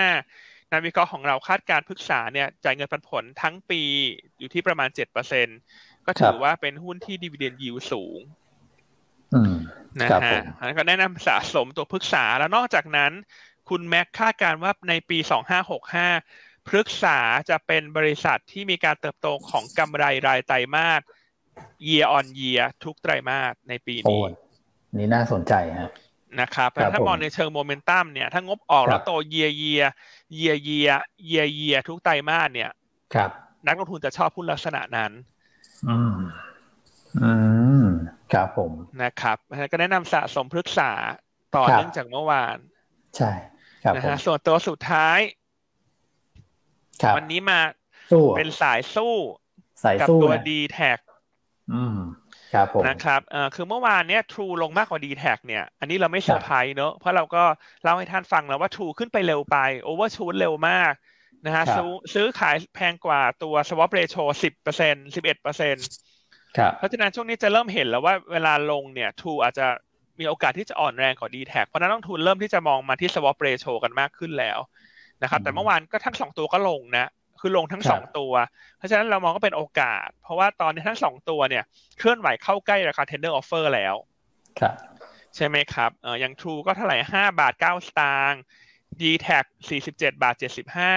[0.05, 3.81] 65 นักวิเคราะห์ของเราคาดการณ์พฤกษาเนี่ยจ่ายเงินปันผลทั้งปี
[4.39, 4.89] อยู่ที่ประมาณ
[5.47, 8.19] 7%ก็ถือว่าเป็นหุ้นที่ dividend yield สูง
[9.35, 9.55] อืม
[10.01, 13.11] นะครับผฮะมอันนั้นก็แนะนำสะสมตัวพฤกษาแล้วนอกจากนั้น
[13.69, 15.17] คุณแม็กคาดการณ์ว่าในปี
[15.83, 21.01] 2565 พฤกษาจะเป็นบริษัทที่มีการเติบโตของกำไรรายไตรมาส
[21.87, 24.31] year on year ทุกไตรมาสในปีโอ้นี้ย
[24.97, 25.89] นี่น่าสนใจฮะ
[26.41, 29.85] นะครับครับถ้ามองผมในเชิงโมเมนตัมเนี่ยถ้างบออกแล้วครับโต year year
[30.39, 30.97] year year
[31.31, 32.71] year year ทุกไตรมาสเนี่ย
[33.13, 33.29] ครับ
[33.67, 35.11] นักลงทุนจะชอบหุ้นลักษณะนั้น
[35.87, 36.15] อืม
[37.21, 37.31] อื
[37.83, 37.85] ม
[38.33, 38.71] ครับผม
[39.03, 40.91] นะครับเพราะฉะนั้นก็แนะนำสะสมพฤกษา
[41.55, 42.57] ต่อครับเนื่องจากเมื่อวาน
[43.17, 43.31] ใช่
[43.83, 45.44] ครับนะผมฮะส่วนตัวสุดท้ายครับ
[47.17, 47.59] วันนี้มา
[48.11, 49.15] สู้เป็นสายสู้
[49.83, 50.91] สายกับสู้ตัวนะ d t แท็
[51.73, 51.97] อืม
[52.53, 57.43] ครับผมนะครับเอ่อคือเมื่อวานเนี้ย True ลงมากกว่า d t แท็เนี่ย อันนี้เราไม่เซอร์ไพรส์เนอะเพราะเราก็
[57.83, 60.93] เล่าให้ท่านฟังแล้วว่า True ขึ้นไปเร็วไป Overshoot เร็วมาก
[61.45, 64.23] นะฮะครับซื้อซื้อขายแพงกว่าตัว Swap Ratio
[64.73, 69.67] 10% 11%ครับเพราะฉะนั้นช่วงนี้จะเริ่มเห็นแล้วว่าเวลาลงเนี่ย True อาจจะ
[70.19, 74.59] มีโอกาสที่จะอ่อนแรงกว่า d t แท็เพราะฉะนั้นนักลงทุนเริ่มที่จะมองมาที่ Swap Ratio กันมากขึ้นแล้ว
[75.23, 77.09] นะครับ แต่เมื่อวานก็ทั้งสองตัวก็ลงนะ
[77.41, 78.33] คือลงทั้งครับสองตัว
[78.77, 81.63] เพราะฉะนั้นเรามองก็เป็นโอกาส เพราะว่าตอนนี้ทั้งสองตัวเนี่ย
[81.97, 83.95] เคลื่อนไหวเข้าใกล้ราคา tender offer แล้ว
[84.59, 84.75] ครับ
[85.35, 88.41] ใช่ไหมครับเอออย่าง True ก็เท่าไหร่ห้าบาทเก้าสตางค์
[89.01, 90.93] d t a c สี่สิบเจ็ดบาทเจ็ดสิบห้า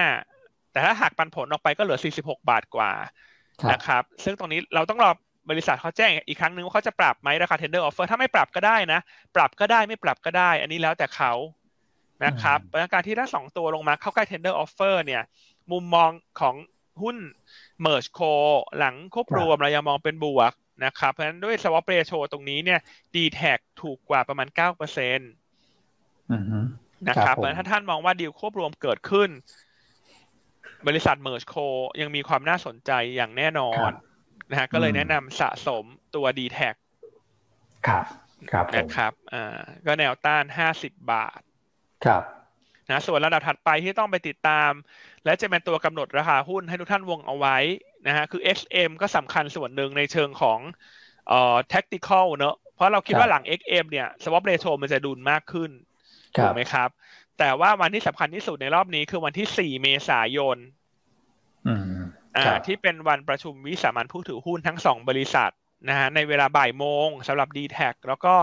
[0.73, 2.93] แต่ถ้าหักปันผลออกไปก็เหลือสี่สิบหกบาทกว่า
[3.61, 5.11] ครับนะครับ ซึ่งตรงนี้เราต้องรอ
[5.51, 9.01] บริษัทเขาแจ้งอีกครั้งหนึ่งว่าเขาจะปรับไหมราคา tender offer ถ้าไม่ปรับก็ได้นะ
[9.37, 11.33] ปรับก็ได้ไม่ปรับก็ได้ อันนี้แล้วแต่เขา
[12.25, 15.23] นะครับเพราะฉะนั้นการที่ถ้าสองตัวลงมาเข้าใกล้ tender offer เนี่ย
[15.73, 16.11] มุมมอง
[16.41, 16.55] ของ
[17.03, 17.17] หุ้น
[17.85, 18.33] merge co
[18.79, 20.53] หลังควบรวมเรายังมองเป็นบวก
[20.85, 22.81] นะครับ เพราะฉะนั้นด้วย swap ratio ตรงนี้เนี่ย
[23.15, 24.59] d t a c ถูกกว่าประมาณ9%
[26.33, 26.59] อือฮึ
[27.09, 29.31] นะคครัรับบผมเพราะฉะนั้นถ้าท่านมองว่าดีลควบรวมเกิดขึ้น
[30.87, 31.67] บริษัท merge co
[32.01, 33.95] ยังมีความน่าสนใจอย่างแน่นอครันบ
[34.51, 36.75] นะฮะก็เลยอืมแนะนำสะสมตัว d t a c
[37.87, 38.05] ครับ
[38.51, 41.41] ครับผมนะครับ อ่า ก็แนวต้านห้าสิบบาท
[42.05, 42.23] ครับ
[42.91, 44.71] นะส่วนระดับถัดไปที่ต้องไปติดตาม
[45.25, 47.57] และจะเป็นตัวกำหนดราคาหุ้นให้ทุกท่านวงเอาไว้
[48.07, 50.59] นะฮะคือ XM ก็สำคัญส่วนหนึ่งในเชิงของ
[51.29, 55.71] เอ่อ tactical เนอะเพราะเราคิดว่าหลัง XM เนี่ย swap ratio มันจะดุลมากขึ้น
[56.37, 56.89] ครัถูบกไหมครับ
[57.39, 60.57] แต่ว่าวันที่สำคัญที่สุดในรอบนี้คือวันที่ 4 เมษายน
[61.67, 61.85] อืม
[62.37, 65.53] อ่าครับที่เป็นวันประชุมวิสามันผู้ถือหุ้นทั้งสองบริษัท
[65.89, 67.79] นะฮะในเวลาบ่ายโมงสำหรับ d t แท
[68.09, 68.35] แล้วก็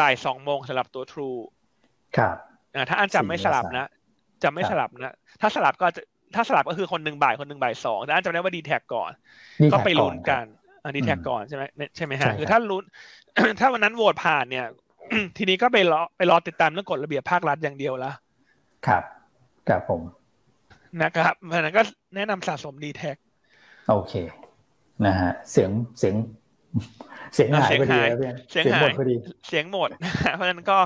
[0.00, 1.40] บ่ายสองโมงสำหรับตัว True
[2.16, 2.55] ครับอ่า
[2.90, 3.88] ถ้าอันจำไม่สลับนะ
[4.42, 6.02] จำไม่ครับสลับนะ ถ้าสลับก็จะ
[6.34, 9.10] ถ้าสลับก็คือคนหนึ่งบ่ายคนหนึ่งบ่ายสองแต่อันจำได้ว่า d t แทก่อน
[9.60, 10.44] นี่ก็ไปแท็ลุ้นกัน
[10.96, 12.84] ดีแท็อืมก่อนใช่ไหมเนี่ยใช่ไหมใช่ครัฮะบคือถ้าลุ้น
[13.60, 14.66] ถ้าวันนั้นโหวตผ่านเนี่ย
[15.36, 18.12] ทีนี้ก็ไปรอไปรอติดตามเรื่องกฎระเบียบภาครัฐอย่างเดียวละ
[18.86, 19.02] ครับ
[19.68, 20.00] ครับผม
[21.02, 21.82] นะครับเพราะฉะนั้นก็
[22.16, 23.12] แนะนำสะสมดีแท็
[23.90, 24.14] โอเค
[25.06, 26.14] นะฮะเสียงเสียง
[27.34, 29.14] เสียงหายพอดีแล้วพี่เสียงหมหาดยพอดี
[29.48, 29.88] เสียงหมด
[30.36, 30.78] เพราะฉะนั้นก็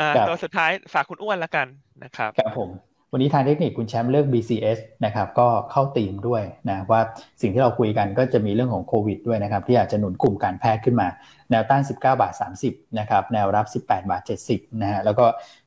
[0.00, 1.66] อ่าครับตัวสุดท้ายฝากคุณอ้วนละกัน
[2.04, 2.70] นะครับครับผม
[3.12, 7.00] วันนี้ทางเทคนิคคุณแชมป์เลือก BCS นะครับก็เข้าธีมด้วยนะว่า
[7.40, 11.08] สิ่งที่เราคุยกันก็จะมีเรื่องของโควิดด้วยนะครับที่อาจจะหนุนกลุ่มการแพทย์ขึ้นมา
[11.50, 12.32] แนวต้าน 19 บาท
[12.66, 15.24] 30นะครับแนวรับ 18 บาท 70นะฮะแล้วก็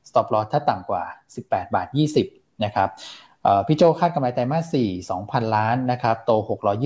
[0.09, 1.03] stop loss ถ้าต่ำกว่า
[1.39, 1.87] 18 บาท
[2.25, 3.28] 20นะครับเอ่อ
[3.67, 4.75] พี่โจคาดกำไรไตรมาส
[5.09, 6.31] 4 2,000 ล้านนะครับ โต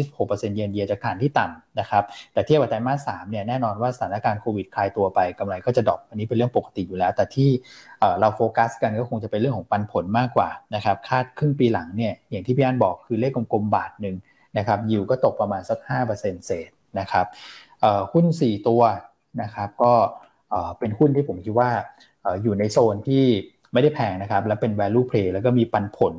[0.02, 7.50] 626%เยนเยียจากฐานที่ต่ำนะครับ แต่เทียบกับไตรมาส 3 เนี่ยแน่นอนว่าสถานการณ์โควิดคลายตัวไปกำไรก็จะ drop อันนี้เป็นเรื่องปกติอยู่แล้ว แต่ที่
[8.20, 14.16] เราโฟกัสกันก็คงจะเป็นเรื่องของปันผลมากกว่านะครับ คาดครึ่งปีหลังเนี่ยอย่างที่พี่อันบอกคือเลขกลมๆบาทหนึ่ง
[14.58, 15.80] นะครับ ยิวก็ตกประมาณสัก
[16.14, 17.26] 5%เศษนะครับ
[18.12, 18.82] หุ้น 4 ตัว
[19.42, 19.94] นะครับ ก็
[20.80, 21.70] เป็นหุ้นที่ผมคิดว่า
[22.44, 23.26] อยู่ในโซนที่
[23.74, 26.16] ไม่ได้แพงนะครับ และเป็น value play แล้วก็มีปันผล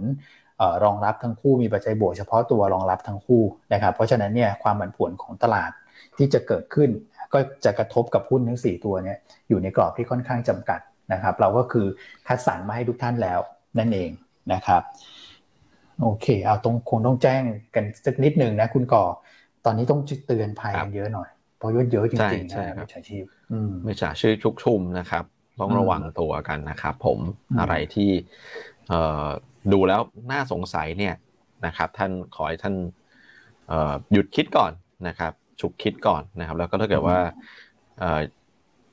[0.59, 3.43] เอ่อรองรับทั้งคู่มีปัจจัยบวกเฉพาะตัวรองรับทั้งคู่
[3.73, 5.71] นะครับ เพราะฉะนั้นเนี่ยความผันผวนของตลาด
[6.17, 6.91] ที่จะเกิดขึ้น
[7.33, 10.81] ก็จะกระทบกับหุ้นทั้ง 4 ตัวเนี่ยอยู่ในกรอบที่ค่อนข้างจำกัด
[11.13, 11.87] นะครับ เราก็คือ
[12.27, 13.39] คัดสรรมาให้ทุกท่านแล้ว
[13.79, 14.11] นั่นเอง
[14.53, 14.83] นะครับ
[16.03, 17.43] โอเค เอาตรงคงต้องแจ้ง
[17.75, 19.05] กันสักนิดหนึ่งนะคุณก่อ
[19.65, 21.29] ตอนนี้ต้องเตือนภัยครักับนเยอะหน่อย
[21.59, 25.25] เพราะว่าเยอะจริงๆใช่นะใช่ครับมิจฉาชีพอืมไม่จ่าชื่อชุกชุมนะครับ
[25.61, 27.19] ต้องอืมระวังตัวกันนะครับผม
[27.51, 28.11] อืมอะไรที่
[28.89, 29.27] เอ่อ
[29.73, 30.01] ดูแล้ว
[30.33, 31.15] น่าสงสัยเนี่ย
[31.67, 32.75] นะครับ ท่านขอให้ท่าน
[33.69, 34.73] เอ่อหยุดคิดก่อน
[35.09, 37.19] นะครับ ฉุกคิดก่อนนะครับ แล้วก็ถ้าเกิดว่า
[37.99, 38.21] เอ่อ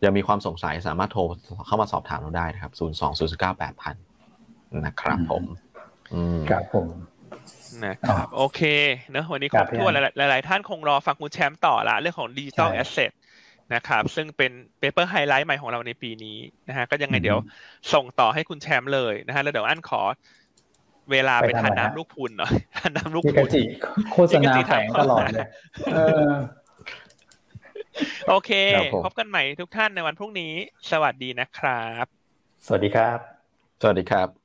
[0.05, 1.22] ยังมีความสงสัยสามารถโทร
[1.68, 5.43] เข้ามาสอบถามเราได้นะครับ 0 2 0 9 8 0 0นะครับผม
[6.14, 6.88] อืมครับผม
[7.86, 8.62] นะครับโอเค
[9.12, 13.12] เนอะวันนี้คครัรบบถ้วนพี่หอันลายหลาย ๆ ท่านคงรอฟังคุณแชมป์ต่อละเรื่องของดิจิ t a ลใช่แอสเซท
[13.74, 17.39] นะครับซึ่งเป็นเปเปอร์ไฮไลท์ใหม่ของเราในปีนี้นะฮะก็ยังไงอืมเดี๋ยว
[17.93, 20.01] ส่งต่อให้คุณแชมป์เลยนะฮะแล้วเดี๋ยวอันขอ
[21.11, 23.61] เวลาไปไปทานทำอะไรฮะน้ำลูกพุนหน่อยทานน้ำลูกพี่พุกะนจิ
[24.13, 25.47] โฆษณาแฝงตลอดเลย
[25.93, 25.97] เอ
[26.30, 26.32] อ
[28.30, 30.51] โอเคครับผมพบกันใหม่ทุกท่านในวันพรุ่งนี้
[30.91, 32.05] สวัสดีนะครับ
[32.65, 33.19] สวัสดีครับ
[33.82, 34.40] สวัสดีครับ